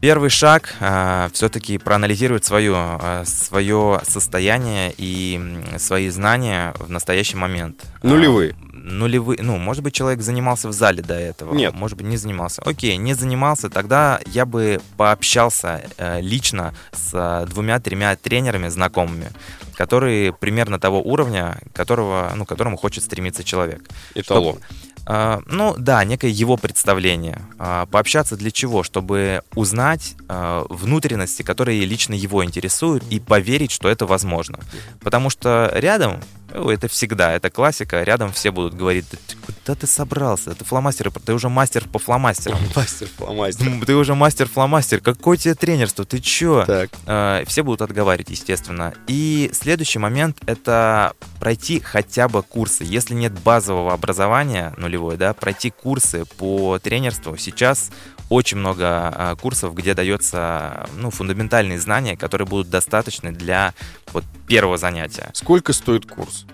Первый 0.02 0.30
шаг 0.30 0.76
э, 0.80 1.30
все-таки 1.34 1.78
проанализировать 1.78 2.46
свое, 2.46 3.00
э, 3.02 3.24
свое 3.26 4.02
состояние 4.04 4.94
и 4.98 5.40
свои 5.78 6.10
знания 6.10 6.74
в 6.78 6.92
настоящий 6.92 7.38
момент. 7.38 7.84
Нулевые. 8.04 8.56
Э, 8.86 8.90
нулевые, 8.90 9.40
ну, 9.42 9.58
может 9.58 9.84
быть, 9.84 9.94
человек 9.94 10.22
занимался 10.22 10.68
в 10.68 10.74
зале 10.74 11.02
до 11.02 11.16
этого. 11.16 11.54
Нет. 11.54 11.74
Может 11.74 11.98
быть, 11.98 12.08
не 12.08 12.18
занимался. 12.18 12.62
Окей, 12.62 12.98
не 12.98 13.14
занимался, 13.14 13.70
тогда 13.70 14.20
я 14.28 14.46
бы 14.46 14.80
пообщался 14.98 15.82
э, 15.98 16.22
лично 16.22 16.74
с 16.92 17.12
э, 17.14 17.46
двумя-тремя 17.48 18.16
тренерами 18.16 18.70
знакомыми, 18.70 19.32
которые 19.76 20.34
примерно 20.34 20.80
того 20.80 21.02
уровня, 21.02 21.60
которого, 21.74 22.32
ну, 22.36 22.46
к 22.46 22.50
которому 22.50 22.78
хочет 22.78 23.04
стремиться 23.04 23.44
человек. 23.44 23.84
Эталон. 24.14 24.56
Чтобы, 24.56 24.66
Uh, 25.06 25.44
ну 25.46 25.76
да, 25.78 26.04
некое 26.04 26.32
его 26.32 26.58
представление. 26.58 27.40
Uh, 27.60 27.86
пообщаться 27.86 28.36
для 28.36 28.50
чего? 28.50 28.82
Чтобы 28.82 29.44
узнать 29.54 30.16
uh, 30.28 30.66
внутренности, 30.68 31.44
которые 31.44 31.86
лично 31.86 32.16
его 32.16 32.44
интересуют, 32.44 33.04
и 33.12 33.20
поверить, 33.20 33.70
что 33.70 33.88
это 33.88 34.08
возможно. 34.08 34.60
Потому 35.02 35.30
что 35.30 35.72
рядом 35.76 36.22
это 36.56 36.88
всегда, 36.88 37.34
это 37.34 37.50
классика. 37.50 38.04
Рядом 38.04 38.32
все 38.32 38.52
будут 38.52 38.74
говорить, 38.74 39.06
да 39.12 39.18
ты 39.28 39.36
куда 39.36 39.76
ты 39.76 39.88
собрался? 39.88 40.52
Это 40.52 40.64
фломастер, 40.64 41.12
ты 41.12 41.34
уже 41.34 41.50
мастер 41.50 41.88
по 41.88 42.00
фломастерам. 42.00 42.60
Мастер 42.76 43.08
фломастер. 43.18 43.86
Ты 43.86 43.96
уже 43.96 44.16
мастер 44.16 44.48
фломастер. 44.48 45.00
Какое 45.02 45.38
тебе 45.38 45.56
тренерство? 45.56 46.06
Ты 46.06 46.20
чё? 46.20 46.66
Так. 46.66 46.90
Э, 47.06 47.44
все 47.48 47.64
будут 47.64 47.82
отговаривать, 47.82 48.30
естественно. 48.30 48.94
И 49.08 49.50
следующий 49.54 50.00
момент— 50.00 50.38
это 50.46 51.14
пройти 51.40 51.80
хотя 51.80 52.28
бы 52.28 52.44
курсы. 52.44 52.84
Если 52.84 53.14
нет 53.14 53.34
базового 53.34 53.94
образования 53.94 54.74
нулевой, 54.78 55.18
да, 55.18 55.34
пройти 55.34 55.72
курсы 55.72 56.26
по 56.38 56.80
тренерству. 56.80 57.38
Сейчас 57.38 57.92
очень 58.30 58.58
много 58.58 58.86
а, 58.88 59.36
курсов, 59.36 59.74
где 59.76 59.94
дается 59.94 60.88
ну, 60.98 61.10
фундаментальные 61.12 61.80
знания, 61.80 62.18
которые 62.18 62.48
будут 62.48 62.70
достаточны 62.70 63.32
для 63.32 63.74
вот, 64.14 64.24
первого 64.48 64.78
занятия. 64.78 65.30
Сколько 65.34 65.74
стоит 65.74 66.06
курс? 66.06 66.46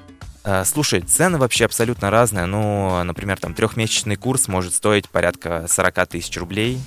А, 0.43 0.65
слушай, 0.65 1.01
цены 1.01 1.37
вообще 1.37 1.65
абсолютно 1.65 2.09
разные. 2.09 2.45
Ну, 2.45 3.03
например, 3.03 3.39
там 3.39 3.53
трехмесячный 3.53 4.15
курс 4.15 4.47
может 4.47 4.73
стоить 4.73 5.09
порядка 5.09 5.65
40 5.67 6.07
тысяч 6.07 6.37
рублей 6.37 6.79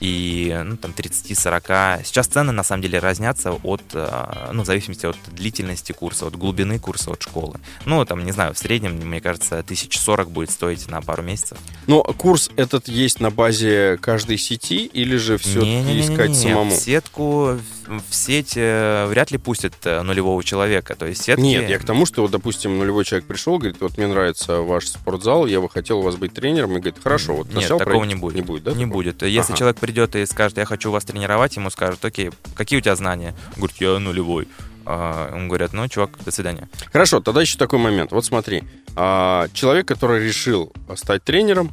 и 0.00 0.58
ну, 0.64 0.76
там 0.76 0.92
30-40. 0.92 2.04
Сейчас 2.04 2.26
цены 2.26 2.52
на 2.52 2.62
самом 2.62 2.82
деле 2.82 2.98
разнятся 2.98 3.52
от, 3.52 3.82
э, 3.92 4.50
ну, 4.52 4.62
в 4.62 4.66
зависимости 4.66 5.06
от 5.06 5.16
длительности 5.32 5.92
курса, 5.92 6.26
от 6.26 6.36
глубины 6.36 6.78
курса, 6.78 7.10
от 7.10 7.22
школы. 7.22 7.60
Ну, 7.84 8.04
там, 8.04 8.24
не 8.24 8.32
знаю, 8.32 8.54
в 8.54 8.58
среднем, 8.58 8.92
мне 8.96 9.20
кажется, 9.20 9.58
1040 9.58 10.30
будет 10.30 10.50
стоить 10.50 10.88
на 10.88 11.02
пару 11.02 11.22
месяцев. 11.22 11.58
Но 11.86 12.02
курс 12.02 12.50
этот 12.56 12.88
есть 12.88 13.20
на 13.20 13.30
базе 13.30 13.98
каждой 14.00 14.38
сети 14.38 14.86
или 14.86 15.16
же 15.16 15.36
все-таки 15.36 16.00
искать 16.00 16.34
самому? 16.34 16.74
В 16.74 16.78
сетку, 16.78 17.58
в 17.58 17.79
сеть 18.10 18.54
э, 18.56 19.06
вряд 19.06 19.30
ли 19.30 19.38
пустят 19.38 19.74
э, 19.84 20.02
нулевого 20.02 20.42
человека. 20.44 20.94
То 20.94 21.06
есть 21.06 21.22
сетки... 21.22 21.40
Нет, 21.40 21.68
я 21.68 21.78
к 21.78 21.84
тому, 21.84 22.06
что, 22.06 22.22
вот, 22.22 22.30
допустим, 22.30 22.78
нулевой 22.78 23.04
человек 23.04 23.26
пришел, 23.26 23.58
говорит, 23.58 23.80
вот 23.80 23.96
мне 23.96 24.06
нравится 24.06 24.58
ваш 24.60 24.88
спортзал, 24.88 25.46
я 25.46 25.60
бы 25.60 25.68
хотел 25.68 26.00
у 26.00 26.02
вас 26.02 26.16
быть 26.16 26.32
тренером, 26.32 26.70
и 26.70 26.80
говорит, 26.80 26.96
хорошо, 27.02 27.34
вот 27.36 27.52
Нет, 27.52 27.68
такого 27.68 28.04
не 28.04 28.14
будет. 28.14 28.36
Не 28.36 28.42
будет, 28.42 28.64
да? 28.64 28.72
Не 28.72 28.84
такого? 28.84 28.92
будет. 28.94 29.22
Если 29.22 29.52
ага. 29.52 29.58
человек 29.58 29.78
придет 29.78 30.16
и 30.16 30.26
скажет, 30.26 30.58
я 30.58 30.64
хочу 30.64 30.90
вас 30.90 31.04
тренировать, 31.04 31.56
ему 31.56 31.70
скажут, 31.70 32.04
окей, 32.04 32.30
какие 32.54 32.78
у 32.78 32.82
тебя 32.82 32.96
знания? 32.96 33.34
Говорит, 33.56 33.76
я 33.78 33.98
нулевой. 33.98 34.48
А, 34.86 35.30
он 35.34 35.48
говорит, 35.48 35.72
ну, 35.72 35.86
чувак, 35.88 36.10
до 36.24 36.30
свидания. 36.30 36.68
Хорошо, 36.92 37.20
тогда 37.20 37.40
еще 37.42 37.58
такой 37.58 37.78
момент. 37.78 38.12
Вот 38.12 38.24
смотри, 38.24 38.64
а, 38.96 39.48
человек, 39.52 39.86
который 39.86 40.24
решил 40.24 40.72
стать 40.96 41.22
тренером, 41.22 41.70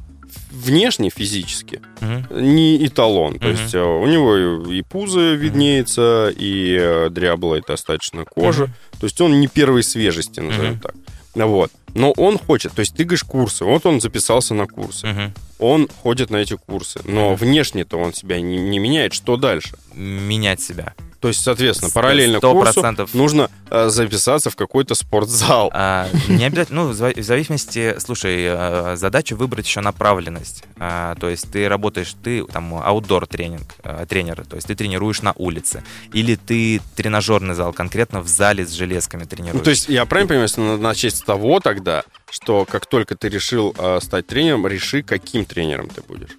внешне 0.51 1.09
физически 1.09 1.81
угу. 2.01 2.39
не 2.39 2.85
эталон. 2.85 3.33
Угу. 3.35 3.39
То 3.39 3.49
есть 3.49 3.75
э, 3.75 3.81
у 3.81 4.05
него 4.07 4.71
и 4.71 4.81
пузо 4.81 5.33
виднеется, 5.33 6.33
и 6.35 6.77
э, 6.79 7.09
дряблая 7.09 7.61
достаточно 7.65 8.25
кожа. 8.25 8.63
Угу. 8.63 8.71
То 8.99 9.05
есть 9.05 9.21
он 9.21 9.39
не 9.39 9.47
первой 9.47 9.83
свежести, 9.83 10.39
назовем 10.39 10.73
угу. 10.73 10.81
так. 10.81 10.95
Вот. 11.35 11.71
Но 11.93 12.11
он 12.11 12.37
хочет, 12.37 12.73
то 12.73 12.81
есть 12.81 12.95
ты 12.95 13.03
говоришь 13.03 13.23
курсы, 13.23 13.63
вот 13.63 13.85
он 13.85 14.01
записался 14.01 14.53
на 14.53 14.67
курсы, 14.67 15.07
угу. 15.07 15.21
он 15.59 15.87
ходит 16.01 16.29
на 16.29 16.37
эти 16.37 16.55
курсы, 16.55 16.99
но 17.05 17.29
угу. 17.29 17.45
внешне-то 17.45 17.97
он 17.97 18.13
себя 18.13 18.39
не, 18.39 18.57
не 18.57 18.79
меняет, 18.79 19.13
что 19.13 19.37
дальше? 19.37 19.77
Менять 19.93 20.61
себя. 20.61 20.93
То 21.19 21.29
есть, 21.29 21.41
соответственно, 21.41 21.91
параллельно 21.91 22.37
100%. 22.37 22.51
курсу 22.51 23.17
нужно 23.17 23.49
э, 23.69 23.89
записаться 23.89 24.49
в 24.49 24.55
какой-то 24.55 24.93
спортзал. 24.93 25.71
А, 25.73 26.07
не 26.27 26.45
обязательно, 26.45 26.85
ну, 26.85 26.89
в 26.89 26.93
зависимости, 26.93 27.95
слушай, 27.99 28.45
э, 28.47 28.95
задача 28.97 29.35
выбрать 29.35 29.65
еще 29.65 29.81
направленность. 29.81 30.63
А, 30.77 31.15
то 31.15 31.27
есть 31.29 31.51
ты 31.51 31.67
работаешь, 31.67 32.15
ты 32.23 32.43
там 32.45 32.75
аутдор 32.75 33.25
тренинг, 33.25 33.75
э, 33.83 34.05
тренер, 34.07 34.45
то 34.47 34.55
есть 34.55 34.67
ты 34.67 34.75
тренируешь 34.75 35.21
на 35.21 35.33
улице, 35.35 35.83
или 36.13 36.35
ты 36.35 36.81
тренажерный 36.95 37.55
зал, 37.55 37.73
конкретно 37.73 38.21
в 38.21 38.27
зале 38.27 38.65
с 38.65 38.71
железками 38.71 39.23
тренируешь. 39.23 39.59
Ну, 39.59 39.63
то 39.63 39.71
есть 39.71 39.89
я 39.89 40.05
правильно 40.05 40.29
понимаю, 40.29 40.49
если 40.49 40.61
начать 40.61 41.15
с 41.15 41.21
того 41.21 41.59
тогда, 41.59 42.03
что 42.29 42.65
как 42.65 42.85
только 42.85 43.15
ты 43.15 43.29
решил 43.29 43.73
э, 43.77 43.99
стать 44.03 44.27
тренером, 44.27 44.67
реши, 44.67 45.01
каким 45.01 45.45
тренером 45.45 45.89
ты 45.89 46.01
будешь. 46.01 46.37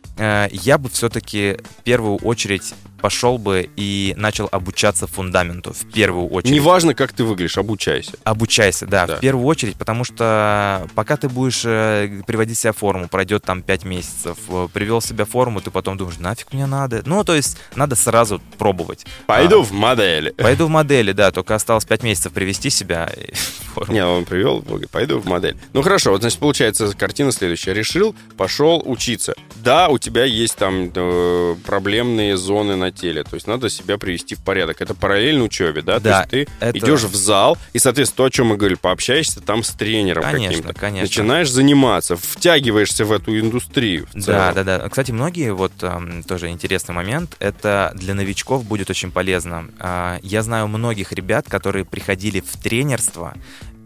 Я 0.51 0.79
бы 0.79 0.88
все-таки 0.88 1.59
в 1.79 1.83
первую 1.83 2.17
очередь 2.19 2.75
пошел 3.01 3.39
бы 3.39 3.69
и 3.77 4.15
начал 4.17 4.49
обучаться 4.51 5.07
фундаменту 5.07 5.73
в 5.73 5.91
первую 5.93 6.29
очередь. 6.29 6.55
Неважно, 6.55 6.95
как 6.95 7.13
ты 7.13 7.25
выглядишь, 7.25 7.59
обучайся. 7.59 8.13
Обучайся, 8.25 8.87
да, 8.87 9.07
да, 9.07 9.17
в 9.17 9.21
первую 9.21 9.47
очередь, 9.47 9.77
потому 9.77 10.05
что 10.05 10.87
пока 10.95 11.17
ты 11.17 11.29
будешь 11.29 11.63
э, 11.65 12.23
приводить 12.27 12.59
себя 12.59 12.73
в 12.73 12.79
форму, 12.79 13.09
пройдет 13.09 13.45
там 13.45 13.63
5 13.63 13.85
месяцев, 13.85 14.39
э, 14.49 14.69
привел 14.73 15.01
себя 15.01 15.25
в 15.25 15.31
форму, 15.31 15.61
ты 15.61 15.71
потом 15.71 15.97
думаешь, 15.97 16.19
нафиг 16.19 16.53
мне 16.53 16.67
надо. 16.67 17.03
Ну, 17.07 17.23
то 17.25 17.35
есть 17.35 17.57
надо 17.75 17.97
сразу 17.97 18.41
пробовать. 18.59 19.07
Пойду 19.27 19.61
а, 19.61 19.65
в 19.65 19.73
модели. 19.73 20.31
Пойду 20.31 20.67
в 20.67 20.71
модели, 20.71 21.13
да, 21.13 21.31
только 21.31 21.55
осталось 21.55 21.85
5 21.85 22.03
месяцев 22.03 22.33
привести 22.33 22.71
себя 22.71 23.11
в 23.35 23.75
форму. 23.75 23.93
Не, 23.93 24.05
он 24.05 24.25
привел, 24.25 24.65
пойду 24.91 25.21
в 25.21 25.27
модель. 25.27 25.57
Ну 25.73 25.83
хорошо, 25.83 26.11
вот 26.11 26.23
значит 26.23 26.39
получается 26.39 26.93
картина 26.97 27.33
следующая. 27.33 27.75
Решил, 27.75 28.15
пошел 28.37 28.83
учиться. 28.85 29.35
Да, 29.57 29.89
у 29.89 29.99
тебя 29.99 30.25
есть 30.25 30.57
там 30.57 30.91
э, 30.95 31.57
проблемные 31.65 32.37
зоны 32.37 32.77
на 32.77 32.88
теле. 32.91 33.24
То 33.24 33.34
есть 33.34 33.47
надо 33.47 33.68
себя 33.70 33.99
привести 33.99 34.34
в 34.34 34.43
порядок. 34.43 34.80
Это 34.80 34.95
параллельно 34.95 35.45
учебе, 35.45 35.82
да? 35.82 35.99
Да. 35.99 36.24
То 36.24 36.36
есть 36.36 36.49
ты 36.49 36.53
это... 36.61 36.78
идешь 36.78 37.03
в 37.03 37.14
зал, 37.14 37.59
и, 37.72 37.78
соответственно, 37.78 38.16
то, 38.16 38.24
о 38.24 38.30
чем 38.30 38.47
мы 38.49 38.57
говорили, 38.57 38.78
пообщаешься 38.78 39.41
там 39.41 39.62
с 39.62 39.70
тренером 39.70 40.22
конечно, 40.22 40.49
каким-то. 40.49 40.74
Конечно. 40.74 41.03
Начинаешь 41.03 41.51
заниматься, 41.51 42.16
втягиваешься 42.16 43.05
в 43.05 43.12
эту 43.12 43.39
индустрию. 43.39 44.07
В 44.12 44.24
да, 44.24 44.53
да, 44.53 44.64
да. 44.64 44.89
Кстати, 44.89 45.12
многие, 45.12 45.53
вот 45.53 45.72
тоже 46.26 46.49
интересный 46.49 46.95
момент, 46.95 47.36
это 47.39 47.93
для 47.95 48.14
новичков 48.14 48.64
будет 48.64 48.91
очень 48.91 49.11
полезно. 49.11 49.68
Э, 49.78 50.18
я 50.22 50.43
знаю 50.43 50.68
многих 50.68 51.12
ребят, 51.12 51.47
которые 51.49 51.84
приходили 51.84 52.41
в 52.41 52.57
тренерство 52.57 53.34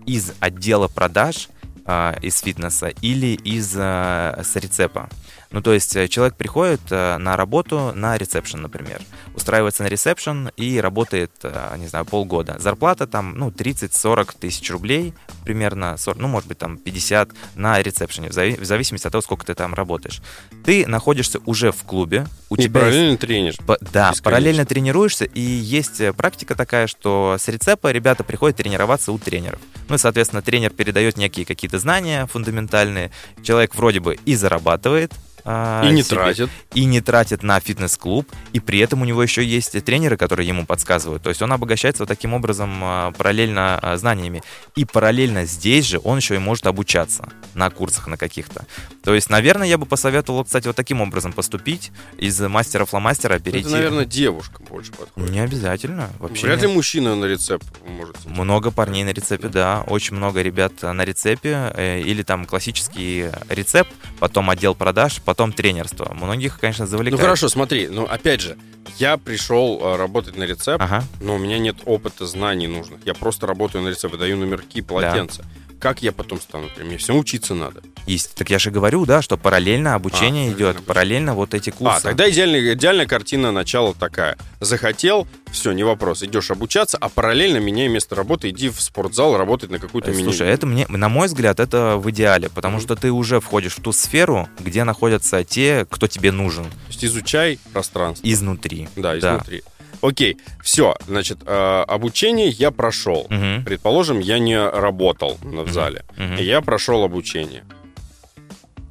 из 0.06 0.32
отдела 0.40 0.88
продаж, 0.88 1.48
э, 1.86 2.14
из 2.22 2.40
фитнеса 2.40 2.88
или 3.00 3.34
из 3.34 3.72
э, 3.76 4.42
с 4.42 4.56
рецепа. 4.56 5.08
Ну, 5.52 5.60
то 5.60 5.72
есть 5.72 5.94
э, 5.96 6.08
человек 6.08 6.34
приходит 6.34 6.80
э, 6.90 7.18
на 7.18 7.36
работу 7.36 7.92
на 7.94 8.16
ресепшн, 8.16 8.62
например, 8.62 9.02
устраивается 9.34 9.82
на 9.82 9.88
ресепшн 9.88 10.48
и 10.56 10.80
работает, 10.80 11.30
э, 11.42 11.74
не 11.78 11.86
знаю, 11.86 12.06
полгода. 12.06 12.56
Зарплата 12.58 13.06
там, 13.06 13.34
ну, 13.36 13.50
30-40 13.50 14.34
тысяч 14.40 14.70
рублей 14.70 15.14
примерно, 15.44 15.96
40, 15.96 16.18
ну, 16.18 16.28
может 16.28 16.48
быть, 16.48 16.58
там 16.58 16.78
50 16.78 17.30
на 17.54 17.82
ресепшене, 17.82 18.30
в 18.30 18.64
зависимости 18.64 19.06
от 19.06 19.12
того, 19.12 19.22
сколько 19.22 19.44
ты 19.44 19.54
там 19.54 19.74
работаешь. 19.74 20.22
Ты 20.64 20.86
находишься 20.86 21.38
уже 21.44 21.70
в 21.70 21.82
клубе, 21.84 22.26
у 22.48 22.54
и 22.54 22.62
тебя 22.62 22.80
параллельно 22.80 23.10
есть... 23.10 23.20
тренишь. 23.20 23.56
По... 23.58 23.76
Да, 23.80 24.12
параллельно 24.22 24.64
тренируешься, 24.64 25.26
и 25.26 25.40
есть 25.40 26.00
практика 26.16 26.54
такая, 26.54 26.86
что 26.86 27.36
с 27.38 27.46
рецепа 27.48 27.92
ребята 27.92 28.24
приходят 28.24 28.56
тренироваться 28.56 29.12
у 29.12 29.18
тренеров. 29.18 29.60
Ну 29.88 29.96
и, 29.96 29.98
соответственно, 29.98 30.40
тренер 30.40 30.70
передает 30.70 31.18
некие 31.18 31.44
какие-то 31.44 31.78
знания 31.78 32.26
фундаментальные, 32.26 33.10
человек 33.42 33.74
вроде 33.74 34.00
бы 34.00 34.18
и 34.24 34.34
зарабатывает, 34.34 35.12
а, 35.44 35.84
и 35.84 35.92
не 35.92 36.02
себе, 36.02 36.16
тратит. 36.16 36.50
И 36.74 36.84
не 36.84 37.00
тратит 37.00 37.42
на 37.42 37.58
фитнес-клуб. 37.60 38.30
И 38.52 38.60
при 38.60 38.78
этом 38.78 39.02
у 39.02 39.04
него 39.04 39.22
еще 39.22 39.44
есть 39.44 39.82
тренеры, 39.84 40.16
которые 40.16 40.46
ему 40.46 40.66
подсказывают. 40.66 41.22
То 41.22 41.30
есть 41.30 41.42
он 41.42 41.52
обогащается 41.52 42.02
вот 42.02 42.08
таким 42.08 42.34
образом 42.34 42.70
а, 42.82 43.12
параллельно 43.12 43.78
а, 43.80 43.96
знаниями. 43.96 44.42
И 44.76 44.84
параллельно 44.84 45.44
здесь 45.44 45.86
же 45.86 46.00
он 46.04 46.18
еще 46.18 46.36
и 46.36 46.38
может 46.38 46.66
обучаться 46.66 47.28
на 47.54 47.70
курсах 47.70 48.06
на 48.06 48.16
каких-то. 48.16 48.66
То 49.04 49.14
есть, 49.14 49.30
наверное, 49.30 49.66
я 49.66 49.78
бы 49.78 49.86
посоветовал, 49.86 50.44
кстати, 50.44 50.66
вот 50.66 50.76
таким 50.76 51.00
образом 51.00 51.32
поступить. 51.32 51.90
Из 52.18 52.38
мастера-фломастера 52.40 53.38
перейти. 53.38 53.66
Это, 53.66 53.70
наверное, 53.70 54.04
девушка 54.04 54.62
больше 54.62 54.92
подходит. 54.92 55.30
Не 55.30 55.40
обязательно. 55.40 56.10
Вообще 56.18 56.46
Вряд 56.46 56.62
ли 56.62 56.68
мужчина 56.68 57.16
на 57.16 57.24
рецепт 57.24 57.66
может. 57.86 58.24
Много 58.26 58.70
парней 58.70 59.04
на 59.04 59.10
рецепе, 59.10 59.48
да. 59.48 59.82
Очень 59.86 60.16
много 60.16 60.42
ребят 60.42 60.82
на 60.82 61.04
рецепе. 61.04 61.72
Э, 61.74 62.00
или 62.00 62.22
там 62.22 62.44
классический 62.44 63.30
рецепт, 63.48 63.90
потом 64.18 64.50
отдел 64.50 64.74
продаж, 64.74 65.20
потом 65.32 65.54
тренерство. 65.54 66.12
Многих, 66.12 66.60
конечно, 66.60 66.86
завлекает. 66.86 67.18
Ну 67.18 67.24
хорошо, 67.24 67.48
смотри, 67.48 67.88
ну 67.88 68.04
опять 68.04 68.42
же, 68.42 68.58
я 68.98 69.16
пришел 69.16 69.80
э, 69.80 69.96
работать 69.96 70.36
на 70.36 70.42
рецепт, 70.42 70.84
ага. 70.84 71.02
но 71.22 71.36
у 71.36 71.38
меня 71.38 71.58
нет 71.58 71.76
опыта, 71.86 72.26
знаний 72.26 72.66
нужных. 72.66 73.00
Я 73.06 73.14
просто 73.14 73.46
работаю 73.46 73.82
на 73.82 73.88
рецепт, 73.88 74.18
даю 74.18 74.36
номерки, 74.36 74.82
полотенца. 74.82 75.40
Да 75.40 75.48
как 75.82 76.00
я 76.00 76.12
потом 76.12 76.40
стану? 76.40 76.68
Мне 76.80 76.96
всем 76.96 77.18
учиться 77.18 77.54
надо. 77.54 77.82
Есть. 78.06 78.36
Так 78.36 78.50
я 78.50 78.60
же 78.60 78.70
говорю, 78.70 79.04
да, 79.04 79.20
что 79.20 79.36
параллельно 79.36 79.96
обучение 79.96 80.48
а, 80.48 80.52
идет, 80.52 80.60
обучение. 80.60 80.86
параллельно 80.86 81.34
вот 81.34 81.54
эти 81.54 81.70
курсы. 81.70 81.96
А, 81.96 82.00
тогда 82.00 82.30
идеальная, 82.30 82.74
идеальная 82.74 83.06
картина 83.06 83.50
начала 83.50 83.92
такая. 83.92 84.38
Захотел, 84.60 85.26
все, 85.50 85.72
не 85.72 85.82
вопрос, 85.82 86.22
идешь 86.22 86.52
обучаться, 86.52 86.96
а 86.98 87.08
параллельно 87.08 87.56
меняй 87.56 87.88
место 87.88 88.14
работы, 88.14 88.50
иди 88.50 88.68
в 88.68 88.80
спортзал 88.80 89.36
работать 89.36 89.70
на 89.70 89.80
какую-то 89.80 90.12
мини. 90.12 90.22
Слушай, 90.22 90.50
это 90.50 90.68
мне, 90.68 90.86
на 90.88 91.08
мой 91.08 91.26
взгляд, 91.26 91.58
это 91.58 91.96
в 91.96 92.08
идеале, 92.12 92.48
потому 92.48 92.78
mm-hmm. 92.78 92.82
что 92.82 92.94
ты 92.94 93.10
уже 93.10 93.40
входишь 93.40 93.74
в 93.74 93.80
ту 93.80 93.90
сферу, 93.90 94.48
где 94.60 94.84
находятся 94.84 95.42
те, 95.42 95.84
кто 95.90 96.06
тебе 96.06 96.30
нужен. 96.30 96.64
То 96.64 96.70
есть 96.90 97.04
изучай 97.04 97.58
пространство. 97.72 98.24
Изнутри. 98.24 98.88
Да, 98.94 99.18
изнутри. 99.18 99.62
Да. 99.66 99.72
Окей, 100.02 100.36
все, 100.62 100.96
значит, 101.06 101.38
э, 101.46 101.84
обучение 101.86 102.48
я 102.48 102.70
прошел. 102.72 103.20
Угу. 103.30 103.64
Предположим, 103.64 104.18
я 104.18 104.38
не 104.38 104.58
работал 104.60 105.38
в 105.40 105.70
зале. 105.70 106.04
Угу. 106.18 106.42
Я 106.42 106.60
прошел 106.60 107.04
обучение. 107.04 107.64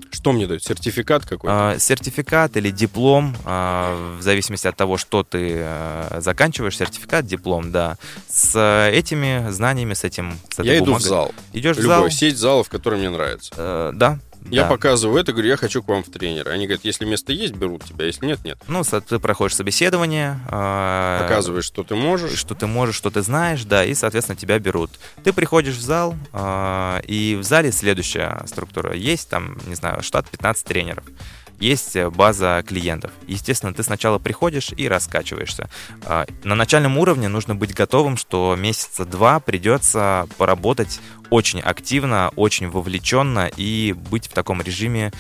Что 0.09 0.34
мне 0.34 0.45
дают? 0.45 0.64
Сертификат 0.64 1.26
какой-то? 1.26 1.72
А, 1.72 1.80
сертификат 1.80 2.55
или 2.55 2.70
диплом, 2.70 3.36
а, 3.45 4.18
в 4.18 4.22
зависимости 4.22 4.68
от 4.68 4.76
того, 4.76 4.97
что 4.97 5.24
ты 5.24 5.57
а, 5.62 6.20
заканчиваешь, 6.22 6.78
сертификат, 6.78 7.26
диплом, 7.26 7.72
да. 7.72 7.97
С 8.30 8.55
этими 8.93 9.49
знаниями, 9.49 9.93
с 9.93 10.03
этим, 10.03 10.38
с 10.53 10.59
Я 10.59 10.80
бумагой. 10.80 10.84
иду 10.84 10.93
в 10.95 11.01
зал. 11.01 11.32
Идешь 11.53 11.78
Любой, 11.78 11.95
в 11.95 11.99
зал. 11.99 12.09
сеть 12.12 12.38
залов, 12.38 12.70
который 12.70 12.99
мне 12.99 13.09
нравится. 13.09 13.51
Э, 13.57 13.91
да, 13.95 14.20
я 14.50 14.64
да. 14.64 14.70
показываю 14.70 15.20
это, 15.20 15.32
говорю, 15.32 15.50
я 15.50 15.58
хочу 15.58 15.84
к 15.84 15.88
вам 15.88 16.04
в 16.04 16.10
тренер. 16.10 16.50
Они 16.50 16.66
говорят, 16.66 16.84
если 16.84 17.06
место 17.06 17.32
есть, 17.32 17.54
берут 17.54 17.84
тебя, 17.84 18.06
если 18.06 18.26
нет, 18.26 18.44
нет. 18.44 18.58
Ну, 18.68 18.84
ты 18.84 19.20
проходишь 19.20 19.56
собеседование. 19.56 20.39
Э, 20.48 21.20
Показываешь, 21.24 21.66
что 21.66 21.84
ты 21.84 21.96
можешь. 21.96 22.38
Что 22.38 22.56
ты 22.56 22.68
можешь, 22.68 22.96
что 22.96 23.10
ты 23.10 23.22
знаешь, 23.22 23.64
да, 23.64 23.86
и, 23.86 23.94
соответственно, 23.94 24.36
тебя 24.36 24.60
берут. 24.60 24.92
Ты 25.24 25.34
приходишь 25.34 25.76
в 25.76 25.82
зал, 25.82 26.16
э, 26.34 27.02
и 27.08 27.38
в 27.39 27.44
зале 27.44 27.72
следующая 27.72 28.44
структура. 28.46 28.94
Есть 28.96 29.30
там, 29.30 29.58
не 29.68 29.76
знаю, 29.76 30.02
штат 30.04 30.30
15 30.30 30.66
тренеров 30.66 31.04
есть 31.62 31.95
э, 31.95 32.09
база 32.09 32.64
клиентов. 32.68 33.12
Естественно, 33.28 33.74
ты 33.74 33.84
сначала 33.84 34.18
приходишь 34.18 34.72
и 34.76 34.88
раскачиваешься. 34.88 35.70
А, 36.03 36.26
на 36.43 36.55
начальном 36.55 36.97
уровне 36.97 37.28
нужно 37.28 37.55
быть 37.55 37.74
готовым, 37.74 38.18
что 38.18 38.55
месяца 38.57 39.05
два 39.05 39.39
придется 39.39 40.28
поработать 40.38 40.99
очень 41.30 41.62
активно, 41.62 42.32
очень 42.36 42.68
вовлеченно 42.68 43.49
и 43.55 43.93
быть 43.93 44.28
в 44.28 44.34
таком 44.34 44.62
режиме 44.62 45.12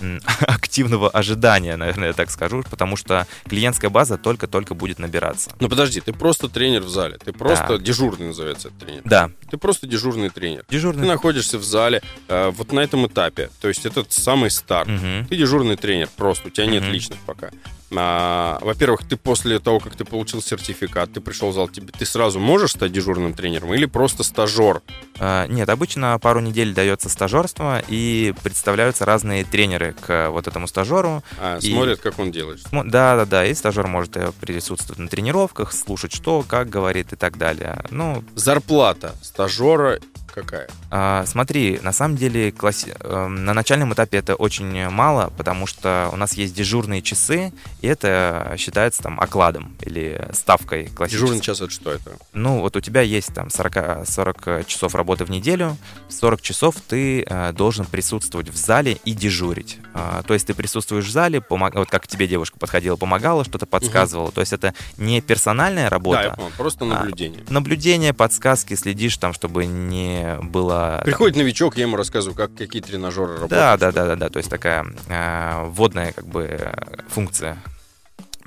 активного 0.40 1.08
ожидания, 1.10 1.76
наверное, 1.76 2.08
я 2.08 2.12
так 2.12 2.30
скажу, 2.30 2.64
потому 2.68 2.96
что 2.96 3.26
клиентская 3.44 3.90
база 3.90 4.16
только-только 4.16 4.74
будет 4.74 4.98
набираться. 4.98 5.50
Ну 5.60 5.68
подожди, 5.68 6.00
ты 6.00 6.12
просто 6.12 6.48
тренер 6.48 6.82
в 6.82 6.88
зале, 6.88 7.18
ты 7.18 7.32
просто 7.32 7.78
да. 7.78 7.78
дежурный 7.78 8.28
называется 8.28 8.68
этот 8.68 8.80
тренер. 8.80 9.02
Да. 9.04 9.30
Ты 9.50 9.56
просто 9.56 9.86
дежурный 9.86 10.30
тренер. 10.30 10.64
Дежурный. 10.68 11.02
Ты 11.02 11.08
находишься 11.08 11.58
в 11.58 11.64
зале 11.64 12.02
э, 12.28 12.50
вот 12.50 12.72
на 12.72 12.80
этом 12.80 13.06
этапе, 13.06 13.50
то 13.60 13.68
есть 13.68 13.86
это 13.86 14.04
самый 14.08 14.50
старт. 14.50 14.88
Угу. 14.88 15.28
Ты 15.28 15.36
дежурный 15.36 15.76
тренер 15.76 16.08
просто, 16.16 16.48
у 16.48 16.50
тебя 16.50 16.66
нет 16.66 16.82
угу. 16.82 16.92
личных 16.92 17.18
пока. 17.20 17.50
А, 17.96 18.58
во-первых, 18.60 19.06
ты 19.06 19.16
после 19.16 19.58
того, 19.58 19.80
как 19.80 19.96
ты 19.96 20.04
получил 20.04 20.42
сертификат, 20.42 21.12
ты 21.12 21.20
пришел 21.20 21.50
в 21.50 21.54
зал, 21.54 21.68
тебе, 21.68 21.92
ты 21.96 22.04
сразу 22.06 22.38
можешь 22.40 22.72
стать 22.72 22.92
дежурным 22.92 23.34
тренером 23.34 23.74
или 23.74 23.86
просто 23.86 24.22
стажер? 24.22 24.82
А, 25.18 25.46
нет, 25.46 25.68
обычно 25.68 26.18
пару 26.18 26.40
недель 26.40 26.74
дается 26.74 27.08
стажерство 27.08 27.82
и 27.88 28.34
представляются 28.42 29.04
разные 29.04 29.44
тренеры 29.44 29.94
к 30.00 30.30
вот 30.30 30.48
этому 30.48 30.66
стажеру. 30.66 31.22
А, 31.38 31.58
и... 31.58 31.72
смотрят, 31.72 32.00
как 32.00 32.18
он 32.18 32.30
делает. 32.30 32.60
Да, 32.70 33.16
да, 33.16 33.24
да, 33.24 33.46
и 33.46 33.54
стажер 33.54 33.86
может 33.86 34.16
э, 34.16 34.32
присутствовать 34.40 34.98
на 34.98 35.08
тренировках, 35.08 35.72
слушать 35.72 36.12
что, 36.12 36.44
как 36.46 36.68
говорит 36.68 37.12
и 37.12 37.16
так 37.16 37.38
далее. 37.38 37.84
Ну, 37.90 38.24
Зарплата 38.34 39.14
стажера 39.22 39.98
Какая? 40.32 40.68
А, 40.90 41.24
смотри, 41.26 41.78
на 41.82 41.92
самом 41.92 42.16
деле 42.16 42.52
класси... 42.52 42.94
Эм, 43.00 43.44
на 43.44 43.52
начальном 43.52 43.92
этапе 43.92 44.18
это 44.18 44.34
очень 44.34 44.88
мало, 44.88 45.30
потому 45.36 45.66
что 45.66 46.08
у 46.12 46.16
нас 46.16 46.34
есть 46.34 46.54
дежурные 46.54 47.02
часы, 47.02 47.52
и 47.82 47.86
это 47.86 48.54
считается 48.56 49.02
там 49.02 49.20
окладом 49.20 49.76
или 49.82 50.28
ставкой 50.32 50.86
классической. 50.86 51.22
Дежурный 51.22 51.40
час 51.42 51.60
это 51.60 51.70
что 51.70 51.92
это? 51.92 52.16
Ну, 52.32 52.60
вот 52.60 52.76
у 52.76 52.80
тебя 52.80 53.02
есть 53.02 53.34
там 53.34 53.50
40, 53.50 54.08
40 54.08 54.66
часов 54.66 54.94
работы 54.94 55.24
в 55.24 55.30
неделю, 55.30 55.76
40 56.08 56.40
часов 56.40 56.76
ты 56.88 57.22
э, 57.22 57.52
должен 57.52 57.84
присутствовать 57.84 58.48
в 58.48 58.56
зале 58.56 58.98
и 59.04 59.12
дежурить. 59.12 59.78
Э, 59.94 60.22
то 60.26 60.32
есть 60.32 60.46
ты 60.46 60.54
присутствуешь 60.54 61.06
в 61.06 61.10
зале, 61.10 61.42
помог... 61.42 61.74
вот 61.74 61.90
как 61.90 62.06
тебе 62.06 62.26
девушка 62.26 62.58
подходила, 62.58 62.96
помогала, 62.96 63.44
что-то 63.44 63.66
подсказывала. 63.66 64.28
Угу. 64.28 64.32
То 64.32 64.40
есть 64.40 64.52
это 64.54 64.74
не 64.96 65.20
персональная 65.20 65.90
работа. 65.90 66.18
Да, 66.18 66.24
я 66.24 66.30
понял, 66.30 66.52
просто 66.56 66.84
наблюдение. 66.86 67.44
А, 67.46 67.52
наблюдение, 67.52 68.14
подсказки, 68.14 68.74
следишь 68.74 69.18
там, 69.18 69.34
чтобы 69.34 69.66
не 69.66 70.21
было... 70.42 71.00
Приходит 71.04 71.34
там... 71.34 71.42
новичок, 71.42 71.76
я 71.76 71.82
ему 71.82 71.96
рассказываю, 71.96 72.36
как 72.36 72.54
какие 72.54 72.82
тренажеры 72.82 73.34
работают. 73.34 73.50
Да, 73.50 73.76
да, 73.76 73.92
да, 73.92 74.06
да, 74.06 74.16
да, 74.16 74.28
то 74.28 74.38
есть 74.38 74.50
такая 74.50 74.84
э, 75.08 75.64
вводная 75.68 76.12
как 76.12 76.26
бы 76.26 76.72
функция 77.08 77.58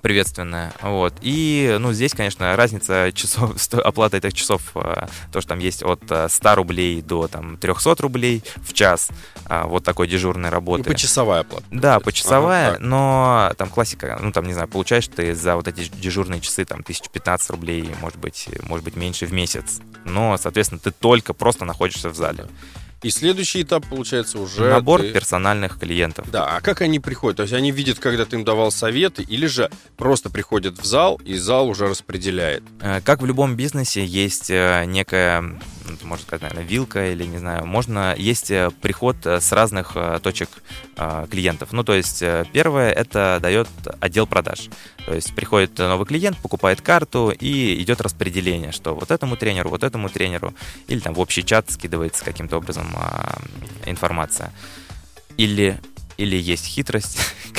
приветственная. 0.05 0.71
Вот. 0.83 1.15
И, 1.21 1.77
ну, 1.79 1.91
здесь, 1.91 2.13
конечно, 2.13 2.55
разница 2.55 3.11
часов, 3.11 3.55
оплата 3.73 4.17
этих 4.17 4.35
часов, 4.35 4.61
э, 4.75 5.07
то, 5.31 5.41
что 5.41 5.49
там 5.49 5.57
есть 5.57 5.81
от 5.81 6.03
100 6.03 6.29
э, 6.47 6.53
рублей 6.53 7.01
до 7.01 7.27
там 7.27 7.57
300 7.57 7.95
рублей 8.03 8.43
в 8.57 8.73
час, 8.73 9.09
а, 9.47 9.65
вот 9.65 9.83
такой 9.83 10.07
дежурной 10.07 10.51
работы. 10.51 10.81
И 10.81 10.93
почасовая 10.93 11.39
оплата. 11.39 11.65
Да, 11.71 11.99
почасовая, 11.99 12.73
ага, 12.73 12.79
но 12.81 13.51
там 13.57 13.69
классика, 13.69 14.19
ну, 14.21 14.31
там, 14.31 14.45
не 14.45 14.53
знаю, 14.53 14.67
получаешь 14.67 15.07
ты 15.07 15.33
за 15.33 15.55
вот 15.55 15.67
эти 15.67 15.89
дежурные 15.89 16.39
часы 16.39 16.65
там 16.65 16.81
1015 16.81 17.49
рублей, 17.49 17.89
может 17.99 18.19
быть, 18.19 18.47
может 18.61 18.85
быть, 18.85 18.95
меньше 18.95 19.25
в 19.25 19.33
месяц. 19.33 19.81
Но, 20.03 20.37
соответственно, 20.37 20.79
ты 20.79 20.91
только 20.91 21.33
просто 21.33 21.65
находишься 21.65 22.11
в 22.11 22.15
зале. 22.15 22.45
И 23.03 23.09
следующий 23.09 23.61
этап, 23.61 23.85
получается, 23.87 24.39
уже... 24.39 24.69
Набор 24.69 25.01
ты... 25.01 25.11
персональных 25.11 25.79
клиентов. 25.79 26.29
Да, 26.31 26.57
а 26.57 26.61
как 26.61 26.81
они 26.81 26.99
приходят? 26.99 27.37
То 27.37 27.43
есть 27.43 27.53
они 27.53 27.71
видят, 27.71 27.99
когда 27.99 28.25
ты 28.25 28.37
им 28.37 28.43
давал 28.43 28.71
советы, 28.71 29.23
или 29.23 29.45
же 29.47 29.69
просто 29.97 30.29
приходят 30.29 30.79
в 30.79 30.85
зал, 30.85 31.19
и 31.23 31.35
зал 31.35 31.69
уже 31.69 31.87
распределяет? 31.87 32.63
Э, 32.81 33.01
как 33.01 33.21
в 33.21 33.25
любом 33.25 33.55
бизнесе, 33.55 34.03
есть 34.05 34.49
э, 34.49 34.85
некая, 34.87 35.59
можно 36.03 36.25
сказать, 36.25 36.41
наверное, 36.41 36.63
вилка, 36.63 37.11
или, 37.11 37.23
не 37.25 37.37
знаю, 37.37 37.65
можно... 37.65 38.15
Есть 38.17 38.51
э, 38.51 38.71
приход 38.81 39.25
с 39.25 39.51
разных 39.51 39.95
точек 40.21 40.49
клиентов. 41.29 41.73
Ну, 41.73 41.83
то 41.83 41.93
есть 41.93 42.23
первое, 42.53 42.91
это 42.91 43.39
дает 43.41 43.67
отдел 43.99 44.27
продаж. 44.27 44.69
То 45.05 45.13
есть 45.13 45.35
приходит 45.35 45.77
новый 45.77 46.05
клиент, 46.05 46.37
покупает 46.37 46.81
карту, 46.81 47.31
и 47.37 47.81
идет 47.81 48.01
распределение, 48.01 48.71
что 48.71 48.95
вот 48.95 49.11
этому 49.11 49.35
тренеру, 49.35 49.69
вот 49.69 49.83
этому 49.83 50.09
тренеру, 50.09 50.53
или 50.87 50.99
там 50.99 51.13
в 51.13 51.19
общий 51.19 51.43
чат 51.43 51.69
скидывается 51.69 52.23
каким-то 52.25 52.57
образом 52.57 52.87
а, 52.95 53.37
информация. 53.85 54.51
Или, 55.37 55.79
или 56.17 56.35
есть 56.35 56.65
хитрость, 56.65 57.19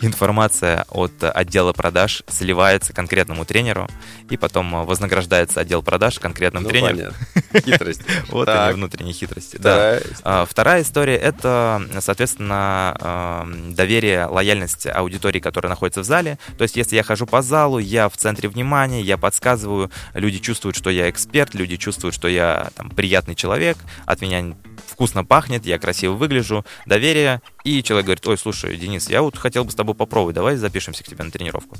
информация 0.00 0.84
от 0.90 1.12
отдела 1.22 1.72
продаж 1.72 2.22
сливается 2.28 2.92
конкретному 2.92 3.44
тренеру, 3.44 3.88
и 4.30 4.36
потом 4.36 4.84
вознаграждается 4.86 5.60
отдел 5.60 5.82
продаж 5.82 6.18
конкретным 6.18 6.64
ну, 6.64 6.68
тренером. 6.68 7.14
Хитрость. 7.52 8.02
Вот 8.28 8.48
они 8.48 8.74
внутренние 8.74 9.14
хитрости. 9.14 9.56
Да. 9.56 10.00
А, 10.22 10.46
вторая 10.46 10.82
история— 10.82 11.16
это, 11.16 11.82
соответственно, 12.00 13.46
доверие, 13.70 14.26
лояльность 14.26 14.86
аудитории, 14.86 15.40
которая 15.40 15.70
находится 15.70 16.00
в 16.00 16.04
зале. 16.04 16.38
То 16.58 16.62
есть, 16.62 16.76
если 16.76 16.96
я 16.96 17.02
хожу 17.02 17.26
по 17.26 17.42
залу, 17.42 17.78
я 17.78 18.08
в 18.08 18.16
центре 18.16 18.48
внимания, 18.48 19.00
я 19.00 19.16
подсказываю, 19.16 19.90
люди 20.14 20.38
чувствуют, 20.38 20.76
что 20.76 20.90
я 20.90 21.10
эксперт, 21.10 21.54
люди 21.54 21.76
чувствуют, 21.76 22.14
что 22.14 22.28
я 22.28 22.70
там, 22.76 22.90
приятный 22.90 23.34
человек, 23.34 23.78
от 24.06 24.20
меня 24.20 24.54
вкусно 24.86 25.24
пахнет, 25.24 25.66
я 25.66 25.78
красиво 25.78 26.14
выгляжу, 26.14 26.64
доверие, 26.86 27.40
и 27.64 27.82
человек 27.82 28.06
говорит, 28.06 28.26
ой, 28.26 28.38
слушай, 28.38 28.76
Денис, 28.76 29.08
я 29.08 29.22
вот 29.22 29.36
хотел 29.36 29.64
бы 29.64 29.70
с 29.70 29.74
тобой 29.74 29.94
попробовать, 29.94 30.34
давай 30.34 30.56
запишемся 30.56 31.04
к 31.04 31.08
тебе 31.08 31.24
на 31.24 31.30
тренировку. 31.30 31.76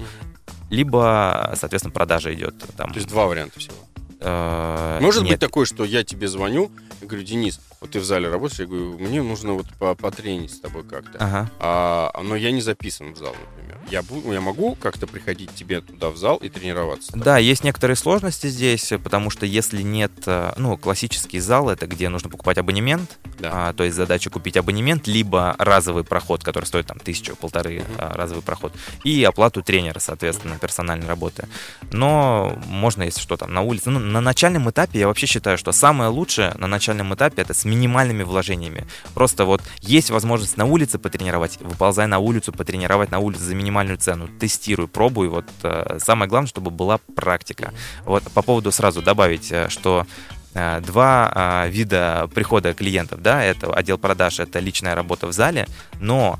Либо, 0.70 1.54
соответственно, 1.56 1.92
продажа 1.92 2.34
идет. 2.34 2.54
Там. 2.76 2.90
То 2.90 2.96
есть 2.96 3.08
два 3.08 3.26
варианта 3.26 3.60
всего. 3.60 3.76
Э, 4.20 4.98
Может 5.00 5.22
Нет. 5.22 5.32
быть 5.32 5.40
такое, 5.40 5.66
что 5.66 5.84
я 5.84 6.02
тебе 6.02 6.28
звоню 6.28 6.70
и 7.02 7.06
говорю, 7.06 7.24
Денис, 7.24 7.60
вот 7.80 7.90
ты 7.90 8.00
в 8.00 8.04
зале 8.04 8.28
работаешь, 8.28 8.58
я 8.60 8.66
говорю, 8.66 8.98
мне 8.98 9.22
нужно 9.22 9.52
вот 9.52 9.66
потренить 9.98 10.52
с 10.52 10.60
тобой 10.60 10.84
как-то. 10.84 11.18
Ага. 11.18 11.50
А, 11.58 12.20
но 12.22 12.34
я 12.34 12.50
не 12.50 12.62
записан 12.62 13.12
в 13.12 13.18
зал, 13.18 13.34
например. 13.38 13.73
Я, 13.90 14.02
буду, 14.02 14.32
я 14.32 14.40
могу 14.40 14.74
как-то 14.74 15.06
приходить 15.06 15.54
тебе 15.54 15.80
туда 15.80 16.10
в 16.10 16.16
зал 16.16 16.36
и 16.36 16.48
тренироваться? 16.48 17.12
Да, 17.16 17.38
есть 17.38 17.64
некоторые 17.64 17.96
сложности 17.96 18.48
здесь, 18.48 18.92
потому 19.02 19.30
что 19.30 19.46
если 19.46 19.82
нет, 19.82 20.12
э, 20.26 20.52
ну, 20.56 20.76
классический 20.76 21.40
зал, 21.40 21.68
это 21.68 21.86
где 21.86 22.08
нужно 22.08 22.30
покупать 22.30 22.58
абонемент, 22.58 23.18
да. 23.38 23.68
а, 23.68 23.72
то 23.72 23.84
есть 23.84 23.96
задача 23.96 24.30
купить 24.30 24.56
абонемент, 24.56 25.06
либо 25.06 25.54
разовый 25.58 26.04
проход, 26.04 26.42
который 26.42 26.64
стоит 26.64 26.86
там 26.86 26.98
тысячу, 26.98 27.36
полторы 27.36 27.80
угу. 27.80 27.86
а, 27.98 28.14
разовый 28.14 28.42
проход, 28.42 28.72
и 29.04 29.22
оплату 29.24 29.62
тренера, 29.62 29.98
соответственно, 29.98 30.58
персональной 30.58 31.06
работы. 31.06 31.48
Но 31.90 32.58
можно, 32.66 33.02
если 33.02 33.20
что, 33.20 33.36
там 33.36 33.52
на 33.52 33.62
улице. 33.62 33.90
Ну, 33.90 33.98
на 33.98 34.20
начальном 34.20 34.70
этапе 34.70 34.98
я 35.00 35.08
вообще 35.08 35.26
считаю, 35.26 35.58
что 35.58 35.72
самое 35.72 36.10
лучшее 36.10 36.54
на 36.58 36.66
начальном 36.66 37.14
этапе 37.14 37.42
это 37.42 37.54
с 37.54 37.64
минимальными 37.64 38.22
вложениями. 38.22 38.86
Просто 39.14 39.44
вот 39.44 39.62
есть 39.80 40.10
возможность 40.10 40.56
на 40.56 40.64
улице 40.64 40.98
потренировать, 40.98 41.58
выползай 41.60 42.06
на 42.06 42.18
улицу, 42.18 42.52
потренировать 42.52 43.10
на 43.10 43.18
улице 43.18 43.42
за 43.42 43.54
минимальную 43.74 43.98
цену, 43.98 44.28
тестируй, 44.28 44.86
пробуй. 44.86 45.28
Вот 45.28 45.46
э, 45.62 45.98
самое 45.98 46.28
главное, 46.28 46.48
чтобы 46.48 46.70
была 46.70 46.98
практика. 47.16 47.72
Вот 48.04 48.22
по 48.32 48.42
поводу 48.42 48.70
сразу 48.70 49.02
добавить, 49.02 49.50
э, 49.50 49.68
что 49.68 50.06
э, 50.54 50.80
два 50.80 51.66
вида 51.68 52.28
прихода 52.34 52.72
клиентов, 52.72 53.20
да, 53.20 53.42
это 53.42 53.72
отдел 53.74 53.98
продаж, 53.98 54.40
это 54.40 54.60
личная 54.60 54.94
работа 54.94 55.26
в 55.26 55.32
зале, 55.32 55.66
но 56.00 56.38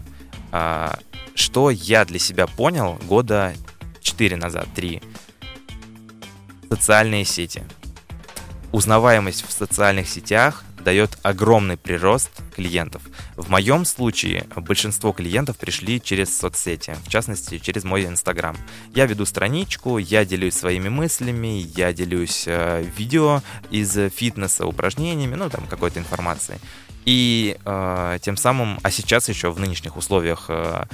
что 1.35 1.71
я 1.71 2.05
для 2.05 2.21
себя 2.21 2.47
понял 2.47 2.97
года 3.09 3.53
4 4.03 4.37
назад, 4.37 4.69
3, 4.77 5.03
социальные 6.71 7.25
сети. 7.25 7.65
Узнаваемость 8.71 9.45
в 9.49 9.51
социальных 9.51 10.09
сетях 10.09 10.63
дает 10.85 11.19
огромный 11.23 11.77
прирост 11.77 12.31
клиентов. 12.55 13.03
В 13.37 13.51
моем 13.51 13.85
случае 13.85 14.47
большинство 14.57 15.13
клиентов 15.13 15.57
пришли 15.57 16.01
через 16.01 16.37
соцсети, 16.37 16.97
в 17.07 17.09
частности 17.09 17.59
через 17.59 17.85
мой 17.85 18.05
инстаграм. 18.05 18.57
Я 18.95 19.07
веду 19.07 19.25
страничку, 19.25 19.99
я 19.99 20.25
делюсь 20.25 20.55
своими 20.55 20.89
мыслями, 20.89 21.67
я 21.75 21.93
делюсь 21.93 22.45
э, 22.47 22.85
видео 22.97 23.43
из 23.71 23.99
фитнеса, 24.15 24.67
упражнениями, 24.67 25.35
ну 25.35 25.51
там 25.51 25.67
какой-то 25.67 25.99
информацией. 25.99 26.59
И 27.05 27.57
э, 27.65 28.19
тем 28.23 28.37
самым, 28.37 28.79
а 28.83 28.91
сейчас 28.91 29.29
еще 29.29 29.51
в 29.51 29.61
нынешних 29.61 29.97
условиях 29.97 30.47
э, 30.49 30.85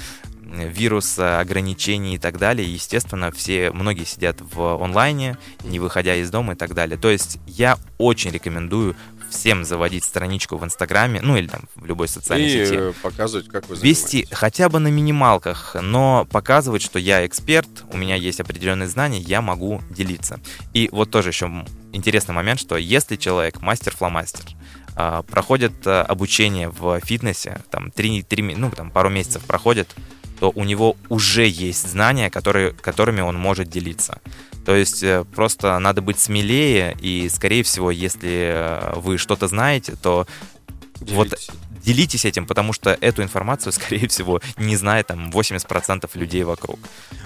вируса, 0.43 1.41
ограничений 1.41 2.17
и 2.17 2.19
так 2.19 2.39
далее, 2.39 2.73
естественно, 2.73 3.31
все, 3.31 3.71
многие 3.71 4.05
сидят 4.05 4.39
в 4.41 4.83
онлайне, 4.83 5.39
не 5.63 5.79
выходя 5.79 6.17
из 6.17 6.31
дома 6.31 6.55
и 6.55 6.57
так 6.57 6.75
далее. 6.75 6.99
То 6.99 7.11
есть 7.11 7.39
я 7.47 7.79
очень 7.99 8.31
рекомендую 8.31 8.97
всем 9.31 9.65
заводить 9.65 10.05
страничку 10.05 10.57
в 10.57 10.65
Инстаграме, 10.65 11.21
ну 11.23 11.37
или 11.37 11.47
там 11.47 11.63
в 11.75 11.87
любой 11.87 12.09
социальной 12.09 12.49
и 12.49 12.67
сети. 12.67 12.75
Э, 12.77 12.93
показывать, 13.03 13.49
как 13.49 13.69
вы 13.69 13.77
Вести 13.77 14.27
хотя 14.31 14.69
бы 14.69 14.79
на 14.79 14.89
минималках, 14.89 15.77
но 15.81 16.27
показывать, 16.31 16.83
что 16.83 16.99
я 16.99 17.27
эксперт, 17.27 17.69
у 17.93 17.97
меня 17.97 18.17
есть 18.17 18.41
определенные 18.41 18.89
знания, 18.89 19.21
я 19.21 19.41
могу 19.41 19.81
делиться. 19.91 20.41
И 20.75 20.89
вот 20.93 21.11
тоже 21.11 21.31
еще 21.31 21.65
интересный 21.93 22.35
момент, 22.35 22.61
что 22.61 22.77
если 22.77 23.17
человек 23.17 23.61
мастер-фломастер, 23.63 24.45
а, 24.97 25.23
проходит 25.23 25.87
а, 25.87 26.03
обучение 26.03 26.69
в 26.69 27.01
фитнесе, 27.01 27.61
там, 27.71 27.91
3, 27.91 28.23
3, 28.23 28.55
ну, 28.57 28.71
там, 28.71 28.91
пару 28.91 29.09
месяцев 29.09 29.43
проходит, 29.45 29.95
то 30.41 30.51
у 30.55 30.65
него 30.65 30.97
уже 31.09 31.47
есть 31.47 31.89
знания, 31.89 32.31
которые, 32.31 32.73
которыми 32.73 33.21
он 33.21 33.37
может 33.37 33.69
делиться. 33.69 34.21
То 34.71 34.77
есть 34.77 35.03
э, 35.03 35.25
просто 35.25 35.77
надо 35.81 36.01
быть 36.01 36.21
смелее, 36.21 36.97
и, 37.01 37.29
скорее 37.29 37.65
всего, 37.65 37.91
если 37.91 38.53
э, 38.55 38.93
вы 39.01 39.19
что-то 39.19 39.49
знаете, 39.49 39.97
то 40.01 40.29
делитесь. 41.01 41.49
вот 41.49 41.83
делитесь 41.85 42.25
этим, 42.25 42.47
потому 42.47 42.73
что 42.73 42.97
эту 43.01 43.25
информацию, 43.25 43.73
скорее 43.73 44.07
всего, 44.07 44.41
не 44.59 44.77
знает 44.77 45.09
там 45.09 45.31
80% 45.31 46.09
людей 46.15 46.45
вокруг. 46.45 46.79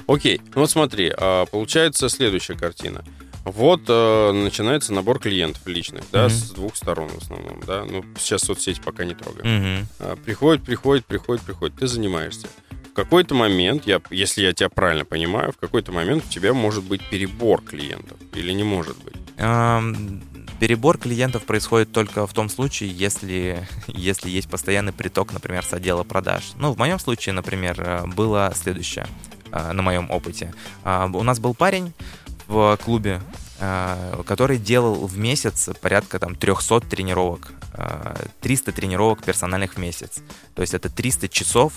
Окей, 0.06 0.40
ну 0.54 0.62
вот 0.62 0.70
смотри, 0.70 1.12
а, 1.14 1.44
получается 1.44 2.08
следующая 2.08 2.54
картина. 2.54 3.04
Вот 3.44 3.82
э, 3.88 4.32
начинается 4.32 4.94
набор 4.94 5.18
клиентов 5.18 5.66
личных, 5.66 6.04
да, 6.10 6.28
mm-hmm. 6.28 6.30
с 6.30 6.50
двух 6.52 6.76
сторон 6.76 7.10
в 7.10 7.18
основном, 7.18 7.60
да. 7.66 7.84
Ну, 7.84 8.06
сейчас 8.18 8.40
соцсети 8.40 8.80
пока 8.82 9.04
не 9.04 9.14
трогаем. 9.14 9.44
Mm-hmm. 9.98 10.22
Приходит, 10.24 10.64
приходит, 10.64 11.04
приходит, 11.04 11.42
приходит. 11.42 11.76
Ты 11.76 11.88
занимаешься 11.88 12.48
какой-то 12.94 13.34
момент, 13.34 13.86
я, 13.86 14.00
если 14.10 14.42
я 14.42 14.52
тебя 14.52 14.68
правильно 14.68 15.04
понимаю, 15.04 15.52
в 15.52 15.56
какой-то 15.58 15.92
момент 15.92 16.24
у 16.26 16.28
тебя 16.30 16.54
может 16.54 16.84
быть 16.84 17.02
перебор 17.10 17.60
клиентов 17.62 18.16
или 18.32 18.52
не 18.52 18.64
может 18.64 18.96
быть? 19.04 19.16
Перебор 20.60 20.98
клиентов 20.98 21.44
происходит 21.44 21.92
только 21.92 22.26
в 22.26 22.32
том 22.32 22.48
случае, 22.48 22.90
если, 22.90 23.68
если 23.88 24.30
есть 24.30 24.48
постоянный 24.48 24.92
приток, 24.92 25.32
например, 25.32 25.64
с 25.64 25.72
отдела 25.72 26.04
продаж. 26.04 26.52
Ну, 26.56 26.72
в 26.72 26.78
моем 26.78 26.98
случае, 26.98 27.32
например, 27.32 27.74
э, 27.78 28.06
было 28.06 28.52
следующее 28.54 29.06
э, 29.50 29.72
на 29.72 29.82
моем 29.82 30.10
опыте. 30.10 30.54
А, 30.84 31.10
у 31.12 31.22
нас 31.22 31.40
был 31.40 31.54
парень 31.54 31.92
в 32.46 32.78
клубе, 32.84 33.20
э, 33.58 34.22
который 34.26 34.58
делал 34.58 35.06
в 35.06 35.18
месяц 35.18 35.68
порядка 35.80 36.18
там 36.18 36.36
300 36.36 36.80
тренировок, 36.82 37.52
300 38.40 38.70
тренировок 38.72 39.24
персональных 39.24 39.74
в 39.74 39.78
месяц. 39.78 40.22
То 40.54 40.62
есть 40.62 40.74
это 40.74 40.88
300 40.88 41.28
часов 41.28 41.72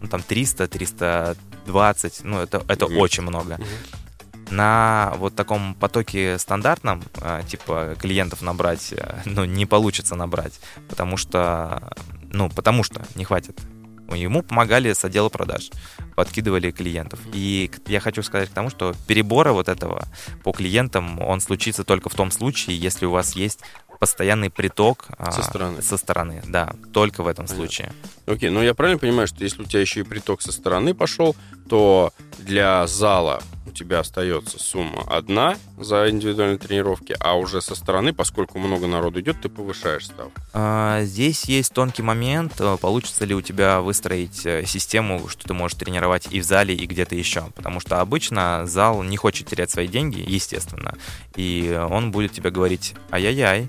ну, 0.00 0.08
там 0.08 0.22
300, 0.22 0.68
320, 0.68 2.20
ну, 2.24 2.40
это, 2.40 2.64
это 2.68 2.86
mm-hmm. 2.86 2.96
очень 2.96 3.22
много. 3.22 3.54
Mm-hmm. 3.54 4.52
На 4.52 5.12
вот 5.16 5.34
таком 5.34 5.74
потоке 5.74 6.38
стандартном, 6.38 7.02
а, 7.20 7.42
типа, 7.42 7.96
клиентов 8.00 8.40
набрать, 8.40 8.94
э, 8.96 9.20
ну, 9.26 9.44
не 9.44 9.66
получится 9.66 10.14
набрать, 10.14 10.58
потому 10.88 11.18
что, 11.18 11.92
ну, 12.32 12.48
потому 12.48 12.82
что 12.82 13.02
не 13.14 13.24
хватит. 13.24 13.60
Ему 14.14 14.42
помогали 14.42 14.92
с 14.94 15.04
отдела 15.04 15.28
продаж, 15.28 15.70
подкидывали 16.16 16.70
клиентов. 16.70 17.20
И 17.34 17.70
я 17.86 18.00
хочу 18.00 18.22
сказать 18.22 18.48
к 18.48 18.54
тому, 18.54 18.70
что 18.70 18.94
перебора 19.06 19.52
вот 19.52 19.68
этого 19.68 20.08
по 20.42 20.52
клиентам, 20.52 21.20
он 21.20 21.42
случится 21.42 21.84
только 21.84 22.08
в 22.08 22.14
том 22.14 22.30
случае, 22.30 22.78
если 22.78 23.04
у 23.04 23.10
вас 23.10 23.36
есть 23.36 23.60
постоянный 23.98 24.50
приток 24.50 25.06
а, 25.18 25.30
со 25.30 25.42
стороны. 25.42 25.82
Со 25.82 25.96
стороны, 25.96 26.42
да, 26.46 26.74
только 26.92 27.22
в 27.22 27.26
этом 27.26 27.46
Понятно. 27.46 27.66
случае. 27.66 27.92
Окей, 28.26 28.50
но 28.50 28.62
я 28.62 28.74
правильно 28.74 28.98
понимаю, 28.98 29.26
что 29.26 29.42
если 29.42 29.62
у 29.62 29.64
тебя 29.64 29.80
еще 29.80 30.00
и 30.00 30.02
приток 30.04 30.42
со 30.42 30.52
стороны 30.52 30.94
пошел, 30.94 31.34
то 31.68 32.12
для 32.38 32.86
зала 32.86 33.42
у 33.68 33.72
тебя 33.72 34.00
остается 34.00 34.58
сумма 34.58 35.04
одна 35.06 35.56
за 35.78 36.10
индивидуальные 36.10 36.58
тренировки, 36.58 37.16
а 37.20 37.34
уже 37.34 37.60
со 37.60 37.74
стороны, 37.74 38.12
поскольку 38.12 38.58
много 38.58 38.86
народу 38.86 39.20
идет, 39.20 39.40
ты 39.40 39.48
повышаешь 39.48 40.06
ставку. 40.06 40.32
А, 40.52 41.02
здесь 41.02 41.44
есть 41.44 41.72
тонкий 41.72 42.02
момент, 42.02 42.54
э, 42.60 42.76
получится 42.80 43.24
ли 43.24 43.34
у 43.34 43.40
тебя 43.40 43.80
выстроить 43.80 44.44
э, 44.46 44.64
систему, 44.66 45.28
что 45.28 45.46
ты 45.46 45.54
можешь 45.54 45.78
тренировать 45.78 46.28
и 46.30 46.40
в 46.40 46.44
зале, 46.44 46.74
и 46.74 46.86
где-то 46.86 47.14
еще. 47.14 47.48
Потому 47.54 47.80
что 47.80 48.00
обычно 48.00 48.66
зал 48.66 49.02
не 49.02 49.16
хочет 49.16 49.48
терять 49.48 49.70
свои 49.70 49.86
деньги, 49.86 50.24
естественно, 50.26 50.94
и 51.36 51.78
он 51.90 52.10
будет 52.10 52.32
тебе 52.32 52.50
говорить 52.50 52.94
«ай-яй-яй», 53.10 53.68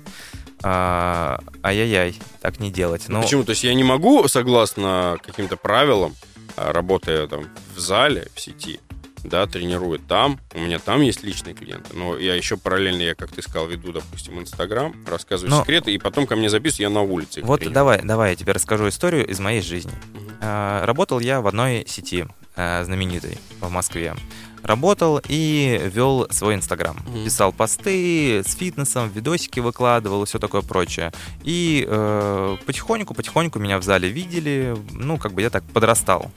а, 0.61 1.39
ай-яй-яй, 1.63 2.19
так 2.41 2.59
не 2.59 2.71
делать. 2.71 3.05
Но... 3.07 3.21
Почему? 3.21 3.43
То 3.43 3.51
есть 3.51 3.63
я 3.63 3.73
не 3.73 3.83
могу, 3.83 4.27
согласно 4.27 5.17
каким-то 5.23 5.55
правилам, 5.55 6.15
а, 6.57 6.73
работая 6.73 7.27
там 7.27 7.45
в 7.75 7.79
зале, 7.79 8.27
в 8.35 8.41
сети, 8.41 8.79
да, 9.23 9.45
тренирует 9.47 10.05
там, 10.07 10.39
у 10.53 10.59
меня 10.59 10.79
там 10.79 11.01
есть 11.01 11.23
личные 11.23 11.53
клиенты, 11.53 11.95
но 11.95 12.17
я 12.17 12.35
еще 12.35 12.57
параллельно, 12.57 13.01
я, 13.01 13.15
как 13.15 13.31
ты 13.31 13.41
сказал, 13.41 13.67
веду, 13.67 13.91
допустим, 13.91 14.39
Инстаграм, 14.39 14.93
рассказываю 15.07 15.51
но... 15.51 15.61
секреты, 15.61 15.93
и 15.93 15.97
потом 15.97 16.27
ко 16.27 16.35
мне 16.35 16.49
записываю, 16.49 16.83
я 16.83 16.89
на 16.89 17.01
улице. 17.01 17.41
Вот 17.41 17.59
тренирую. 17.59 17.73
давай, 17.73 18.01
давай 18.03 18.29
я 18.31 18.35
тебе 18.35 18.53
расскажу 18.53 18.87
историю 18.87 19.27
из 19.27 19.39
моей 19.39 19.61
жизни. 19.61 19.91
Угу. 19.91 20.31
А, 20.41 20.85
работал 20.85 21.19
я 21.19 21.41
в 21.41 21.47
одной 21.47 21.85
сети 21.87 22.25
а, 22.55 22.83
знаменитой 22.83 23.37
в 23.61 23.69
Москве 23.69 24.15
работал 24.63 25.21
и 25.27 25.89
вел 25.93 26.27
свой 26.29 26.55
Инстаграм. 26.55 26.97
Mm-hmm. 26.97 27.23
Писал 27.25 27.53
посты 27.53 28.43
с 28.45 28.55
фитнесом, 28.55 29.09
видосики 29.09 29.59
выкладывал 29.59 30.23
и 30.23 30.25
все 30.25 30.39
такое 30.39 30.61
прочее. 30.61 31.11
И 31.43 31.85
э, 31.87 32.57
потихоньку-потихоньку 32.65 33.59
меня 33.59 33.79
в 33.79 33.83
зале 33.83 34.09
видели, 34.09 34.75
ну, 34.91 35.17
как 35.17 35.33
бы 35.33 35.41
я 35.41 35.49
так 35.49 35.63
подрастал. 35.63 36.31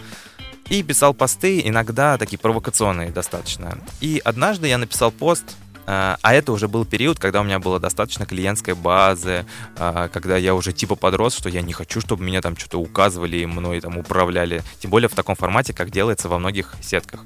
И 0.73 0.83
писал 0.83 1.13
посты, 1.13 1.61
иногда 1.63 2.17
такие 2.17 2.39
провокационные 2.39 3.11
достаточно. 3.11 3.77
И 4.01 4.23
однажды 4.25 4.69
я 4.69 4.79
написал 4.79 5.11
пост, 5.13 5.45
э, 5.85 6.17
а 6.19 6.35
это 6.35 6.51
уже 6.51 6.67
был 6.67 6.87
период, 6.87 7.19
когда 7.19 7.43
у 7.43 7.45
меня 7.45 7.59
было 7.59 7.79
достаточно 7.79 8.25
клиентской 8.25 8.73
базы, 8.73 9.45
э, 9.77 10.09
когда 10.11 10.39
я 10.39 10.55
уже 10.55 10.73
типа 10.73 10.95
подрос, 10.95 11.37
что 11.37 11.51
я 11.51 11.61
не 11.61 11.75
хочу, 11.75 12.01
чтобы 12.01 12.25
меня 12.25 12.41
там 12.41 12.57
что-то 12.57 12.79
указывали 12.79 13.37
и 13.37 13.45
мной 13.45 13.83
там 13.83 13.99
управляли. 13.99 14.63
Тем 14.81 14.91
более 14.91 15.11
в 15.11 15.15
таком 15.15 15.37
формате, 15.37 15.75
как 15.75 15.91
делается 15.91 16.31
во 16.31 16.39
многих 16.39 16.75
сетках. 16.81 17.23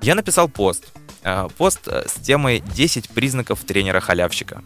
Я 0.00 0.14
написал 0.14 0.48
пост. 0.48 0.94
Э, 1.22 1.46
пост 1.58 1.88
с 1.88 2.14
темой 2.22 2.60
«10 2.60 3.12
признаков 3.12 3.60
тренера-халявщика». 3.66 4.62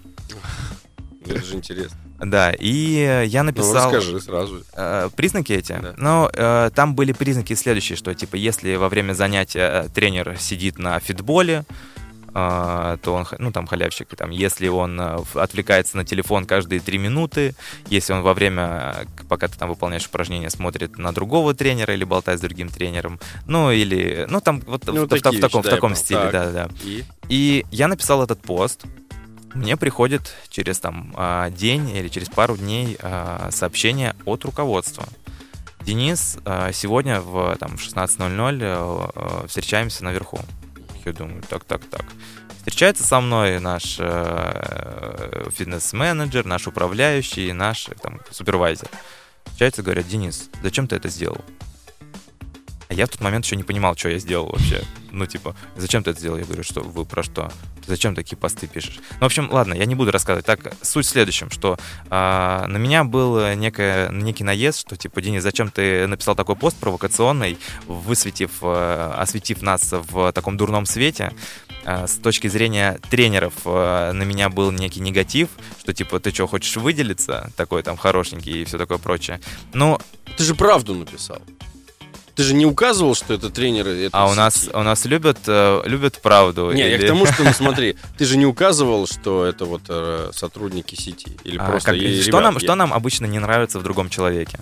Это 1.26 1.44
же 1.44 1.54
интересно. 1.54 1.98
Да, 2.20 2.52
и 2.52 3.24
я 3.26 3.42
ну, 3.42 3.46
написал... 3.50 3.90
Ну, 3.90 3.96
расскажи 3.96 4.20
сразу. 4.20 4.62
Э, 4.74 5.08
признаки 5.14 5.52
эти? 5.52 5.72
Да. 5.72 5.94
Ну, 5.96 6.30
э, 6.32 6.70
там 6.74 6.94
были 6.94 7.12
признаки 7.12 7.54
следующие, 7.54 7.96
что, 7.96 8.14
типа, 8.14 8.36
если 8.36 8.76
во 8.76 8.88
время 8.88 9.12
занятия 9.12 9.88
тренер 9.94 10.36
сидит 10.38 10.78
на 10.78 10.98
фитболе, 11.00 11.64
а, 12.36 12.96
то 12.96 13.14
он, 13.14 13.26
ну, 13.38 13.52
там, 13.52 13.68
халявщик, 13.68 14.08
там, 14.16 14.30
если 14.30 14.66
он 14.66 15.00
э, 15.00 15.18
отвлекается 15.34 15.96
на 15.96 16.04
телефон 16.04 16.46
каждые 16.46 16.80
три 16.80 16.98
минуты, 16.98 17.54
если 17.86 18.12
он 18.12 18.22
во 18.22 18.34
время, 18.34 19.06
пока 19.28 19.46
ты 19.46 19.56
там 19.56 19.68
выполняешь 19.68 20.06
упражнение, 20.06 20.50
смотрит 20.50 20.98
на 20.98 21.12
другого 21.12 21.54
тренера 21.54 21.94
или 21.94 22.02
болтает 22.02 22.40
с 22.40 22.42
другим 22.42 22.70
тренером, 22.70 23.20
ну, 23.46 23.70
или, 23.70 24.26
ну, 24.28 24.40
там, 24.40 24.60
вот 24.66 24.84
ну, 24.86 25.06
в, 25.06 25.08
в, 25.08 25.12
в, 25.12 25.40
таком, 25.40 25.62
в 25.62 25.68
таком 25.68 25.94
стиле, 25.94 26.30
да, 26.32 26.50
да. 26.50 26.68
И? 26.82 27.04
и 27.28 27.64
я 27.70 27.86
написал 27.86 28.20
этот 28.24 28.42
пост, 28.42 28.84
мне 29.54 29.76
приходит 29.76 30.34
через 30.48 30.80
там 30.80 31.12
а, 31.16 31.50
день 31.50 31.90
или 31.90 32.08
через 32.08 32.28
пару 32.28 32.56
дней 32.56 32.96
а, 33.00 33.50
сообщение 33.50 34.14
от 34.24 34.44
руководства. 34.44 35.04
Денис, 35.80 36.38
сегодня 36.72 37.20
в 37.20 37.56
там, 37.56 37.74
16.00 37.74 39.12
э, 39.14 39.46
встречаемся 39.46 40.02
наверху. 40.02 40.40
Я 41.04 41.12
думаю, 41.12 41.42
так, 41.46 41.64
так, 41.64 41.84
так. 41.84 42.06
Встречается 42.56 43.04
со 43.04 43.20
мной 43.20 43.60
наш 43.60 43.96
э, 43.98 45.50
фитнес-менеджер, 45.50 46.46
наш 46.46 46.66
управляющий, 46.66 47.52
наш 47.52 47.90
там, 48.00 48.20
супервайзер. 48.30 48.88
Встречаются 49.44 49.82
говорят, 49.82 50.08
Денис, 50.08 50.48
зачем 50.62 50.86
ты 50.86 50.96
это 50.96 51.10
сделал? 51.10 51.44
А 52.94 52.96
я 52.96 53.06
в 53.06 53.08
тот 53.08 53.20
момент 53.22 53.44
еще 53.44 53.56
не 53.56 53.64
понимал, 53.64 53.96
что 53.96 54.08
я 54.08 54.20
сделал 54.20 54.46
вообще. 54.46 54.80
Ну, 55.10 55.26
типа, 55.26 55.56
зачем 55.74 56.04
ты 56.04 56.10
это 56.10 56.20
сделал? 56.20 56.38
Я 56.38 56.44
говорю, 56.44 56.62
что 56.62 56.80
вы 56.80 57.04
про 57.04 57.24
что? 57.24 57.50
Зачем 57.88 58.14
такие 58.14 58.36
посты 58.36 58.68
пишешь? 58.68 59.00
Ну, 59.14 59.18
в 59.20 59.24
общем, 59.24 59.48
ладно, 59.50 59.74
я 59.74 59.84
не 59.84 59.96
буду 59.96 60.12
рассказывать. 60.12 60.46
Так, 60.46 60.72
суть 60.80 61.04
в 61.04 61.08
следующем, 61.08 61.50
что 61.50 61.76
а, 62.08 62.68
на 62.68 62.76
меня 62.76 63.02
был 63.02 63.52
некое, 63.56 64.10
некий 64.10 64.44
наезд, 64.44 64.78
что, 64.78 64.96
типа, 64.96 65.20
Денис, 65.22 65.42
зачем 65.42 65.72
ты 65.72 66.06
написал 66.06 66.36
такой 66.36 66.54
пост 66.54 66.76
провокационный, 66.76 67.58
высветив, 67.88 68.50
а, 68.62 69.16
осветив 69.18 69.60
нас 69.60 69.90
в 69.90 70.30
таком 70.30 70.56
дурном 70.56 70.86
свете? 70.86 71.32
А, 71.84 72.06
с 72.06 72.14
точки 72.14 72.46
зрения 72.46 73.00
тренеров 73.10 73.54
а, 73.64 74.12
на 74.12 74.22
меня 74.22 74.50
был 74.50 74.70
некий 74.70 75.00
негатив, 75.00 75.48
что, 75.80 75.92
типа, 75.92 76.20
ты 76.20 76.30
что, 76.30 76.46
хочешь 76.46 76.76
выделиться? 76.76 77.50
Такой 77.56 77.82
там 77.82 77.96
хорошенький 77.96 78.62
и 78.62 78.64
все 78.64 78.78
такое 78.78 78.98
прочее. 78.98 79.40
Ну... 79.72 79.98
Ты 80.36 80.44
же 80.44 80.54
правду 80.54 80.94
написал. 80.94 81.42
Ты 82.34 82.42
же 82.42 82.54
не 82.54 82.66
указывал, 82.66 83.14
что 83.14 83.34
это 83.34 83.48
тренеры 83.48 84.08
А 84.12 84.28
у 84.28 84.34
нас, 84.34 84.68
у 84.72 84.82
нас 84.82 85.04
любят, 85.04 85.38
э, 85.46 85.82
любят 85.84 86.20
правду. 86.20 86.72
Не, 86.72 86.82
или... 86.82 86.90
я 86.90 86.98
к 86.98 87.06
тому, 87.06 87.26
что, 87.26 87.44
ну 87.44 87.52
смотри, 87.56 87.96
ты 88.18 88.24
же 88.24 88.36
не 88.36 88.46
указывал, 88.46 89.06
что 89.06 89.44
это 89.44 89.64
вот 89.64 89.82
э, 89.88 90.30
сотрудники 90.32 90.96
сети. 90.96 91.36
Или 91.44 91.58
а, 91.58 91.64
просто 91.64 91.92
как, 91.92 92.00
что, 92.00 92.06
ребят, 92.06 92.42
нам, 92.42 92.54
я... 92.54 92.60
что 92.60 92.74
нам 92.74 92.92
обычно 92.92 93.26
не 93.26 93.38
нравится 93.38 93.78
в 93.78 93.84
другом 93.84 94.10
человеке? 94.10 94.58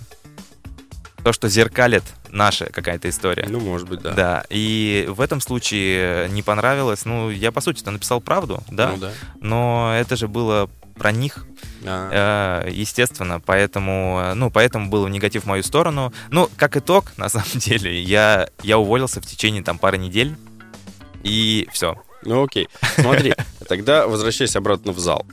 То, 1.24 1.32
что 1.32 1.48
зеркалит 1.48 2.02
наша 2.30 2.66
какая-то 2.66 3.08
история. 3.08 3.46
Ну, 3.48 3.60
может 3.60 3.88
быть, 3.88 4.02
да. 4.02 4.12
Да, 4.12 4.44
и 4.50 5.06
в 5.08 5.20
этом 5.20 5.40
случае 5.40 6.28
не 6.30 6.42
понравилось. 6.42 7.04
Ну, 7.04 7.30
я, 7.30 7.52
по 7.52 7.60
сути-то, 7.60 7.90
написал 7.90 8.20
правду, 8.20 8.62
да? 8.70 8.90
Ну, 8.90 8.96
да. 8.98 9.10
Но 9.40 9.94
это 9.96 10.16
же 10.16 10.28
было 10.28 10.68
про 10.94 11.12
них, 11.12 11.46
а. 11.84 12.66
естественно, 12.68 13.40
поэтому, 13.40 14.32
ну, 14.34 14.50
поэтому 14.50 14.90
был 14.90 15.06
негатив 15.08 15.44
в 15.44 15.46
мою 15.46 15.62
сторону. 15.62 16.12
Ну, 16.30 16.48
как 16.56 16.76
итог, 16.76 17.12
на 17.16 17.28
самом 17.28 17.46
деле, 17.54 18.00
я, 18.00 18.48
я 18.62 18.78
уволился 18.78 19.20
в 19.20 19.26
течение 19.26 19.62
там 19.62 19.78
пары 19.78 19.98
недель, 19.98 20.36
и 21.22 21.68
все. 21.72 21.96
Ну, 22.24 22.44
окей. 22.44 22.68
Смотри, 22.96 23.34
тогда 23.68 24.06
возвращайся 24.06 24.58
обратно 24.58 24.92
в 24.92 24.98
зал. 24.98 25.26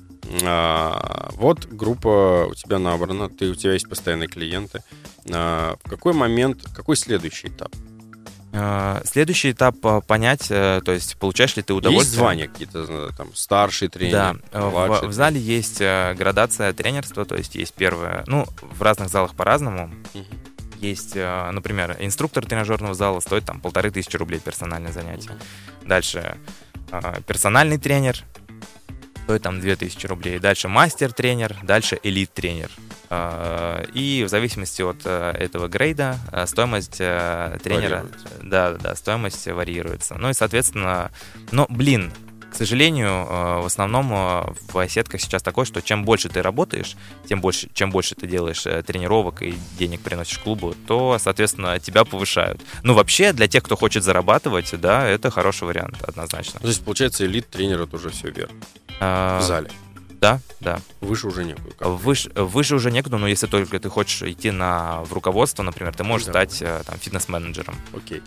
А, 0.43 1.29
вот 1.33 1.65
группа 1.65 2.47
у 2.49 2.53
тебя 2.53 2.79
набрана, 2.79 3.29
ты, 3.29 3.49
у 3.49 3.55
тебя 3.55 3.73
есть 3.73 3.89
постоянные 3.89 4.27
клиенты. 4.27 4.83
А, 5.31 5.75
в 5.83 5.89
какой 5.89 6.13
момент, 6.13 6.63
какой 6.73 6.95
следующий 6.95 7.47
этап? 7.47 7.73
А, 8.51 9.01
следующий 9.05 9.51
этап 9.51 9.75
а, 9.83 10.01
понять, 10.01 10.47
э, 10.49 10.81
то 10.83 10.91
есть 10.91 11.17
получаешь 11.17 11.55
ли 11.55 11.61
ты 11.61 11.73
удовольствие. 11.73 12.07
Есть 12.07 12.15
звания 12.15 12.47
какие-то, 12.47 12.85
э, 12.87 13.09
там, 13.15 13.33
старший 13.35 13.89
тренер, 13.89 14.41
Да, 14.51 14.61
в, 14.69 15.07
в 15.07 15.13
зале 15.13 15.39
есть 15.39 15.81
э, 15.81 16.15
градация 16.15 16.73
тренерства, 16.73 17.25
то 17.25 17.35
есть 17.35 17.55
есть 17.55 17.73
первое, 17.75 18.23
ну, 18.25 18.47
в 18.61 18.81
разных 18.81 19.09
залах 19.09 19.35
по-разному. 19.35 19.91
Угу. 20.13 20.25
Есть, 20.79 21.15
например, 21.15 21.97
инструктор 21.99 22.45
тренажерного 22.45 22.93
зала 22.93 23.19
стоит 23.19 23.43
там 23.43 23.59
полторы 23.59 23.91
тысячи 23.91 24.15
рублей 24.15 24.39
персональное 24.39 24.93
занятие. 24.93 25.31
Угу. 25.31 25.89
Дальше 25.89 26.37
персональный 27.27 27.77
тренер 27.77 28.23
стоит 29.25 29.43
там 29.43 29.59
2000 29.59 30.07
рублей. 30.07 30.39
Дальше 30.39 30.69
мастер-тренер, 30.69 31.57
дальше 31.63 31.99
элит-тренер. 32.01 32.71
А, 33.11 33.83
и 33.93 34.23
в 34.23 34.29
зависимости 34.29 34.83
от 34.83 35.01
э, 35.03 35.31
этого 35.31 35.67
грейда 35.67 36.19
э, 36.31 36.45
стоимость 36.45 36.97
э, 36.99 37.57
тренера, 37.63 38.05
да, 38.43 38.73
да, 38.73 38.95
стоимость 38.95 39.47
варьируется. 39.47 40.15
Ну 40.15 40.29
и, 40.29 40.33
соответственно, 40.33 41.11
но, 41.51 41.65
блин, 41.69 42.13
к 42.51 42.55
сожалению, 42.55 43.25
в 43.61 43.65
основном 43.65 44.09
в 44.09 44.89
сетках 44.89 45.21
сейчас 45.21 45.43
такое, 45.43 45.65
что 45.65 45.83
чем 45.83 46.03
больше 46.03 46.29
ты 46.29 46.41
работаешь, 46.41 46.95
тем 47.27 47.41
больше, 47.41 47.69
чем 47.73 47.91
больше 47.91 48.15
ты 48.15 48.25
делаешь 48.25 48.63
тренировок 48.85 49.43
и 49.43 49.53
денег 49.77 50.01
приносишь 50.01 50.39
клубу, 50.39 50.75
то, 50.87 51.17
соответственно, 51.19 51.79
тебя 51.79 52.05
повышают. 52.05 52.59
Ну, 52.81 52.95
вообще, 52.95 53.33
для 53.33 53.47
тех, 53.47 53.61
кто 53.61 53.75
хочет 53.75 54.03
зарабатывать, 54.03 54.73
да, 54.81 55.07
это 55.07 55.29
хороший 55.29 55.65
вариант, 55.65 56.01
однозначно. 56.01 56.59
То 56.59 56.67
есть, 56.67 56.83
получается, 56.83 57.23
элит-тренер 57.23 57.81
это 57.81 57.95
уже 57.95 58.09
все 58.09 58.31
вверх 58.31 58.49
а... 58.99 59.39
в 59.39 59.43
зале. 59.43 59.69
Да, 60.19 60.41
да. 60.59 60.81
Выше 61.01 61.27
уже 61.27 61.45
некуда. 61.45 61.73
Выше, 61.79 62.29
выше 62.35 62.75
уже 62.75 62.91
некуда, 62.91 63.17
но 63.17 63.27
если 63.27 63.47
только 63.47 63.79
ты 63.79 63.89
хочешь 63.89 64.21
идти 64.23 64.51
на, 64.51 65.01
в 65.03 65.13
руководство, 65.13 65.63
например, 65.63 65.95
ты 65.95 66.03
можешь 66.03 66.27
да. 66.27 66.33
стать 66.33 66.61
э, 66.61 66.83
там, 66.85 66.97
фитнес-менеджером. 66.99 67.75
Окей. 67.95 68.21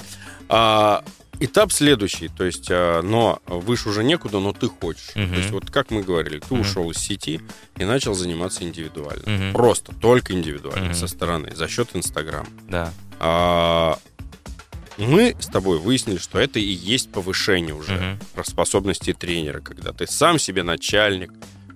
А, 0.49 1.05
этап 1.39 1.71
следующий, 1.71 2.29
то 2.29 2.45
есть, 2.45 2.69
а, 2.71 3.03
но 3.03 3.41
выше 3.47 3.91
уже 3.91 4.05
некуда, 4.05 4.41
но 4.41 4.53
ты 4.53 4.69
хочешь. 4.69 5.11
Угу. 5.15 5.27
То 5.27 5.35
есть, 5.35 5.51
вот 5.51 5.71
как 5.71 5.91
мы 5.91 6.03
говорили, 6.03 6.39
ты 6.39 6.55
угу. 6.55 6.63
ушел 6.63 6.91
из 6.91 6.99
сети 6.99 7.41
и 7.77 7.85
начал 7.85 8.15
заниматься 8.15 8.65
индивидуально. 8.65 9.49
Угу. 9.49 9.53
Просто, 9.53 9.95
только 9.95 10.33
индивидуально, 10.33 10.91
угу. 10.91 10.95
со 10.95 11.07
стороны, 11.07 11.55
за 11.55 11.69
счет 11.69 11.91
Инстаграма. 11.93 12.49
Да. 12.69 12.93
А, 13.19 13.99
мы 14.97 15.37
с 15.39 15.47
тобой 15.47 15.79
выяснили, 15.79 16.19
что 16.19 16.39
это 16.39 16.59
и 16.59 16.63
есть 16.63 17.13
повышение 17.13 17.75
уже 17.75 18.17
угу. 18.35 18.45
способности 18.45 19.13
тренера, 19.13 19.61
когда 19.61 19.93
ты 19.93 20.07
сам 20.07 20.39
себе 20.39 20.63
начальник, 20.63 21.33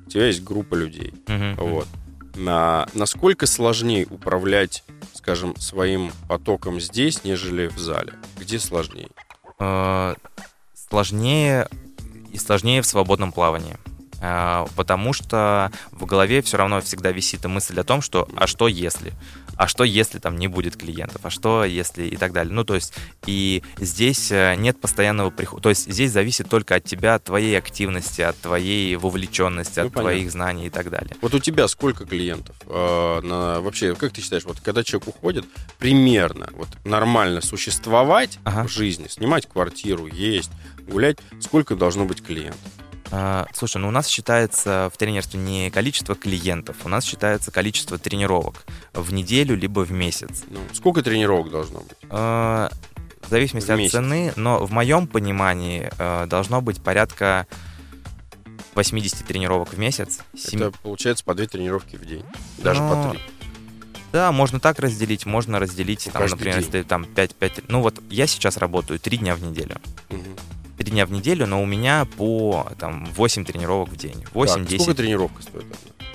у 0.06 0.10
тебя 0.10 0.26
есть 0.26 0.42
группа 0.44 0.74
людей. 0.74 1.12
Угу. 1.28 1.68
Вот. 1.68 1.88
На, 2.34 2.86
насколько 2.94 3.46
сложнее 3.46 4.06
управлять, 4.08 4.84
скажем, 5.14 5.56
своим 5.56 6.12
потоком 6.28 6.80
здесь, 6.80 7.24
нежели 7.24 7.66
в 7.66 7.78
зале? 7.78 8.12
Где 8.38 8.58
сложнее? 8.58 9.08
Э, 9.58 10.14
сложнее 10.74 11.68
и 12.32 12.38
сложнее 12.38 12.82
в 12.82 12.86
свободном 12.86 13.32
плавании. 13.32 13.76
Э, 14.20 14.66
потому 14.76 15.12
что 15.12 15.72
в 15.90 16.04
голове 16.04 16.42
все 16.42 16.58
равно 16.58 16.80
всегда 16.80 17.10
висит 17.10 17.44
мысль 17.46 17.80
о 17.80 17.84
том, 17.84 18.02
что 18.02 18.28
а 18.36 18.46
что 18.46 18.68
если? 18.68 19.12
А 19.56 19.66
что 19.66 19.84
если 19.84 20.18
там 20.18 20.36
не 20.36 20.48
будет 20.48 20.76
клиентов, 20.76 21.20
а 21.24 21.30
что 21.30 21.64
если 21.64 22.04
и 22.04 22.16
так 22.16 22.32
далее. 22.32 22.52
Ну, 22.52 22.64
то 22.64 22.74
есть, 22.74 22.94
и 23.26 23.62
здесь 23.78 24.30
э, 24.30 24.54
нет 24.56 24.80
постоянного 24.80 25.30
прихода, 25.30 25.62
то 25.62 25.68
есть 25.70 25.90
здесь 25.90 26.12
зависит 26.12 26.48
только 26.48 26.76
от 26.76 26.84
тебя, 26.84 27.14
от 27.14 27.24
твоей 27.24 27.56
активности, 27.56 28.20
от 28.22 28.36
твоей 28.36 28.96
вовлеченности, 28.96 29.80
ну, 29.80 29.86
от 29.86 29.92
понятно. 29.92 30.12
твоих 30.12 30.30
знаний 30.30 30.66
и 30.66 30.70
так 30.70 30.90
далее. 30.90 31.16
Вот 31.20 31.34
у 31.34 31.38
тебя 31.38 31.68
сколько 31.68 32.04
клиентов? 32.04 32.56
Э, 32.66 33.20
на, 33.22 33.60
вообще, 33.60 33.94
как 33.94 34.12
ты 34.12 34.20
считаешь, 34.20 34.44
вот 34.44 34.60
когда 34.60 34.84
человек 34.84 35.08
уходит, 35.08 35.44
примерно 35.78 36.48
вот 36.52 36.68
нормально 36.84 37.40
существовать 37.40 38.38
ага. 38.44 38.66
в 38.66 38.70
жизни, 38.70 39.08
снимать 39.08 39.46
квартиру, 39.46 40.06
есть, 40.06 40.50
гулять, 40.86 41.18
сколько 41.40 41.76
должно 41.76 42.04
быть 42.04 42.22
клиентов? 42.22 42.60
А, 43.10 43.46
слушай, 43.52 43.78
ну 43.78 43.88
у 43.88 43.90
нас 43.90 44.08
считается 44.08 44.90
в 44.92 44.98
тренерстве 44.98 45.38
не 45.38 45.70
количество 45.70 46.14
клиентов, 46.14 46.76
у 46.84 46.88
нас 46.88 47.04
считается 47.04 47.50
количество 47.50 47.98
тренировок 47.98 48.64
в 48.92 49.12
неделю 49.12 49.56
либо 49.56 49.80
в 49.80 49.92
месяц. 49.92 50.44
Ну, 50.48 50.58
сколько 50.72 51.02
тренировок 51.02 51.50
должно 51.50 51.80
быть? 51.80 51.96
А, 52.10 52.70
в 53.20 53.30
зависимости 53.30 53.70
в 53.70 53.74
от 53.74 53.90
цены, 53.90 54.32
но 54.36 54.64
в 54.64 54.72
моем 54.72 55.06
понимании 55.06 55.90
а, 55.98 56.26
должно 56.26 56.60
быть 56.60 56.82
порядка 56.82 57.46
80 58.74 59.24
тренировок 59.26 59.72
в 59.72 59.78
месяц. 59.78 60.20
7... 60.36 60.60
Это 60.60 60.78
получается 60.82 61.24
по 61.24 61.34
2 61.34 61.46
тренировки 61.46 61.96
в 61.96 62.04
день, 62.04 62.24
даже 62.58 62.82
но... 62.82 63.04
по 63.04 63.10
3. 63.10 63.20
Да, 64.12 64.32
можно 64.32 64.60
так 64.60 64.78
разделить, 64.78 65.26
можно 65.26 65.58
разделить, 65.58 66.08
там, 66.12 66.26
например, 66.26 66.54
день. 66.54 66.64
если 66.64 66.82
там 66.82 67.02
5-5... 67.02 67.64
Ну 67.68 67.82
вот 67.82 68.00
я 68.08 68.26
сейчас 68.26 68.56
работаю 68.56 68.98
3 68.98 69.18
дня 69.18 69.34
в 69.34 69.42
неделю. 69.42 69.76
Угу 70.10 70.36
три 70.86 70.92
дня 70.92 71.04
в 71.04 71.10
неделю, 71.10 71.48
но 71.48 71.60
у 71.60 71.66
меня 71.66 72.06
по 72.16 72.68
там, 72.78 73.06
8 73.06 73.44
тренировок 73.44 73.88
в 73.88 73.96
день. 73.96 74.24
8-10. 74.32 74.76
Сколько 74.76 74.94
тренировка 74.94 75.42
стоит? 75.42 75.64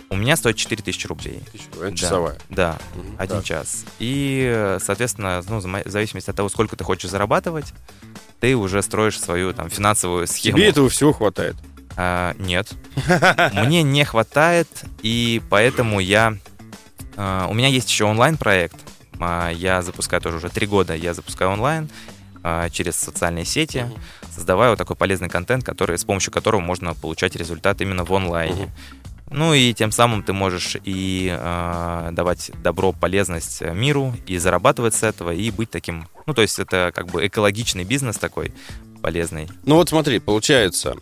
У 0.10 0.16
меня 0.16 0.38
стоит 0.38 0.56
4000 0.56 1.08
рублей. 1.08 1.44
1000 1.50 1.66
рублей. 1.74 1.92
Да, 1.92 1.98
часовая? 1.98 2.38
Да, 2.50 2.78
угу, 2.96 3.08
один 3.18 3.38
так. 3.38 3.46
час. 3.46 3.84
И, 4.00 4.78
соответственно, 4.82 5.44
ну, 5.50 5.60
в 5.60 5.90
зависимости 5.90 6.30
от 6.30 6.38
того, 6.38 6.48
сколько 6.48 6.78
ты 6.78 6.86
хочешь 6.86 7.10
зарабатывать, 7.10 7.74
ты 8.40 8.56
уже 8.56 8.82
строишь 8.82 9.20
свою 9.20 9.54
там 9.54 9.70
финансовую 9.70 10.26
схему. 10.26 10.58
Тебе 10.58 10.70
этого 10.70 10.88
всего 10.88 11.12
хватает? 11.12 11.58
А, 11.98 12.34
нет. 12.40 12.72
Мне 13.54 13.84
не 13.84 14.06
хватает, 14.06 14.70
и 15.02 15.42
поэтому 15.50 16.00
я... 16.00 16.38
А, 17.18 17.48
у 17.50 17.54
меня 17.54 17.68
есть 17.68 17.90
еще 17.90 18.06
онлайн-проект. 18.06 18.78
А, 19.20 19.50
я 19.50 19.82
запускаю 19.82 20.22
тоже 20.22 20.38
уже 20.38 20.50
три 20.50 20.66
года, 20.66 20.96
я 20.96 21.14
запускаю 21.14 21.52
онлайн 21.52 21.90
а, 21.90 22.11
через 22.72 22.96
социальные 22.96 23.46
сети. 23.46 23.86
Угу 23.90 24.00
создавая 24.32 24.70
вот 24.70 24.78
такой 24.78 24.96
полезный 24.96 25.30
контент, 25.30 25.64
который, 25.64 25.98
с 25.98 26.04
помощью 26.04 26.32
которого 26.32 26.62
можно 26.62 26.96
получать 26.96 27.36
результат 27.36 27.82
именно 27.82 28.04
в 28.04 28.14
онлайне. 28.14 28.64
Угу. 28.64 28.72
Ну 29.34 29.54
и 29.54 29.74
тем 29.74 29.92
самым 29.92 30.24
ты 30.24 30.34
можешь 30.34 30.76
и 30.84 31.30
э, 31.32 32.10
давать 32.12 32.52
добро, 32.62 32.92
полезность 32.92 33.62
миру, 33.62 34.14
и 34.28 34.38
зарабатывать 34.38 34.94
с 34.94 35.04
этого, 35.04 35.32
и 35.34 35.52
быть 35.52 35.70
таким, 35.70 36.08
ну 36.26 36.34
то 36.34 36.42
есть 36.42 36.60
это 36.60 36.92
как 36.94 37.08
бы 37.08 37.26
экологичный 37.26 37.86
бизнес 37.86 38.18
такой, 38.18 38.52
полезный. 39.02 39.48
Ну 39.64 39.76
вот 39.76 39.90
смотри, 39.90 40.20
получается, 40.20 40.96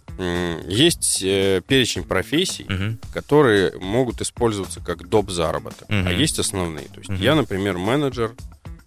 есть 0.67 1.23
э, 1.23 1.61
перечень 1.67 2.03
профессий, 2.03 2.65
угу. 2.65 2.97
которые 3.13 3.75
могут 3.79 4.21
использоваться 4.21 4.79
как 4.79 5.09
доп. 5.09 5.31
заработок, 5.31 5.89
угу. 5.89 5.97
а 6.05 6.11
есть 6.11 6.37
основные. 6.37 6.85
То 6.85 6.99
есть 6.99 7.09
угу. 7.09 7.17
я, 7.17 7.33
например, 7.33 7.77
менеджер 7.77 8.35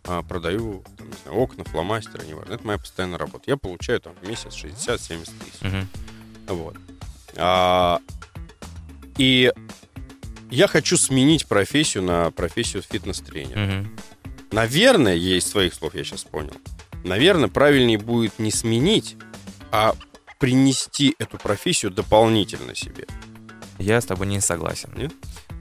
а, 0.04 0.22
продаю 0.22 0.82
там, 1.02 1.10
не 1.10 1.16
знаю, 1.24 1.38
окна, 1.38 1.64
фломастеры, 1.64 2.26
неважно. 2.26 2.54
Это 2.54 2.66
моя 2.66 2.78
постоянная 2.78 3.18
работа. 3.18 3.44
Я 3.46 3.56
получаю 3.56 4.00
там 4.00 4.14
в 4.20 4.28
месяц 4.28 4.54
60-70 4.54 5.30
тысяч. 5.38 5.88
Угу. 6.48 6.54
Вот. 6.54 6.76
А, 7.36 8.00
и 9.18 9.52
я 10.50 10.66
хочу 10.68 10.96
сменить 10.96 11.46
профессию 11.46 12.04
на 12.04 12.30
профессию 12.30 12.82
фитнес-тренера. 12.82 13.80
Угу. 13.80 13.88
Наверное, 14.52 15.14
есть 15.14 15.48
своих 15.48 15.74
слов, 15.74 15.94
я 15.94 16.04
сейчас 16.04 16.24
понял. 16.24 16.54
Наверное, 17.04 17.48
правильнее 17.48 17.98
будет 17.98 18.38
не 18.38 18.50
сменить, 18.50 19.16
а 19.72 19.94
принести 20.38 21.16
эту 21.18 21.38
профессию 21.38 21.90
дополнительно 21.90 22.74
себе. 22.74 23.06
Я 23.78 24.00
с 24.00 24.04
тобой 24.04 24.26
не 24.26 24.40
согласен. 24.40 24.92
Нет? 24.94 25.12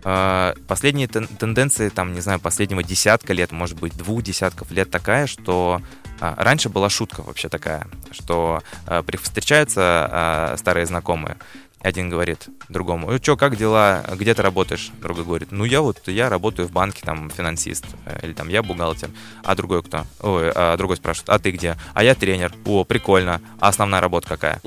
А, 0.04 0.56
последние 0.68 1.08
тен- 1.08 1.28
тенденции, 1.38 1.89
там, 1.89 2.14
не 2.14 2.22
знаю, 2.22 2.39
последнего 2.39 2.84
десятка 2.84 3.34
лет, 3.34 3.52
может 3.52 3.80
быть, 3.80 3.95
двух 3.95 4.24
десятков 4.24 4.72
лет 4.72 4.89
такая, 4.89 5.28
что 5.28 5.82
а, 6.20 6.36
раньше 6.38 6.70
была 6.70 6.89
шутка 6.89 7.22
вообще 7.22 7.49
такая, 7.49 7.88
что 8.12 8.62
а, 8.88 9.04
встречаются 9.22 10.56
старые 10.58 10.86
знакомые, 10.86 11.38
один 11.82 12.10
говорит 12.10 12.47
другому, 12.70 13.10
ну 13.10 13.18
что, 13.18 13.36
как 13.36 13.58
дела, 13.58 14.06
где 14.16 14.34
ты 14.34 14.41
работаешь? 14.41 14.91
Другой 15.02 15.26
говорит, 15.26 15.52
ну 15.52 15.64
я 15.64 15.82
вот, 15.82 16.08
я 16.08 16.30
работаю 16.30 16.68
в 16.68 16.72
банке, 16.72 17.02
там, 17.04 17.30
финансист, 17.30 17.86
э, 18.06 18.20
или 18.24 18.34
там, 18.34 18.49
я 18.49 18.62
бухгалтер. 18.62 19.10
А 19.43 19.56
другой 19.56 19.82
кто? 19.82 20.06
Ой, 20.20 20.52
а 20.54 20.78
другой 20.78 20.97
спрашивает, 20.97 21.30
а 21.30 21.39
ты 21.39 21.52
где? 21.52 21.76
А 21.93 22.04
я 22.04 22.14
тренер. 22.14 22.54
О, 22.66 22.84
прикольно. 22.84 23.41
А 23.60 23.70
основная 23.70 23.99
работа 23.99 24.30
какая? 24.30 24.62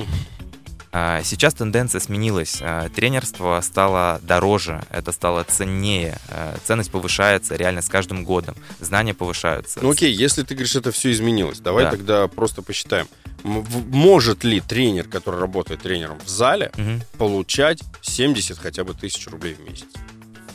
А, 0.97 1.23
сейчас 1.25 1.55
тенденция 1.55 2.01
сменилась. 2.01 2.59
А, 2.61 2.89
тренерство 2.89 3.61
стало 3.63 4.21
дороже, 4.23 4.85
это 4.91 5.11
стало 5.11 5.43
ценнее. 5.43 6.19
А, 6.29 6.57
ценность 6.65 6.93
повышается 6.93 7.57
реально 7.57 7.83
с 7.83 7.89
каждым 7.89 8.25
годом. 8.25 8.55
Знания 8.79 9.13
повышаются. 9.13 9.81
Ну 9.83 9.91
окей, 9.91 10.13
если 10.13 10.45
ты 10.45 10.55
говоришь, 10.55 10.77
это 10.77 10.93
все 10.93 11.11
изменилось, 11.11 11.59
давай 11.59 11.87
да. 11.87 11.91
тогда 11.91 12.29
просто 12.29 12.63
посчитаем. 12.63 13.09
Может 13.43 14.45
ли 14.45 14.61
тренер, 14.61 15.09
который 15.09 15.41
работает 15.41 15.83
тренером 15.83 16.21
в 16.25 16.29
зале, 16.29 16.71
угу. 16.79 17.01
получать 17.19 17.83
70 18.01 18.57
хотя 18.57 18.85
бы 18.85 18.95
тысяч 18.95 19.27
рублей 19.27 19.55
в 19.55 19.69
месяц? 19.69 19.87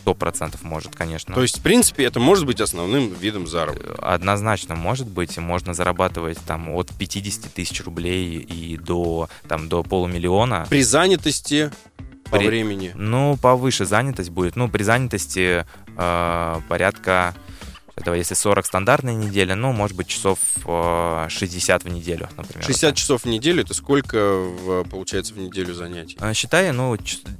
Сто 0.01 0.13
процентов 0.13 0.63
может, 0.63 0.95
конечно. 0.95 1.35
То 1.35 1.41
есть, 1.41 1.59
в 1.59 1.61
принципе, 1.61 2.05
это 2.05 2.19
может 2.19 2.45
быть 2.45 2.61
основным 2.61 3.13
видом 3.13 3.47
заработка? 3.47 3.95
Однозначно 4.01 4.75
может 4.75 5.07
быть. 5.07 5.37
Можно 5.37 5.73
зарабатывать 5.73 6.39
там 6.45 6.69
от 6.69 6.91
50 6.97 7.53
тысяч 7.53 7.83
рублей 7.83 8.37
и 8.39 8.77
до, 8.77 9.29
там, 9.47 9.69
до 9.69 9.83
полумиллиона. 9.83 10.65
При 10.69 10.83
занятости 10.83 11.71
по 12.25 12.37
при... 12.37 12.47
времени? 12.47 12.91
Ну, 12.95 13.37
повыше 13.37 13.85
занятость 13.85 14.29
будет. 14.29 14.55
Ну, 14.55 14.69
при 14.69 14.83
занятости 14.83 15.65
э, 15.97 16.61
порядка 16.67 17.35
этого, 17.95 18.15
если 18.15 18.33
40 18.33 18.65
стандартная 18.65 19.13
неделя, 19.13 19.55
ну, 19.55 19.73
может 19.73 19.97
быть, 19.97 20.07
часов 20.07 20.39
60 20.63 21.83
в 21.83 21.89
неделю, 21.89 22.29
например. 22.37 22.65
60 22.65 22.95
часов 22.95 23.23
в 23.23 23.25
неделю, 23.25 23.63
это 23.63 23.73
сколько, 23.73 24.37
в, 24.37 24.83
получается, 24.85 25.33
в 25.33 25.37
неделю 25.37 25.73
занятий? 25.73 26.17
Э, 26.21 26.33
считай, 26.33 26.71
ну, 26.71 26.97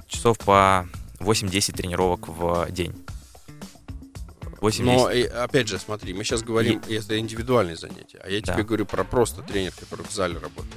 часов 0.08 0.38
по 0.38 0.86
8-10 1.20 1.76
тренировок 1.76 2.28
в 2.28 2.70
день. 2.70 2.94
8 4.60 4.84
Но, 4.84 5.10
опять 5.42 5.68
же, 5.68 5.78
смотри, 5.78 6.12
мы 6.12 6.24
сейчас 6.24 6.42
говорим, 6.42 6.82
и... 6.86 6.94
это 6.94 7.18
индивидуальные 7.18 7.76
занятия, 7.76 8.20
а 8.22 8.28
я 8.28 8.40
да. 8.42 8.52
тебе 8.52 8.64
говорю 8.64 8.86
про 8.86 9.04
просто 9.04 9.42
тренер, 9.42 9.72
который 9.78 10.04
в 10.06 10.12
зале 10.12 10.34
работает. 10.34 10.74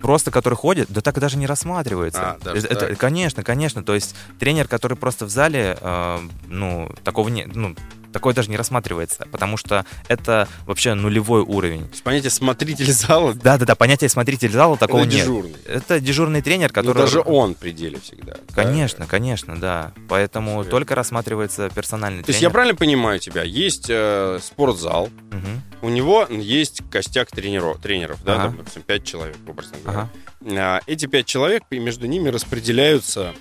Просто 0.00 0.32
который 0.32 0.54
ходит, 0.54 0.88
да 0.90 1.00
так 1.00 1.20
даже 1.20 1.38
не 1.38 1.46
рассматривается. 1.46 2.32
А, 2.32 2.38
даже 2.38 2.66
это, 2.66 2.88
так? 2.88 2.98
конечно, 2.98 3.44
конечно. 3.44 3.84
То 3.84 3.94
есть 3.94 4.16
тренер, 4.40 4.66
который 4.66 4.96
просто 4.96 5.26
в 5.26 5.30
зале, 5.30 5.78
э, 5.80 6.18
ну, 6.48 6.92
такого 7.04 7.28
не, 7.28 7.44
ну, 7.44 7.76
такое 8.12 8.34
даже 8.34 8.50
не 8.50 8.56
рассматривается, 8.56 9.26
потому 9.30 9.56
что 9.56 9.84
это 10.08 10.48
вообще 10.66 10.94
нулевой 10.94 11.42
уровень. 11.42 11.88
То 11.88 12.02
понятие 12.02 12.30
смотритель 12.30 12.92
зала? 12.92 13.34
Да-да-да, 13.34 13.74
понятие 13.74 14.08
смотритель 14.08 14.50
зала 14.50 14.76
такого 14.76 15.00
это 15.00 15.10
нет. 15.10 15.20
дежурный. 15.20 15.56
Это 15.66 16.00
дежурный 16.00 16.42
тренер, 16.42 16.68
ну, 16.68 16.74
который... 16.74 16.98
Но 16.98 17.04
даже 17.04 17.20
он 17.20 17.54
в 17.54 17.58
пределе 17.58 17.98
всегда. 18.00 18.34
Конечно, 18.54 19.00
да? 19.00 19.06
конечно, 19.06 19.58
да. 19.58 19.92
Поэтому 20.08 20.62
Все 20.62 20.70
только 20.70 20.94
рассматривается 20.94 21.70
персональный 21.70 22.22
То 22.22 22.26
тренер. 22.26 22.26
То 22.26 22.32
есть 22.32 22.42
я 22.42 22.50
правильно 22.50 22.76
понимаю 22.76 23.18
тебя? 23.18 23.42
Есть 23.42 23.86
э, 23.88 24.38
спортзал, 24.42 25.04
угу. 25.04 25.86
у 25.86 25.88
него 25.88 26.26
есть 26.28 26.82
костяк 26.90 27.30
тренеров, 27.30 27.80
тренеров 27.80 28.22
да, 28.24 28.34
ага. 28.34 28.42
там, 28.44 28.56
допустим, 28.58 28.82
5 28.82 29.04
человек, 29.04 29.36
образно 29.46 29.76
говоря. 29.82 30.10
Ага. 30.40 30.80
Эти 30.86 31.06
5 31.06 31.26
человек, 31.26 31.62
между 31.70 32.06
ними 32.06 32.28
распределяются 32.28 33.32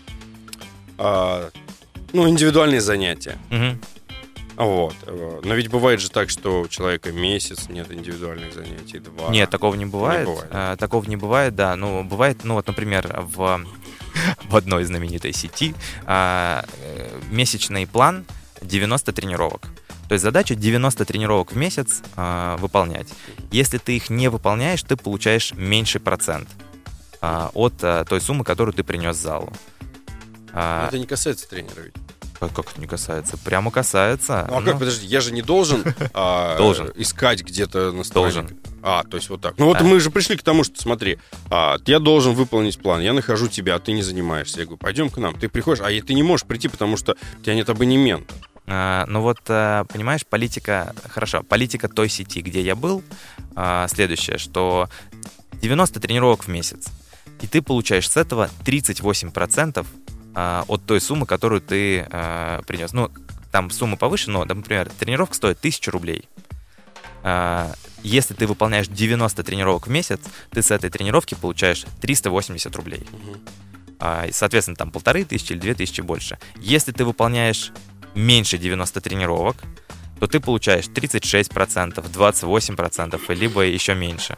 э, 0.97 1.49
ну, 2.13 2.29
индивидуальные 2.29 2.81
занятия. 2.81 3.37
Угу. 3.49 3.77
Вот. 4.57 4.95
Но 5.43 5.53
ведь 5.55 5.69
бывает 5.69 6.01
же 6.01 6.09
так, 6.09 6.29
что 6.29 6.61
у 6.61 6.67
человека 6.67 7.11
месяц 7.11 7.69
нет 7.69 7.91
индивидуальных 7.91 8.53
занятий, 8.53 8.99
два. 8.99 9.29
Нет, 9.29 9.49
такого 9.49 9.75
не 9.75 9.85
бывает. 9.85 10.27
Не 10.27 10.33
бывает. 10.33 10.49
А, 10.51 10.75
такого 10.75 11.05
не 11.05 11.15
бывает, 11.15 11.55
да. 11.55 11.75
Ну, 11.75 12.03
бывает, 12.03 12.43
ну 12.43 12.55
вот, 12.55 12.67
например, 12.67 13.21
в, 13.21 13.65
в 14.43 14.55
одной 14.55 14.83
знаменитой 14.83 15.33
сети 15.33 15.73
а, 16.05 16.65
э, 16.83 17.19
месячный 17.31 17.87
план 17.87 18.25
90 18.61 19.13
тренировок. 19.13 19.67
То 20.07 20.13
есть 20.13 20.23
задача 20.23 20.55
90 20.55 21.05
тренировок 21.05 21.53
в 21.53 21.55
месяц 21.55 22.01
а, 22.17 22.57
выполнять. 22.57 23.07
Если 23.51 23.77
ты 23.77 23.95
их 23.95 24.09
не 24.09 24.27
выполняешь, 24.27 24.83
ты 24.83 24.97
получаешь 24.97 25.53
меньший 25.53 26.01
процент 26.01 26.49
а, 27.21 27.49
от 27.53 27.75
а, 27.81 28.03
той 28.03 28.19
суммы, 28.19 28.43
которую 28.43 28.73
ты 28.73 28.83
принес 28.83 29.15
залу. 29.15 29.53
А, 30.51 30.87
это 30.87 30.99
не 30.99 31.05
касается 31.05 31.49
тренера 31.49 31.79
ведь. 31.81 31.93
Как, 32.49 32.71
это 32.71 32.81
не 32.81 32.87
касается? 32.87 33.37
Прямо 33.37 33.69
касается. 33.69 34.47
Ну 34.49 34.57
а 34.57 34.61
как, 34.63 34.79
подожди, 34.79 35.05
я 35.05 35.21
же 35.21 35.31
не 35.31 35.43
должен, 35.43 35.83
а, 36.13 36.57
должен. 36.57 36.91
искать 36.95 37.43
где-то 37.43 37.91
на. 37.91 38.03
Должен. 38.03 38.49
А, 38.81 39.03
то 39.03 39.17
есть 39.17 39.29
вот 39.29 39.41
так. 39.41 39.57
Ну 39.59 39.65
вот 39.65 39.79
мы 39.81 39.99
же 39.99 40.09
пришли 40.09 40.35
к 40.35 40.43
тому, 40.43 40.63
что 40.63 40.81
смотри, 40.81 41.19
а, 41.49 41.77
я 41.85 41.99
должен 41.99 42.33
выполнить 42.33 42.79
план, 42.79 43.01
я 43.01 43.13
нахожу 43.13 43.47
тебя, 43.47 43.75
а 43.75 43.79
ты 43.79 43.91
не 43.91 44.01
занимаешься. 44.01 44.59
Я 44.59 44.65
говорю, 44.65 44.77
пойдем 44.77 45.09
к 45.09 45.17
нам. 45.17 45.37
Ты 45.37 45.49
приходишь, 45.49 45.83
а 45.83 45.89
ты 46.05 46.13
не 46.13 46.23
можешь 46.23 46.47
прийти, 46.47 46.67
потому 46.67 46.97
что 46.97 47.15
у 47.39 47.43
тебя 47.43 47.53
нет 47.53 47.69
абонемента. 47.69 48.33
А, 48.65 49.05
ну 49.07 49.21
вот, 49.21 49.39
а, 49.47 49.83
понимаешь, 49.85 50.25
политика, 50.25 50.95
хорошо, 51.07 51.43
политика 51.43 51.87
той 51.89 52.09
сети, 52.09 52.41
где 52.41 52.61
я 52.61 52.75
был, 52.75 53.03
следующее, 53.87 54.37
что 54.37 54.89
90 55.61 55.99
тренировок 55.99 56.45
в 56.45 56.47
месяц, 56.47 56.87
и 57.41 57.47
ты 57.47 57.61
получаешь 57.61 58.09
с 58.09 58.17
этого 58.17 58.49
38% 58.65 59.85
а, 60.33 60.65
от 60.67 60.85
той 60.85 61.01
суммы, 61.01 61.25
которую 61.25 61.61
ты 61.61 62.07
а, 62.09 62.61
принес. 62.63 62.93
Ну, 62.93 63.11
там 63.51 63.69
сумма 63.69 63.97
повыше, 63.97 64.29
но, 64.29 64.45
например, 64.45 64.89
тренировка 64.99 65.35
стоит 65.35 65.59
1000 65.59 65.91
рублей. 65.91 66.29
А, 67.23 67.73
если 68.03 68.33
ты 68.33 68.47
выполняешь 68.47 68.87
90 68.87 69.43
тренировок 69.43 69.87
в 69.87 69.89
месяц, 69.89 70.21
ты 70.51 70.61
с 70.61 70.71
этой 70.71 70.89
тренировки 70.89 71.35
получаешь 71.35 71.85
380 72.01 72.75
рублей. 72.75 73.07
Угу. 73.11 73.37
И, 74.27 74.31
соответственно, 74.31 74.75
там 74.75 74.91
полторы 74.91 75.25
тысячи 75.25 75.53
или 75.53 75.59
две 75.59 75.75
тысячи 75.75 76.01
больше. 76.01 76.39
Если 76.59 76.91
ты 76.91 77.05
выполняешь 77.05 77.71
меньше 78.15 78.57
90 78.57 78.99
тренировок, 78.99 79.57
то 80.21 80.27
ты 80.27 80.39
получаешь 80.39 80.85
36%, 80.85 81.49
28%, 82.13 83.33
либо 83.33 83.61
еще 83.61 83.95
меньше. 83.95 84.37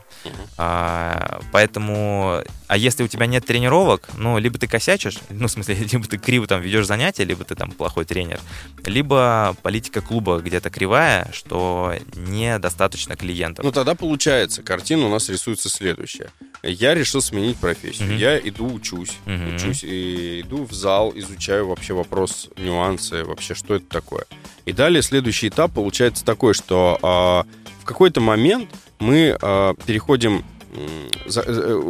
А, 0.57 1.41
поэтому, 1.51 2.41
а 2.67 2.77
если 2.77 3.03
у 3.03 3.07
тебя 3.09 3.25
нет 3.25 3.45
тренировок, 3.45 4.07
ну, 4.17 4.37
либо 4.37 4.57
ты 4.57 4.65
косячишь, 4.65 5.17
ну, 5.29 5.47
в 5.47 5.51
смысле, 5.51 5.75
либо 5.91 6.07
ты 6.07 6.17
криво 6.17 6.47
там 6.47 6.61
ведешь 6.61 6.85
занятия, 6.85 7.25
либо 7.25 7.43
ты 7.43 7.55
там 7.55 7.71
плохой 7.71 8.05
тренер, 8.05 8.39
либо 8.85 9.57
политика 9.61 9.99
клуба 9.99 10.39
где-то 10.39 10.69
кривая, 10.69 11.29
что 11.33 11.93
недостаточно 12.15 13.17
клиентов. 13.17 13.65
Ну, 13.65 13.73
тогда 13.73 13.93
получается, 13.93 14.63
картина 14.63 15.07
у 15.07 15.09
нас 15.09 15.27
рисуется 15.27 15.67
следующая. 15.67 16.29
Я 16.63 16.93
решил 16.93 17.21
сменить 17.21 17.57
профессию. 17.57 18.09
Mm-hmm. 18.09 18.17
Я 18.17 18.39
иду 18.39 18.73
учусь, 18.73 19.17
mm-hmm. 19.25 19.55
учусь 19.55 19.83
и 19.83 20.41
иду 20.41 20.63
в 20.63 20.71
зал, 20.71 21.11
изучаю 21.13 21.67
вообще 21.67 21.93
вопрос, 21.93 22.49
нюансы, 22.55 23.25
вообще, 23.25 23.53
что 23.53 23.75
это 23.75 23.85
такое. 23.87 24.23
И 24.65 24.71
далее 24.71 25.01
следующий 25.01 25.49
этап 25.49 25.73
получается 25.73 26.23
такой, 26.23 26.53
что 26.53 26.97
э, 27.01 27.63
в 27.81 27.85
какой-то 27.85 28.21
момент 28.21 28.69
мы 28.99 29.37
э, 29.39 29.73
переходим, 29.85 30.45
э, 30.73 31.09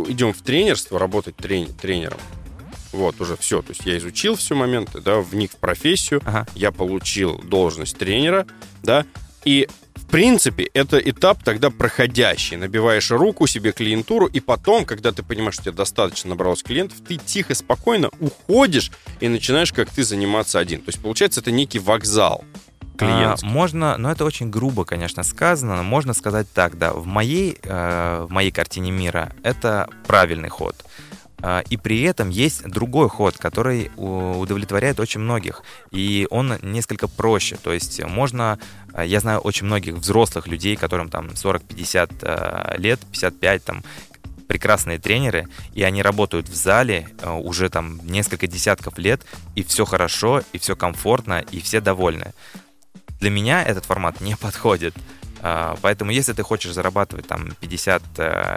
идем 0.10 0.34
в 0.34 0.42
тренерство, 0.42 0.98
работать 0.98 1.36
трени- 1.36 1.72
тренером. 1.72 2.20
Вот, 2.94 3.22
уже 3.22 3.38
все. 3.38 3.62
То 3.62 3.72
есть 3.72 3.86
я 3.86 3.96
изучил 4.00 4.36
все 4.36 4.56
моменты, 4.56 5.02
да, 5.02 5.20
вник 5.20 5.52
в 5.52 5.58
профессию, 5.58 6.22
ага. 6.26 6.48
я 6.56 6.72
получил 6.72 7.38
должность 7.44 7.98
тренера, 7.98 8.48
да, 8.82 9.06
и 9.46 9.68
принципе, 10.14 10.70
это 10.76 11.00
этап 11.00 11.44
тогда 11.44 11.72
проходящий. 11.72 12.56
Набиваешь 12.56 13.10
руку 13.10 13.48
себе 13.48 13.72
клиентуру, 13.72 14.28
и 14.28 14.40
потом, 14.40 14.86
когда 14.86 15.12
ты 15.12 15.24
понимаешь, 15.24 15.56
что 15.56 15.64
тебе 15.64 15.72
достаточно 15.72 16.30
набралось 16.30 16.62
клиентов, 16.62 17.00
ты 17.08 17.18
тихо, 17.18 17.56
спокойно 17.56 18.12
уходишь 18.20 18.92
и 19.22 19.28
начинаешь, 19.28 19.74
как 19.74 19.90
ты, 19.90 20.04
заниматься 20.04 20.60
один. 20.60 20.82
То 20.82 20.90
есть, 20.90 21.02
получается, 21.02 21.42
это 21.42 21.50
некий 21.50 21.80
вокзал 21.80 22.44
клиентский. 22.96 23.48
А, 23.48 23.52
можно, 23.52 23.98
но 23.98 24.12
это 24.12 24.24
очень 24.24 24.52
грубо, 24.52 24.86
конечно, 24.86 25.24
сказано, 25.24 25.78
но 25.78 25.84
можно 25.84 26.14
сказать 26.14 26.46
так, 26.54 26.78
да, 26.78 26.94
в 26.94 27.08
моей, 27.08 27.58
э, 27.64 28.26
в 28.30 28.32
моей 28.32 28.52
картине 28.52 28.92
мира 28.92 29.34
это 29.42 29.90
правильный 30.06 30.50
ход. 30.50 30.76
А, 31.46 31.60
и 31.70 31.76
при 31.76 32.02
этом 32.04 32.30
есть 32.30 32.64
другой 32.64 33.10
ход, 33.10 33.38
который 33.38 33.92
удовлетворяет 33.98 35.02
очень 35.02 35.20
многих. 35.20 35.62
И 35.92 36.26
он 36.32 36.54
несколько 36.62 37.10
проще. 37.10 37.58
То 37.62 37.74
есть 37.74 38.02
можно... 38.02 38.58
А, 38.94 39.04
я 39.04 39.20
знаю 39.20 39.40
очень 39.40 39.66
многих 39.66 39.96
взрослых 39.96 40.48
людей, 40.48 40.78
которым 40.78 41.10
там 41.10 41.28
40-50 41.28 42.12
а, 42.22 42.76
лет, 42.78 43.02
55, 43.12 43.64
там, 43.66 43.84
прекрасные 44.48 45.00
тренеры, 45.00 45.48
и 45.74 45.84
они 45.84 46.02
работают 46.02 46.48
в 46.48 46.54
зале 46.54 47.08
уже 47.24 47.70
там 47.70 48.00
несколько 48.04 48.46
десятков 48.46 48.98
лет, 48.98 49.22
и 49.56 49.64
все 49.64 49.86
хорошо, 49.86 50.44
и 50.52 50.60
все 50.60 50.76
комфортно, 50.76 51.44
и 51.52 51.60
все 51.60 51.80
довольны. 51.80 52.34
Для 53.20 53.30
меня 53.30 53.64
этот 53.64 53.86
формат 53.86 54.22
не 54.22 54.36
подходит. 54.42 54.94
А, 55.46 55.76
поэтому, 55.82 56.12
если 56.12 56.32
ты 56.32 56.42
хочешь 56.42 56.72
зарабатывать 56.72 57.28
там 57.28 57.52
50, 57.60 58.02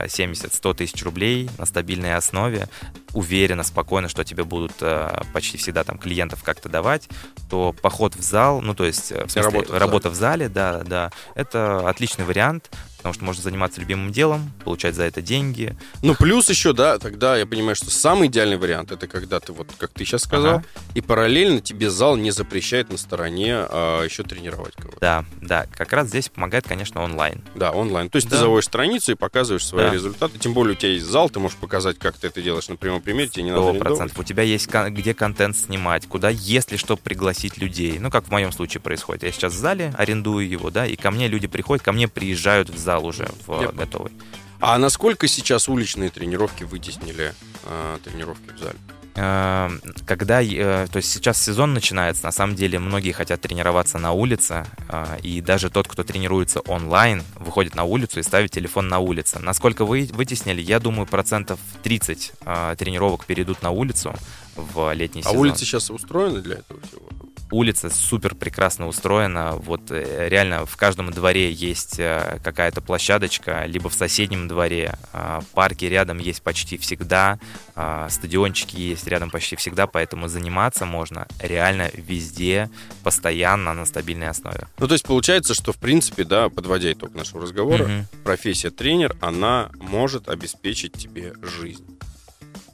70, 0.09 0.55
100 0.55 0.75
тысяч 0.75 1.03
рублей 1.03 1.51
на 1.59 1.67
стабильной 1.67 2.15
основе, 2.15 2.69
уверенно, 3.13 3.65
спокойно, 3.65 4.09
что 4.09 4.23
тебе 4.23 4.45
будут 4.45 4.75
э, 4.81 5.21
почти 5.33 5.59
всегда 5.59 5.83
там 5.83 5.99
клиентов 5.99 6.45
как-то 6.45 6.69
давать, 6.69 7.09
то 7.51 7.75
поход 7.83 8.15
в 8.15 8.23
зал, 8.23 8.61
ну 8.61 8.75
то 8.75 8.85
есть 8.85 9.11
э, 9.11 9.25
в 9.25 9.31
смысле, 9.31 9.43
работа, 9.43 9.73
в, 9.73 9.79
работа 9.79 10.11
в 10.11 10.15
зале, 10.15 10.49
да, 10.49 10.83
да, 10.85 11.11
это 11.35 11.89
отличный 11.89 12.25
вариант 12.25 12.71
потому 13.07 13.15
что 13.15 13.25
можно 13.25 13.43
заниматься 13.45 13.81
любимым 13.81 14.11
делом, 14.11 14.53
получать 14.65 14.97
за 14.97 15.05
это 15.05 15.23
деньги. 15.23 15.77
Ну, 16.03 16.17
плюс 16.17 16.51
еще, 16.51 16.73
да, 16.73 16.99
тогда 16.99 17.37
я 17.37 17.47
понимаю, 17.47 17.77
что 17.77 17.89
самый 17.89 18.27
идеальный 18.27 18.57
вариант 18.57 18.91
это 18.91 19.07
когда 19.07 19.39
ты, 19.39 19.53
вот 19.53 19.69
как 19.79 19.91
ты 19.91 20.05
сейчас 20.05 20.23
сказал, 20.23 20.57
ага. 20.57 20.65
и 20.95 21.01
параллельно 21.01 21.61
тебе 21.61 21.89
зал 21.89 22.17
не 22.17 22.33
запрещает 22.33 22.91
на 22.91 22.97
стороне 22.97 23.55
а, 23.55 24.03
еще 24.03 24.25
тренировать 24.25 24.75
кого-то. 24.75 24.99
Да, 25.01 25.25
да, 25.41 25.67
как 25.73 25.93
раз 25.93 26.09
здесь 26.09 26.29
помогает, 26.29 26.67
конечно, 26.67 27.01
онлайн. 27.01 27.43
Да, 27.55 27.71
онлайн. 27.71 28.11
То 28.11 28.17
есть 28.17 28.29
да. 28.29 28.35
ты 28.35 28.41
заводишь 28.41 28.65
страницу 28.65 29.13
и 29.13 29.15
показываешь 29.15 29.65
свои 29.65 29.85
да. 29.85 29.93
результаты, 29.93 30.41
тем 30.41 30.53
более 30.53 30.73
у 30.73 30.77
тебя 30.77 30.91
есть 30.91 31.07
зал, 31.07 31.31
ты 31.31 31.39
можешь 31.39 31.57
показать, 31.57 32.01
как 32.01 32.17
ты 32.19 32.27
это 32.27 32.43
делаешь 32.43 32.69
на 32.69 32.75
прямом 32.75 33.03
примере, 33.03 33.29
тебе 33.29 33.45
не 33.45 33.53
надо 33.53 33.79
процентов. 33.79 34.19
У 34.19 34.25
тебя 34.25 34.43
есть 34.43 34.69
где 34.69 35.15
контент 35.15 35.57
снимать, 35.57 36.07
куда, 36.07 36.29
если 36.29 36.77
что, 36.77 36.97
пригласить 36.97 37.57
людей. 37.57 38.01
Ну, 38.01 38.11
как 38.11 38.25
в 38.25 38.31
моем 38.33 38.51
случае 38.51 38.81
происходит. 38.81 39.23
Я 39.23 39.31
сейчас 39.31 39.53
в 39.53 39.59
зале 39.59 39.95
арендую 39.97 40.49
его, 40.49 40.71
да, 40.71 40.87
и 40.87 40.97
ко 40.97 41.13
мне 41.13 41.29
люди 41.29 41.47
приходят, 41.47 41.85
ко 41.85 41.93
мне 41.93 42.09
приезжают 42.09 42.69
в 42.69 42.79
зал 42.79 42.96
уже 43.05 43.29
в 43.47 43.61
Я 43.61 43.69
готовый. 43.69 44.13
А 44.61 44.79
насколько 44.79 45.29
сейчас 45.29 45.69
уличные 45.69 46.11
тренировки 46.11 46.65
вытеснили 46.65 47.35
э, 47.65 47.99
тренировки 48.03 48.51
в 48.55 48.59
зале? 48.59 48.79
Эм, 49.19 49.81
когда, 50.05 50.43
э, 50.43 50.87
то 50.93 50.99
есть 50.99 51.11
сейчас 51.11 51.43
сезон 51.43 51.73
начинается, 51.73 52.25
на 52.25 52.33
самом 52.33 52.55
деле 52.55 52.79
многие 52.79 53.13
хотят 53.13 53.41
тренироваться 53.41 53.99
на 53.99 54.13
улице, 54.13 54.67
э, 54.91 55.19
и 55.23 55.41
даже 55.41 55.71
тот, 55.71 55.89
кто 55.89 56.05
тренируется 56.05 56.61
онлайн, 56.61 57.23
выходит 57.37 57.75
на 57.75 57.85
улицу 57.85 58.21
и 58.21 58.23
ставит 58.23 58.51
телефон 58.51 58.89
на 58.89 58.99
улице. 58.99 59.39
Насколько 59.39 59.87
вы 59.87 60.11
вытеснили, 60.13 60.61
я 60.61 60.81
думаю, 60.81 61.07
процентов 61.07 61.59
30 61.83 62.33
э, 62.41 62.75
тренировок 62.79 63.25
перейдут 63.25 63.63
на 63.63 63.71
улицу 63.71 64.15
в 64.55 64.93
летний 64.93 65.23
а 65.23 65.25
сезон. 65.25 65.37
А 65.37 65.41
улицы 65.41 65.65
сейчас 65.65 65.91
устроены 65.91 66.43
для 66.43 66.57
этого 66.57 66.81
всего? 66.83 67.09
Улица 67.51 67.91
супер 67.91 68.35
прекрасно 68.35 68.89
устроена. 68.89 69.53
Вот 69.53 69.91
э, 69.91 70.29
реально 70.29 70.67
в 70.67 70.77
каждом 70.77 71.11
дворе 71.11 71.51
есть 71.51 71.99
э, 71.99 72.39
какая-то 72.43 72.81
площадочка, 72.81 73.65
либо 73.67 73.89
в 73.89 73.95
соседнем 73.95 74.49
дворе. 74.49 74.99
А, 75.13 75.43
парки 75.55 75.85
рядом 75.85 76.19
есть 76.19 76.43
почти 76.43 76.77
всегда, 76.77 77.39
а, 77.75 78.09
стадиончики 78.09 78.77
есть 78.77 79.07
рядом 79.07 79.31
почти 79.31 79.57
всегда, 79.57 79.87
поэтому 79.87 80.29
заниматься 80.29 80.87
можно 80.87 81.27
реально 81.41 81.91
везде, 81.95 82.71
постоянно, 83.03 83.75
на 83.75 83.87
стабильной 83.87 84.29
основе. 84.29 84.67
Ну, 84.79 84.89
то 84.89 84.95
есть 84.95 85.05
получается, 85.05 85.55
что 85.55 85.73
в 85.73 85.79
принципе, 85.79 86.25
да, 86.25 86.49
подводя 86.49 86.93
итог 86.93 87.15
нашего 87.15 87.43
разговора, 87.43 87.85
угу. 87.85 88.23
профессия 88.25 88.71
тренер, 88.71 89.17
она 89.21 89.71
может 89.79 90.29
обеспечить 90.29 90.93
тебе 90.93 91.35
жизнь 91.43 91.85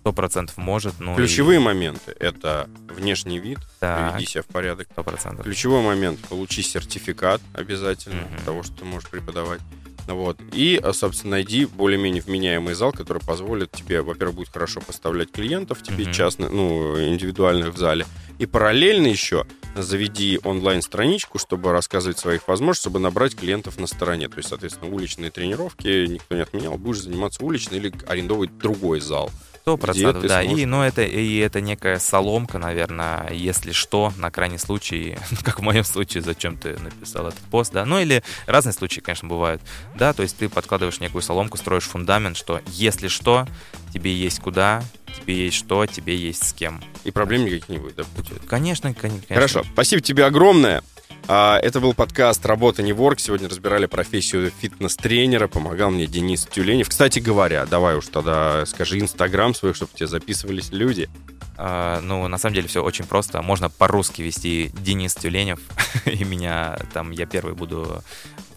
сто 0.02 0.12
процентов 0.12 0.56
может. 0.56 0.98
Ну 0.98 1.14
Ключевые 1.14 1.60
и... 1.60 1.62
моменты— 1.62 2.12
это 2.18 2.68
внешний 2.88 3.38
вид, 3.38 3.58
так. 3.78 4.14
приведи 4.14 4.26
себя 4.32 4.42
в 4.42 4.46
порядок. 4.46 4.88
Сто 4.90 5.04
процентов. 5.04 5.44
Ключевой 5.44 5.80
момент— 5.82 6.18
получи 6.28 6.60
сертификат 6.62 7.40
обязательно 7.54 8.22
угу. 8.22 8.44
того, 8.44 8.62
что 8.64 8.78
ты 8.78 8.84
можешь 8.84 9.08
преподавать. 9.08 9.60
Вот. 10.08 10.40
И, 10.52 10.80
а, 10.82 10.92
собственно, 10.92 11.32
найди 11.32 11.66
более-менее 11.66 12.20
вменяемый 12.20 12.74
зал, 12.74 12.90
который 12.90 13.22
позволит 13.22 13.70
тебе, 13.70 14.02
во-первых, 14.02 14.34
будет 14.34 14.48
хорошо 14.48 14.80
поставлять 14.80 15.30
клиентов 15.30 15.84
тебе 15.84 16.04
mm-hmm. 16.04 16.12
частно, 16.12 16.48
ну, 16.48 17.00
индивидуальных 17.00 17.72
в 17.72 17.78
зале. 17.78 18.04
И 18.40 18.46
параллельно 18.46 19.06
еще 19.06 19.46
заведи 19.76 20.40
онлайн-страничку, 20.42 21.38
чтобы 21.38 21.70
рассказывать 21.70 22.18
своих 22.18 22.48
возможностей, 22.48 22.82
чтобы 22.82 22.98
набрать 22.98 23.36
клиентов 23.36 23.78
на 23.78 23.86
стороне. 23.86 24.28
То 24.28 24.38
есть, 24.38 24.48
соответственно, 24.48 24.92
уличные 24.92 25.30
тренировки 25.30 26.06
никто 26.06 26.34
не 26.34 26.42
отменял. 26.42 26.76
Будешь 26.76 27.02
заниматься 27.02 27.44
уличной 27.44 27.78
или 27.78 27.92
арендовать 28.08 28.58
другой 28.58 29.00
зал. 29.00 29.30
Сто 29.62 29.76
процентов, 29.76 30.26
да. 30.26 30.42
Сможешь... 30.42 30.58
И, 30.58 30.66
ну, 30.66 30.82
это, 30.82 31.02
и 31.02 31.36
это 31.38 31.60
некая 31.60 32.00
соломка, 32.00 32.58
наверное, 32.58 33.30
если 33.30 33.70
что, 33.70 34.12
на 34.16 34.32
крайний 34.32 34.58
случай, 34.58 35.16
как 35.44 35.60
в 35.60 35.62
моем 35.62 35.84
случае, 35.84 36.24
зачем 36.24 36.56
ты 36.56 36.76
написал 36.80 37.28
этот 37.28 37.38
пост, 37.42 37.72
да. 37.72 37.84
Ну, 37.84 38.00
или 38.00 38.24
разные 38.46 38.72
случаи, 38.72 38.98
конечно, 38.98 39.28
бывают. 39.28 39.62
Да, 39.94 40.12
то 40.14 40.24
есть 40.24 40.36
ты 40.36 40.48
подкладываешь 40.48 40.98
некую 40.98 41.22
соломку, 41.22 41.58
строишь 41.58 41.84
фундамент, 41.84 42.36
что 42.36 42.60
если 42.66 43.06
что, 43.06 43.46
тебе 43.94 44.12
есть 44.12 44.40
куда, 44.40 44.82
тебе 45.20 45.44
есть 45.44 45.58
что, 45.58 45.86
тебе 45.86 46.16
есть 46.16 46.44
с 46.44 46.52
кем. 46.52 46.82
И 47.04 47.12
проблем 47.12 47.44
никаких 47.44 47.68
не 47.68 47.78
будет, 47.78 47.94
да, 47.94 48.04
получается? 48.16 48.48
Конечно, 48.48 48.92
конечно. 48.94 49.26
Хорошо, 49.28 49.62
спасибо 49.72 50.02
тебе 50.02 50.24
огромное. 50.24 50.82
А, 51.28 51.58
это 51.58 51.80
был 51.80 51.94
подкаст 51.94 52.44
«Работа 52.46 52.82
не 52.82 52.92
ворк». 52.92 53.20
Сегодня 53.20 53.48
разбирали 53.48 53.86
профессию 53.86 54.50
фитнес-тренера. 54.50 55.48
Помогал 55.48 55.90
мне 55.90 56.06
Денис 56.06 56.44
Тюленев. 56.44 56.88
Кстати 56.88 57.18
говоря, 57.18 57.66
давай 57.66 57.96
уж 57.96 58.06
тогда 58.06 58.66
скажи 58.66 58.98
инстаграм 58.98 59.54
свой, 59.54 59.74
чтобы 59.74 59.92
тебе 59.94 60.06
записывались 60.06 60.70
люди. 60.72 61.08
А, 61.56 62.00
ну, 62.00 62.26
на 62.28 62.38
самом 62.38 62.54
деле 62.54 62.68
все 62.68 62.82
очень 62.82 63.04
просто. 63.04 63.40
Можно 63.42 63.70
по-русски 63.70 64.22
вести 64.22 64.70
Денис 64.74 65.14
Тюленев, 65.14 65.60
и 66.06 66.24
меня 66.24 66.78
там, 66.92 67.10
я 67.10 67.26
первый 67.26 67.54
буду 67.54 68.02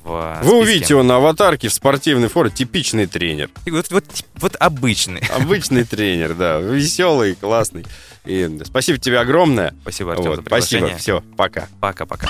в 0.06 0.40
Вы 0.44 0.60
увидите 0.60 0.94
его 0.94 1.02
на 1.02 1.16
аватарке 1.16 1.68
в 1.68 1.74
спортивной 1.74 2.28
форме. 2.28 2.52
Типичный 2.52 3.08
тренер. 3.08 3.50
Вот, 3.66 3.90
вот, 3.90 4.06
вот 4.36 4.56
обычный. 4.60 5.24
Обычный 5.36 5.84
тренер, 5.86 6.36
да. 6.36 6.60
Веселый, 6.60 7.36
классный. 7.36 7.86
И 8.24 8.62
спасибо 8.66 9.00
тебе 9.00 9.20
огромное. 9.20 9.74
Спасибо, 9.82 10.12
Артем, 10.12 10.30
вот, 10.30 10.36
за 10.38 10.42
приглашение. 10.44 10.90
Спасибо, 10.92 11.22
все, 11.22 11.36
пока. 11.36 11.68
Пока-пока. 11.80 12.30